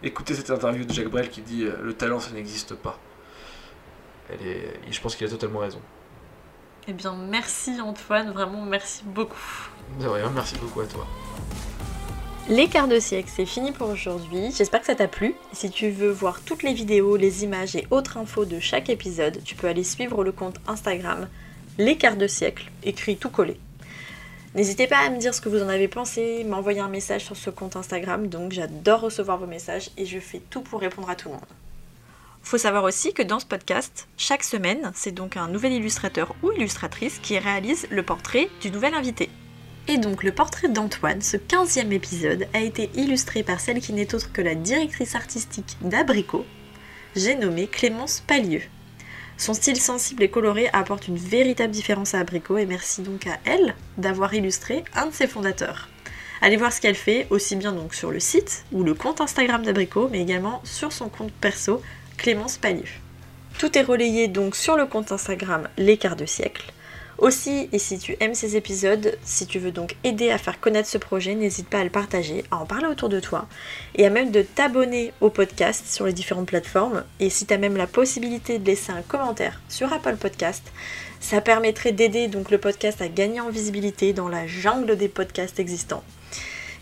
[0.03, 2.99] écoutez cette interview de Jacques Brel qui dit euh, le talent ça n'existe pas.
[4.29, 5.79] Elle est, je pense qu'il a totalement raison.
[6.87, 9.37] Eh bien, merci Antoine, vraiment merci beaucoup.
[9.99, 11.05] De rien, merci beaucoup à toi.
[12.47, 14.51] Les quarts de siècle, c'est fini pour aujourd'hui.
[14.55, 15.35] J'espère que ça t'a plu.
[15.51, 19.43] Si tu veux voir toutes les vidéos, les images et autres infos de chaque épisode,
[19.43, 21.27] tu peux aller suivre le compte Instagram
[21.79, 23.57] Les quarts de siècle, écrit tout collé.
[24.53, 27.37] N'hésitez pas à me dire ce que vous en avez pensé, m'envoyer un message sur
[27.37, 31.15] ce compte Instagram, donc j'adore recevoir vos messages et je fais tout pour répondre à
[31.15, 31.45] tout le monde.
[32.41, 36.51] Faut savoir aussi que dans ce podcast, chaque semaine, c'est donc un nouvel illustrateur ou
[36.51, 39.29] illustratrice qui réalise le portrait du nouvel invité.
[39.87, 44.13] Et donc le portrait d'Antoine, ce 15e épisode, a été illustré par celle qui n'est
[44.13, 46.45] autre que la directrice artistique d'Abricot,
[47.15, 48.63] j'ai nommé Clémence Pallieux.
[49.39, 53.37] Son style sensible et coloré apporte une véritable différence à Abricot et merci donc à
[53.45, 55.87] elle d'avoir illustré un de ses fondateurs.
[56.41, 60.09] Allez voir ce qu'elle fait, aussi bien sur le site ou le compte Instagram d'Abricot,
[60.11, 61.81] mais également sur son compte perso
[62.17, 62.99] Clémence Palif.
[63.57, 66.73] Tout est relayé donc sur le compte Instagram Les Quarts de siècle.
[67.19, 70.87] Aussi, et si tu aimes ces épisodes, si tu veux donc aider à faire connaître
[70.87, 73.45] ce projet, n'hésite pas à le partager, à en parler autour de toi,
[73.95, 77.03] et à même de t'abonner au podcast sur les différentes plateformes.
[77.19, 80.63] Et si tu as même la possibilité de laisser un commentaire sur Apple Podcast,
[81.19, 85.59] ça permettrait d'aider donc le podcast à gagner en visibilité dans la jungle des podcasts
[85.59, 86.05] existants.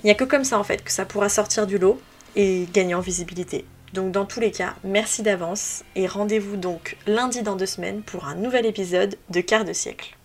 [0.03, 1.99] Il n'y a que comme ça en fait que ça pourra sortir du lot
[2.35, 3.65] et gagner en visibilité.
[3.93, 8.27] Donc dans tous les cas, merci d'avance et rendez-vous donc lundi dans deux semaines pour
[8.27, 10.16] un nouvel épisode de Quart de siècle.